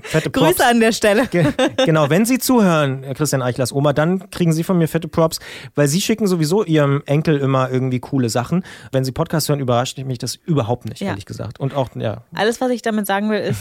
fette 0.02 0.30
Props. 0.30 0.46
Grüße 0.46 0.66
an 0.66 0.80
der 0.80 0.92
Stelle. 0.92 1.26
Ge 1.28 1.52
genau, 1.84 2.10
wenn 2.10 2.24
Sie 2.24 2.38
zuhören, 2.38 3.02
Christian 3.14 3.42
Eichlers 3.42 3.72
Oma, 3.72 3.92
dann 3.92 4.30
kriegen 4.30 4.52
Sie 4.52 4.64
von 4.64 4.78
mir 4.78 4.88
fette 4.88 5.08
Props, 5.08 5.38
weil 5.74 5.88
Sie 5.88 6.00
schicken 6.00 6.26
sowieso 6.26 6.64
Ihrem 6.64 7.02
Enkel 7.06 7.38
immer 7.38 7.70
irgendwie 7.70 8.00
coole 8.00 8.28
Sachen. 8.28 8.64
Wenn 8.90 9.04
Sie 9.04 9.12
Podcast 9.12 9.48
hören, 9.48 9.60
überrascht 9.60 9.98
mich 9.98 10.18
das 10.18 10.36
überhaupt 10.36 10.86
nicht, 10.86 11.00
ja. 11.00 11.08
ehrlich 11.08 11.26
gesagt. 11.26 11.60
Und 11.60 11.74
auch, 11.74 11.90
ja. 11.94 12.24
Alles, 12.34 12.60
was 12.60 12.70
ich 12.70 12.82
damit 12.82 13.06
sagen 13.06 13.30
will, 13.30 13.40
ist, 13.40 13.60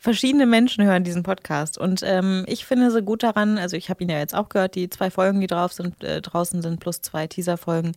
verschiedene 0.00 0.46
Menschen 0.46 0.82
hören 0.84 1.04
diesen 1.04 1.22
Podcast. 1.22 1.76
Und 1.76 2.02
ähm, 2.02 2.44
ich 2.48 2.64
finde 2.64 2.90
so 2.90 3.02
gut 3.02 3.22
daran, 3.22 3.58
also 3.58 3.76
ich 3.76 3.90
habe 3.90 4.02
ihn 4.02 4.08
ja 4.08 4.18
jetzt 4.18 4.34
auch 4.34 4.48
gehört, 4.48 4.74
die 4.74 4.88
zwei 4.88 5.10
Folgen, 5.10 5.40
die 5.40 5.46
drauf 5.46 5.74
sind, 5.74 6.02
äh, 6.02 6.22
draußen 6.22 6.62
sind, 6.62 6.80
plus 6.80 7.02
zwei 7.02 7.26
Teaser-Folgen. 7.26 7.92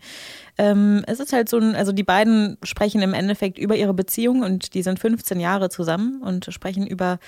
Ähm, 0.57 1.03
es 1.07 1.21
ist 1.21 1.31
halt 1.31 1.47
so 1.47 1.57
ein, 1.57 1.75
also 1.75 1.93
die 1.93 2.03
beiden 2.03 2.57
sprechen 2.61 3.01
im 3.01 3.13
Endeffekt 3.13 3.57
über 3.57 3.77
ihre 3.77 3.93
Beziehung 3.93 4.43
und 4.43 4.73
die 4.73 4.83
sind 4.83 4.99
15 4.99 5.39
Jahre 5.39 5.69
zusammen 5.69 6.21
und 6.21 6.53
sprechen 6.53 6.85
über 6.85 7.19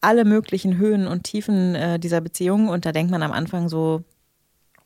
alle 0.00 0.24
möglichen 0.24 0.78
Höhen 0.78 1.08
und 1.08 1.24
Tiefen 1.24 1.74
äh, 1.74 1.98
dieser 1.98 2.20
Beziehung. 2.20 2.68
Und 2.68 2.86
da 2.86 2.92
denkt 2.92 3.10
man 3.10 3.24
am 3.24 3.32
Anfang 3.32 3.68
so, 3.68 4.04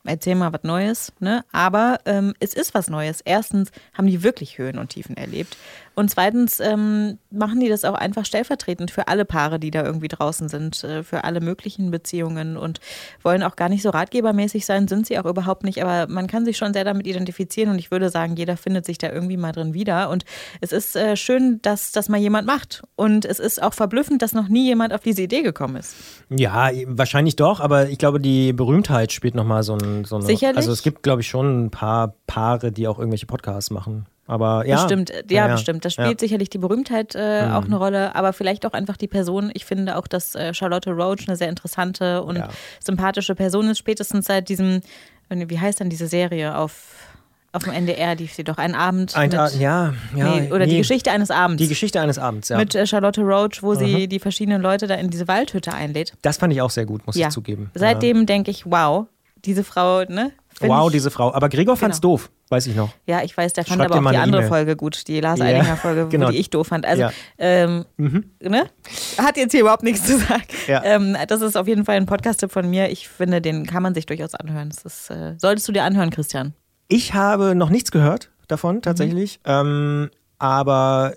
erzähl 0.05 0.35
mal 0.35 0.53
was 0.53 0.63
Neues. 0.63 1.13
Ne? 1.19 1.45
Aber 1.51 1.99
ähm, 2.05 2.33
es 2.39 2.53
ist 2.55 2.73
was 2.73 2.89
Neues. 2.89 3.21
Erstens 3.21 3.71
haben 3.93 4.07
die 4.07 4.23
wirklich 4.23 4.57
Höhen 4.57 4.79
und 4.79 4.89
Tiefen 4.89 5.17
erlebt. 5.17 5.55
Und 5.95 6.09
zweitens 6.11 6.59
ähm, 6.59 7.17
machen 7.31 7.59
die 7.59 7.69
das 7.69 7.85
auch 7.85 7.93
einfach 7.93 8.25
stellvertretend 8.25 8.91
für 8.91 9.07
alle 9.07 9.25
Paare, 9.25 9.59
die 9.59 9.71
da 9.71 9.83
irgendwie 9.83 10.09
draußen 10.09 10.49
sind, 10.49 10.83
äh, 10.83 11.03
für 11.03 11.23
alle 11.23 11.39
möglichen 11.39 11.89
Beziehungen 11.89 12.57
und 12.57 12.79
wollen 13.23 13.43
auch 13.43 13.55
gar 13.55 13.69
nicht 13.69 13.81
so 13.81 13.89
ratgebermäßig 13.89 14.65
sein, 14.65 14.87
sind 14.87 15.07
sie 15.07 15.17
auch 15.17 15.25
überhaupt 15.25 15.63
nicht. 15.63 15.81
Aber 15.83 16.11
man 16.11 16.27
kann 16.27 16.45
sich 16.45 16.57
schon 16.57 16.73
sehr 16.73 16.83
damit 16.83 17.07
identifizieren 17.07 17.71
und 17.71 17.79
ich 17.79 17.91
würde 17.91 18.09
sagen, 18.09 18.35
jeder 18.35 18.57
findet 18.57 18.85
sich 18.85 18.97
da 18.97 19.09
irgendwie 19.09 19.37
mal 19.37 19.53
drin 19.53 19.73
wieder. 19.73 20.09
Und 20.09 20.25
es 20.59 20.73
ist 20.73 20.95
äh, 20.95 21.15
schön, 21.15 21.61
dass 21.61 21.93
das 21.93 22.09
mal 22.09 22.19
jemand 22.19 22.45
macht. 22.45 22.83
Und 22.95 23.23
es 23.23 23.39
ist 23.39 23.63
auch 23.63 23.73
verblüffend, 23.73 24.21
dass 24.21 24.33
noch 24.33 24.49
nie 24.49 24.65
jemand 24.65 24.93
auf 24.93 25.01
diese 25.01 25.21
Idee 25.21 25.43
gekommen 25.43 25.77
ist. 25.77 25.95
Ja, 26.29 26.71
wahrscheinlich 26.87 27.37
doch, 27.37 27.61
aber 27.61 27.89
ich 27.89 27.97
glaube, 27.97 28.19
die 28.19 28.51
Berühmtheit 28.51 29.13
spielt 29.13 29.35
nochmal 29.35 29.63
so, 29.63 29.77
ein, 29.77 30.03
so 30.03 30.17
eine. 30.17 30.25
Sicherlich. 30.25 30.57
Also 30.57 30.71
es 30.71 30.83
gibt, 30.83 31.03
glaube 31.03 31.21
ich, 31.21 31.27
schon 31.27 31.65
ein 31.65 31.71
paar 31.71 32.15
Paare, 32.27 32.73
die 32.73 32.87
auch 32.87 32.99
irgendwelche 32.99 33.27
Podcasts 33.27 33.71
machen. 33.71 34.05
Aber 34.27 34.65
ja. 34.65 34.75
Bestimmt, 34.75 35.11
ja, 35.29 35.47
ja, 35.47 35.47
bestimmt. 35.47 35.85
Das 35.85 35.93
spielt 35.93 36.09
ja. 36.09 36.17
sicherlich 36.19 36.49
die 36.49 36.57
Berühmtheit 36.57 37.13
äh, 37.15 37.45
mhm. 37.45 37.53
auch 37.53 37.65
eine 37.65 37.77
Rolle, 37.77 38.15
aber 38.15 38.33
vielleicht 38.33 38.65
auch 38.65 38.73
einfach 38.73 38.97
die 38.97 39.07
Person. 39.07 39.51
Ich 39.53 39.65
finde 39.65 39.97
auch, 39.97 40.07
dass 40.07 40.35
äh, 40.35 40.53
Charlotte 40.53 40.91
Roach 40.91 41.27
eine 41.27 41.37
sehr 41.37 41.49
interessante 41.49 42.23
und 42.23 42.37
ja. 42.37 42.49
sympathische 42.83 43.35
Person 43.35 43.69
ist, 43.69 43.77
spätestens 43.77 44.25
seit 44.25 44.49
diesem, 44.49 44.81
wie 45.29 45.59
heißt 45.59 45.79
dann 45.79 45.89
diese 45.89 46.07
Serie 46.07 46.57
auf 46.57 47.13
auf 47.55 47.63
dem 47.63 47.71
NDR 47.71 48.15
lief 48.15 48.33
sie 48.33 48.43
doch 48.43 48.57
einen 48.57 48.75
Abend. 48.75 49.15
Ein, 49.15 49.29
mit, 49.29 49.55
ja, 49.59 49.93
ja. 50.13 50.35
Nee, 50.35 50.51
oder 50.51 50.65
nee. 50.65 50.73
die 50.73 50.77
Geschichte 50.79 51.09
eines 51.11 51.31
Abends. 51.31 51.61
Die 51.61 51.69
Geschichte 51.69 52.01
eines 52.01 52.19
Abends, 52.19 52.49
ja. 52.49 52.57
Mit 52.57 52.75
äh, 52.75 52.85
Charlotte 52.85 53.21
Roach, 53.21 53.63
wo 53.63 53.73
mhm. 53.73 53.77
sie 53.77 54.07
die 54.09 54.19
verschiedenen 54.19 54.61
Leute 54.61 54.87
da 54.87 54.95
in 54.95 55.09
diese 55.09 55.29
Waldhütte 55.29 55.73
einlädt. 55.73 56.13
Das 56.21 56.35
fand 56.35 56.51
ich 56.51 56.61
auch 56.61 56.69
sehr 56.69 56.85
gut, 56.85 57.07
muss 57.07 57.15
ja. 57.15 57.27
ich 57.27 57.33
zugeben. 57.33 57.71
Seitdem 57.73 58.25
denke 58.25 58.51
ich, 58.51 58.65
wow, 58.65 59.05
diese 59.45 59.63
Frau, 59.63 60.03
ne? 60.03 60.31
Wow, 60.61 60.87
ich, 60.87 60.93
diese 60.93 61.11
Frau. 61.11 61.33
Aber 61.33 61.49
Gregor 61.49 61.75
genau. 61.75 61.75
fand's 61.75 62.01
doof. 62.01 62.31
Weiß 62.49 62.67
ich 62.67 62.75
noch. 62.75 62.89
Ja, 63.07 63.23
ich 63.23 63.35
weiß, 63.35 63.53
der 63.53 63.65
fand 63.65 63.81
Schreib 63.81 63.91
aber 63.91 64.07
auch 64.07 64.11
die 64.11 64.17
andere 64.17 64.43
e 64.43 64.47
Folge 64.47 64.75
gut, 64.75 65.07
die 65.07 65.19
Lars 65.19 65.41
Eidinger 65.41 65.77
Folge, 65.77 66.07
genau. 66.09 66.29
die 66.29 66.37
ich 66.37 66.49
doof 66.49 66.67
fand. 66.67 66.85
Also, 66.85 67.03
ja. 67.03 67.11
ähm, 67.37 67.85
mhm. 67.97 68.25
ne? 68.39 68.65
Hat 69.17 69.37
jetzt 69.37 69.51
hier 69.51 69.61
überhaupt 69.61 69.83
nichts 69.83 70.05
zu 70.05 70.17
sagen. 70.17 70.43
Ja. 70.67 70.83
Ähm, 70.83 71.17
das 71.27 71.41
ist 71.41 71.57
auf 71.57 71.67
jeden 71.67 71.85
Fall 71.85 71.95
ein 71.95 72.05
Podcast-Tipp 72.05 72.51
von 72.51 72.69
mir. 72.69 72.89
Ich 72.89 73.07
finde, 73.09 73.41
den 73.41 73.65
kann 73.65 73.83
man 73.83 73.93
sich 73.93 74.05
durchaus 74.05 74.35
anhören. 74.35 74.69
Das 74.69 74.83
ist, 74.83 75.09
äh, 75.09 75.35
solltest 75.37 75.67
du 75.67 75.71
dir 75.71 75.83
anhören, 75.83 76.11
Christian? 76.11 76.53
Ich 76.87 77.13
habe 77.13 77.55
noch 77.55 77.69
nichts 77.69 77.91
gehört 77.91 78.29
davon, 78.47 78.81
tatsächlich. 78.81 79.39
Mhm. 79.45 79.51
Ähm, 79.51 80.09
aber 80.37 81.15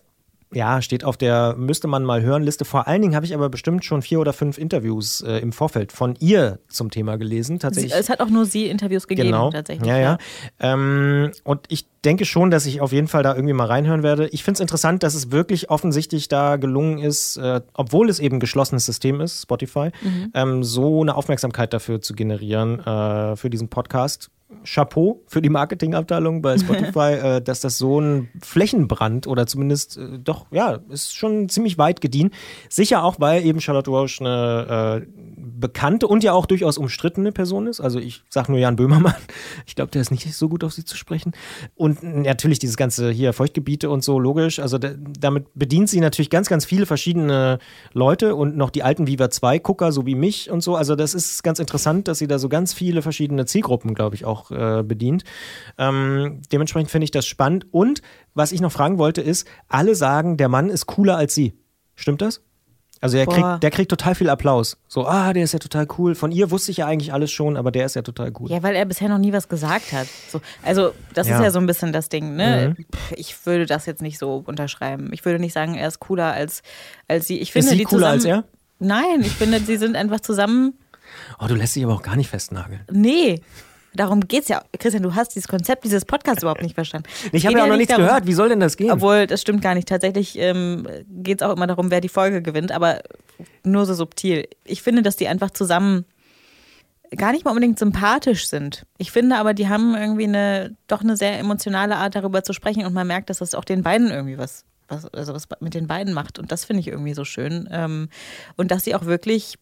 ja, 0.53 0.81
steht 0.81 1.05
auf 1.05 1.17
der 1.17 1.55
müsste 1.59 1.89
man 1.89 2.05
mal 2.05 2.23
hören 2.23 2.43
Liste. 2.43 2.65
Vor 2.65 2.89
allen 2.89 3.03
Dingen 3.03 3.15
habe 3.15 3.27
ich 3.27 3.35
aber 3.35 3.49
bestimmt 3.51 3.85
schon 3.85 4.01
vier 4.03 4.19
oder 4.21 4.33
fünf 4.33 4.57
Interviews 4.59 5.21
äh, 5.21 5.39
im 5.39 5.53
Vorfeld 5.53 5.93
von 5.93 6.15
ihr 6.21 6.59
zum 6.69 6.91
Thema 6.91 7.17
gelesen. 7.19 7.59
Tatsächlich. 7.59 7.93
Es 7.95 8.09
hat 8.09 8.21
auch 8.21 8.31
nur 8.31 8.47
sie 8.47 8.67
Interviews 8.67 9.07
gegeben, 9.07 9.29
genau. 9.29 9.51
tatsächlich. 9.51 9.87
Ja, 9.87 9.99
ja. 9.99 10.19
Ähm, 10.59 11.33
und 11.45 11.61
ich 11.69 11.87
denke 12.05 12.25
schon, 12.25 12.51
dass 12.51 12.65
ich 12.65 12.81
auf 12.81 12.93
jeden 12.93 13.09
Fall 13.09 13.23
da 13.23 13.35
irgendwie 13.35 13.53
mal 13.53 13.67
reinhören 13.67 14.03
werde. 14.03 14.29
Ich 14.29 14.43
finde 14.45 14.57
es 14.57 14.61
interessant, 14.61 15.03
dass 15.03 15.15
es 15.15 15.31
wirklich 15.31 15.69
offensichtlich 15.69 16.29
da 16.29 16.57
gelungen 16.57 16.99
ist, 16.99 17.37
äh, 17.37 17.61
obwohl 17.75 18.09
es 18.09 18.19
eben 18.19 18.37
ein 18.37 18.41
geschlossenes 18.41 18.87
System 18.87 19.21
ist, 19.21 19.43
Spotify, 19.43 19.91
Mhm. 20.03 20.31
ähm, 20.35 20.65
so 20.65 21.03
eine 21.03 21.15
Aufmerksamkeit 21.15 21.73
dafür 21.73 22.01
zu 22.01 22.15
generieren 22.15 22.81
äh, 22.81 23.37
für 23.37 23.51
diesen 23.51 23.69
Podcast. 23.69 24.31
Chapeau 24.65 25.23
für 25.27 25.43
die 25.43 25.51
Marketingabteilung 25.51 26.43
bei 26.43 26.57
Spotify, 26.59 27.13
äh, 27.13 27.43
dass 27.43 27.61
das 27.61 27.79
so 27.79 28.01
ein 28.01 28.29
Flächenbrand 28.43 29.27
oder 29.27 29.47
zumindest 29.47 29.99
äh, 29.99 30.19
doch, 30.19 30.47
ja, 30.51 30.79
ist 30.89 31.15
schon 31.15 31.49
ziemlich 31.49 31.79
weit 31.79 32.01
gediehen. 32.01 32.31
Sicher 32.69 33.05
auch, 33.05 33.21
weil 33.21 33.45
eben 33.45 33.61
Charlotte 33.61 33.91
Roche 33.91 34.25
eine 34.25 35.03
äh, 35.03 35.07
bekannte 35.37 36.07
und 36.07 36.25
ja 36.25 36.33
auch 36.33 36.47
durchaus 36.47 36.79
umstrittene 36.79 37.33
Person 37.33 37.67
ist. 37.67 37.81
Also 37.81 37.99
ich 37.99 38.23
sag 38.29 38.49
nur 38.49 38.59
Jan 38.59 38.77
Böhmermann. 38.77 39.15
Ich 39.67 39.75
glaube, 39.75 39.91
der 39.91 40.01
ist 40.01 40.11
nicht 40.11 40.33
so 40.35 40.49
gut 40.49 40.65
auf 40.65 40.73
sie 40.73 40.85
zu 40.85 40.97
sprechen. 40.97 41.33
Und 41.75 42.03
natürlich 42.03 42.59
dieses 42.59 42.77
ganze 42.77 43.11
hier 43.11 43.33
Feuchtgebiete 43.33 43.91
und 43.91 44.03
so, 44.03 44.19
logisch. 44.19 44.59
Also 44.61 44.79
da, 44.79 44.91
damit 44.97 45.47
bedient 45.55 45.89
sie 45.89 46.01
natürlich 46.01 46.31
ganz, 46.31 46.49
ganz 46.49 46.65
viele 46.65 46.87
verschiedene 46.87 47.59
Leute 47.93 48.35
und 48.35 48.57
noch 48.57 48.71
die 48.71 48.83
alten 48.83 49.07
Viva 49.07 49.31
2 49.31 49.59
Gucker, 49.59 49.93
so 49.93 50.07
wie 50.07 50.15
mich 50.15 50.51
und 50.51 50.63
so. 50.63 50.75
Also 50.75 50.97
das 50.97 51.15
ist 51.15 51.43
ganz 51.43 51.59
interessant, 51.59 52.09
dass 52.09 52.19
sie 52.19 52.27
da 52.27 52.39
so 52.39 52.49
ganz 52.49 52.73
viele 52.73 53.03
verschiedene 53.03 53.47
Zielgruppen, 53.47 53.95
glaube 53.95 54.15
ich, 54.15 54.25
auch 54.25 54.38
äh, 54.51 54.83
bedient. 54.83 55.24
Ähm, 55.79 56.40
dementsprechend 56.53 56.90
finde 56.90 57.05
ich 57.05 57.11
das 57.11 57.27
spannend. 57.27 57.66
Und 57.70 58.03
was 58.35 58.53
ich 58.53 58.61
noch 58.61 58.72
fragen 58.72 58.98
wollte, 58.98 59.20
ist, 59.20 59.46
alle 59.68 59.94
sagen, 59.94 60.37
der 60.37 60.48
Mann 60.48 60.70
ist 60.70 60.87
cooler 60.87 61.16
als 61.16 61.35
sie. 61.35 61.55
Stimmt 61.94 62.22
das? 62.22 62.40
Also 63.01 63.16
er 63.16 63.27
Boah. 63.27 63.35
kriegt, 63.35 63.62
der 63.62 63.70
kriegt 63.70 63.90
total 63.90 64.14
viel 64.16 64.29
Applaus. 64.29 64.77
So, 64.88 65.07
ah, 65.07 65.33
der 65.33 65.44
ist 65.44 65.53
ja 65.53 65.61
total 65.61 65.87
cool. 65.98 66.16
Von 66.16 66.33
ihr 66.33 66.51
wusste 66.51 66.72
ich 66.72 66.79
ja 66.79 66.87
eigentlich 66.87 67.12
alles 67.12 67.31
schon, 67.31 67.57
aber 67.57 67.70
der 67.70 67.87
ist 67.87 67.94
ja 67.94 68.03
total 68.03 68.33
cool. 68.40 68.51
Ja, 68.51 68.62
weil 68.64 68.74
er 68.74 68.85
bisher 68.87 69.09
noch 69.09 69.18
nie 69.18 69.33
was 69.33 69.48
gesagt 69.48 69.92
hat. 69.92 70.09
So, 70.29 70.40
also, 70.64 70.92
das 71.14 71.29
Ja. 71.29 71.37
ist 71.37 71.44
ja 71.44 71.51
so 71.53 71.61
ein 71.61 71.66
bisschen 71.66 71.92
das 71.92 72.09
Ding, 72.09 72.35
ne? 72.35 72.74
Mhm. 72.77 72.85
Ich 73.14 73.46
würde 73.46 73.66
das 73.66 73.87
jetzt 73.87 74.03
nicht 74.03 74.18
so 74.18 74.42
unterschreiben. 74.44 75.11
Ich 75.12 75.24
würde 75.24 75.38
nicht 75.38 75.53
sagen, 75.53 75.74
er 75.77 75.87
ist 75.87 76.01
cooler 76.01 76.33
als, 76.33 76.62
als 77.07 77.29
sie. 77.29 77.38
Ich 77.38 77.53
finde, 77.53 77.66
ist 77.66 77.72
sie 77.72 77.79
die 77.79 77.85
cooler 77.85 78.09
als 78.09 78.22
zusammen, 78.22 78.44
er? 78.81 78.85
Nein, 78.87 79.20
ich 79.20 79.33
finde, 79.33 79.61
sie 79.61 79.77
sind 79.77 79.94
einfach 79.94 80.20
zusammen. 80.20 80.74
Oh, 81.38 81.46
du 81.46 81.55
lässt 81.55 81.77
dich 81.77 81.85
aber 81.85 81.94
auch 81.94 82.03
gar 82.03 82.16
nicht 82.16 82.29
festnageln. 82.31 82.81
Nee. 82.90 83.40
Darum 83.94 84.20
geht's 84.29 84.48
ja. 84.48 84.62
Christian, 84.79 85.03
du 85.03 85.14
hast 85.14 85.35
dieses 85.35 85.48
Konzept 85.48 85.85
dieses 85.85 86.05
Podcasts 86.05 86.42
überhaupt 86.42 86.62
nicht 86.62 86.74
verstanden. 86.74 87.09
Ich 87.33 87.42
Es 87.42 87.44
habe 87.44 87.55
geht 87.55 87.59
ja 87.59 87.64
auch 87.64 87.68
noch 87.68 87.72
nicht 87.72 87.79
nichts 87.79 87.92
darum- 87.94 88.07
gehört. 88.07 88.27
Wie 88.27 88.33
soll 88.35 88.48
denn 88.51 88.61
das 88.61 88.77
gehen? 88.77 88.90
Obwohl, 88.90 89.27
das 89.27 89.40
stimmt 89.40 89.62
gar 89.62 89.74
nicht. 89.74 89.88
Tatsächlich 89.88 90.38
ähm, 90.38 90.87
geht 91.09 91.40
es 91.40 91.46
auch 91.46 91.55
immer 91.57 91.66
darum, 91.66 91.90
wer 91.90 92.01
die 92.01 92.09
Folge 92.09 92.42
gewinnt, 92.42 92.70
aber 92.70 93.01
nur 93.64 93.87
so 93.87 93.94
subtil. 93.94 94.46
Ich 94.64 94.83
finde, 94.83 95.03
dass 95.03 95.16
die 95.16 95.27
einfach 95.29 95.51
zusammen 95.51 96.05
gar 97.16 97.33
nicht 97.33 97.44
mal 97.44 97.53
unbedingt 97.53 97.79
sympathisch 97.79 98.48
sind. 98.48 98.85
Ich 98.98 99.11
finde 99.11 99.37
aber, 99.37 99.55
die 99.55 99.68
haben 99.68 99.94
irgendwie 99.94 100.24
eine 100.24 100.77
doch 100.87 101.01
eine 101.01 101.16
sehr 101.16 101.38
emotionale 101.38 101.96
Art, 101.96 102.14
darüber 102.14 102.44
zu 102.44 102.53
sprechen 102.53 102.85
und 102.85 102.92
man 102.92 103.07
merkt, 103.07 103.31
dass 103.31 103.38
das 103.38 103.55
auch 103.55 103.64
den 103.64 103.83
beiden 103.83 104.11
irgendwie 104.11 104.37
was, 104.37 104.64
was, 104.88 105.07
also 105.14 105.33
was 105.35 105.48
mit 105.61 105.72
den 105.72 105.87
beiden 105.87 106.12
macht. 106.12 106.38
Und 106.38 106.53
das 106.53 106.66
finde 106.66 106.81
ich 106.81 106.88
irgendwie 106.88 107.14
so 107.14 107.24
schön. 107.24 107.66
Ähm, 107.72 108.11
und 108.57 108.70
dass 108.70 108.85
sie 108.85 108.94
auch 108.94 109.07
wirklich 109.07 109.55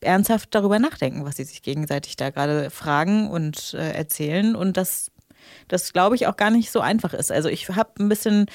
ernsthaft 0.00 0.54
darüber 0.54 0.78
nachdenken, 0.78 1.24
was 1.24 1.36
sie 1.36 1.44
sich 1.44 1.62
gegenseitig 1.62 2.16
da 2.16 2.30
gerade 2.30 2.70
fragen 2.70 3.28
und 3.30 3.74
äh, 3.74 3.92
erzählen. 3.92 4.54
Und 4.56 4.76
das, 4.76 5.10
das 5.68 5.92
glaube 5.92 6.14
ich 6.16 6.26
auch 6.26 6.36
gar 6.36 6.50
nicht 6.50 6.70
so 6.70 6.80
einfach 6.80 7.12
ist. 7.14 7.30
Also 7.30 7.48
ich 7.48 7.68
habe 7.68 7.90
ein 7.98 8.08
bisschen 8.08 8.46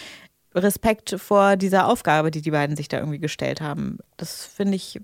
Respekt 0.54 1.16
vor 1.20 1.56
dieser 1.58 1.88
Aufgabe, 1.88 2.32
die 2.32 2.42
die 2.42 2.52
beiden 2.52 2.76
sich 2.76 2.88
da 2.88 2.98
irgendwie 3.00 3.20
gestellt 3.20 3.62
haben. 3.62 3.98
Das 4.18 4.46
finde 4.46 4.76
ich, 4.76 5.00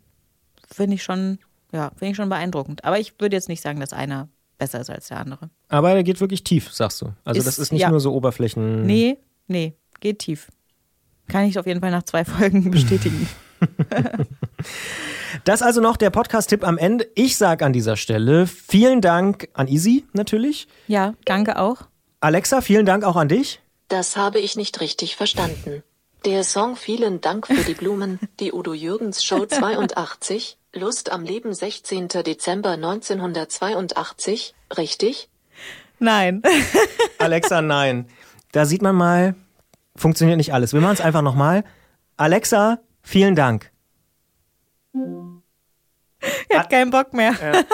finde 0.71 0.95
ich 0.95 1.03
schon, 1.03 1.39
ja, 1.73 1.89
finde 1.97 2.11
ich 2.11 2.15
schon 2.15 2.29
beeindruckend. 2.29 2.85
Aber 2.85 2.99
ich 2.99 3.13
würde 3.19 3.35
jetzt 3.35 3.49
nicht 3.49 3.61
sagen, 3.61 3.79
dass 3.79 3.93
einer 3.93 4.29
besser 4.57 4.79
ist 4.79 4.89
als 4.89 5.07
der 5.09 5.19
andere. 5.19 5.49
aber 5.69 5.91
er 5.91 6.03
geht 6.03 6.21
wirklich 6.21 6.43
tief, 6.43 6.71
sagst 6.71 7.01
du. 7.01 7.13
Also 7.25 7.39
Ist- 7.39 7.45
das 7.47 7.59
ist 7.59 7.71
nicht 7.71 7.81
ja. 7.81 7.89
nur 7.89 7.99
so 7.99 8.13
Oberflächen. 8.13 8.85
Nee, 8.85 9.17
nee, 9.47 9.73
geht 9.99 10.19
tief. 10.19 10.49
Kann 11.27 11.45
ich 11.45 11.57
auf 11.59 11.65
jeden 11.65 11.79
Fall 11.81 11.91
nach 11.91 12.03
zwei 12.03 12.23
Folgen 12.25 12.69
bestätigen. 12.71 13.27
Das 15.43 15.61
also 15.61 15.81
noch 15.81 15.97
der 15.97 16.09
Podcast-Tipp 16.09 16.65
am 16.65 16.77
Ende. 16.77 17.09
Ich 17.15 17.37
sage 17.37 17.65
an 17.65 17.73
dieser 17.73 17.97
Stelle 17.97 18.47
vielen 18.47 19.01
Dank 19.01 19.49
an 19.53 19.67
Easy 19.67 20.05
natürlich. 20.13 20.67
ja, 20.87 21.13
danke 21.25 21.59
auch. 21.59 21.83
Alexa, 22.19 22.61
vielen 22.61 22.85
Dank 22.85 23.03
auch 23.03 23.15
an 23.15 23.27
dich. 23.27 23.61
Das 23.87 24.15
habe 24.15 24.39
ich 24.39 24.55
nicht 24.55 24.79
richtig 24.79 25.15
verstanden. 25.15 25.83
Der 26.23 26.43
Song 26.43 26.75
Vielen 26.75 27.19
Dank 27.19 27.47
für 27.47 27.63
die 27.63 27.73
Blumen, 27.73 28.19
die 28.39 28.53
Udo 28.53 28.75
Jürgens 28.75 29.23
Show 29.23 29.47
82, 29.47 30.57
Lust 30.73 31.11
am 31.11 31.23
Leben 31.23 31.51
16. 31.51 32.09
Dezember 32.09 32.71
1982, 32.71 34.53
richtig? 34.77 35.29
Nein. 35.97 36.43
Alexa, 37.17 37.63
nein. 37.63 38.07
Da 38.51 38.65
sieht 38.65 38.83
man 38.83 38.95
mal, 38.95 39.33
funktioniert 39.95 40.37
nicht 40.37 40.53
alles. 40.53 40.73
Wir 40.73 40.81
machen 40.81 40.93
es 40.93 41.01
einfach 41.01 41.23
nochmal. 41.23 41.63
Alexa, 42.17 42.79
vielen 43.01 43.35
Dank. 43.35 43.70
Ich 44.93 46.57
hab 46.57 46.69
keinen 46.69 46.91
Bock 46.91 47.13
mehr. 47.13 47.33